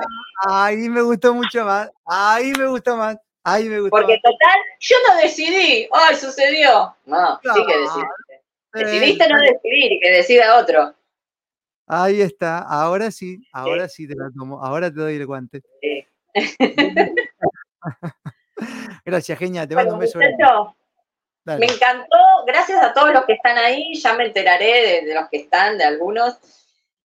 Ahí 0.49 0.89
me 0.89 1.01
gustó 1.01 1.33
mucho 1.33 1.63
más. 1.63 1.89
Ahí 2.05 2.51
me 2.57 2.67
gustó 2.67 2.97
más. 2.97 3.17
Ahí 3.43 3.69
me 3.69 3.79
gustó 3.79 3.91
Porque 3.95 4.13
más. 4.13 4.21
total, 4.23 4.59
yo 4.79 4.95
no 5.07 5.21
decidí, 5.21 5.87
ay, 5.93 6.15
sucedió. 6.15 6.95
No, 7.05 7.39
sí 7.41 7.65
que 7.65 7.77
decidiste. 7.77 8.43
Decidiste 8.73 9.29
no 9.29 9.39
decidir 9.39 9.91
y 9.93 9.99
que 10.01 10.11
decida 10.11 10.57
otro. 10.59 10.93
Ahí 11.87 12.19
está, 12.21 12.59
ahora 12.59 13.11
sí, 13.11 13.47
ahora 13.53 13.87
sí 13.87 14.07
te 14.07 14.15
la 14.15 14.29
tomo, 14.35 14.61
ahora 14.63 14.89
te 14.91 14.99
doy 14.99 15.15
el 15.15 15.25
guante. 15.27 15.61
Sí. 15.81 16.05
Gracias, 19.05 19.37
genia, 19.37 19.67
te 19.67 19.75
Bueno, 19.75 19.91
mando 19.91 19.95
un 19.95 20.19
beso. 20.19 20.75
Dale. 21.45 21.65
Me 21.65 21.71
encantó, 21.71 22.17
gracias 22.47 22.83
a 22.83 22.91
todos 22.93 23.13
los 23.13 23.23
que 23.25 23.33
están 23.33 23.57
ahí, 23.57 23.93
ya 23.93 24.15
me 24.15 24.25
enteraré 24.25 25.01
de, 25.01 25.07
de 25.07 25.13
los 25.13 25.29
que 25.29 25.37
están, 25.37 25.77
de 25.77 25.83
algunos. 25.83 26.39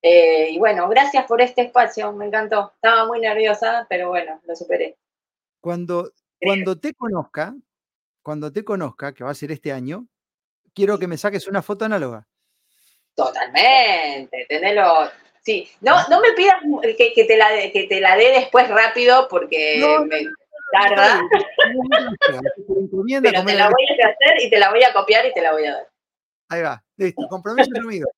Eh, 0.02 0.48
y 0.52 0.58
bueno, 0.58 0.88
gracias 0.88 1.26
por 1.26 1.42
este 1.42 1.62
espacio, 1.62 2.12
me 2.12 2.26
encantó. 2.26 2.72
Estaba 2.74 3.06
muy 3.06 3.20
nerviosa, 3.20 3.86
pero 3.88 4.08
bueno, 4.08 4.40
lo 4.44 4.56
superé. 4.56 4.96
Cuando, 5.60 6.10
cuando 6.40 6.78
te 6.78 6.94
conozca, 6.94 7.54
cuando 8.22 8.50
te 8.50 8.64
conozca, 8.64 9.12
que 9.12 9.24
va 9.24 9.30
a 9.30 9.34
ser 9.34 9.52
este 9.52 9.72
año, 9.72 10.06
quiero 10.74 10.98
que 10.98 11.06
me 11.06 11.18
saques 11.18 11.46
una 11.46 11.60
foto 11.60 11.84
análoga. 11.84 12.26
Totalmente, 13.14 14.46
tenelo. 14.48 15.10
Sí, 15.42 15.68
no, 15.80 15.96
no 16.08 16.20
me 16.20 16.32
pidas 16.32 16.56
que, 16.96 17.12
que 17.12 17.24
te 17.24 17.36
la, 17.36 17.48
que 17.72 17.86
te 17.88 18.00
la 18.00 18.16
dé 18.16 18.30
después 18.30 18.68
rápido 18.68 19.26
porque 19.28 19.78
No, 19.78 20.04
me 20.04 20.22
Encomienda 22.68 23.30
pero 23.30 23.44
te 23.44 23.54
la 23.54 23.68
voy 23.68 23.86
a 24.02 24.08
hacer 24.08 24.42
y 24.42 24.50
te 24.50 24.58
la 24.58 24.70
voy 24.70 24.82
a 24.82 24.92
copiar 24.92 25.26
y 25.26 25.34
te 25.34 25.42
la 25.42 25.52
voy 25.52 25.64
a 25.66 25.74
dar. 25.74 25.88
Ahí 26.48 26.62
va, 26.62 26.82
listo, 26.96 27.26
compromiso 27.28 27.70
asumido. 27.74 28.08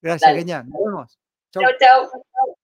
Gracias, 0.00 0.30
Dale. 0.30 0.38
genial. 0.40 0.68
Nos 0.68 0.84
vemos. 0.84 1.18
Chau. 1.52 1.62
Chau, 1.62 1.72
chau. 1.78 2.56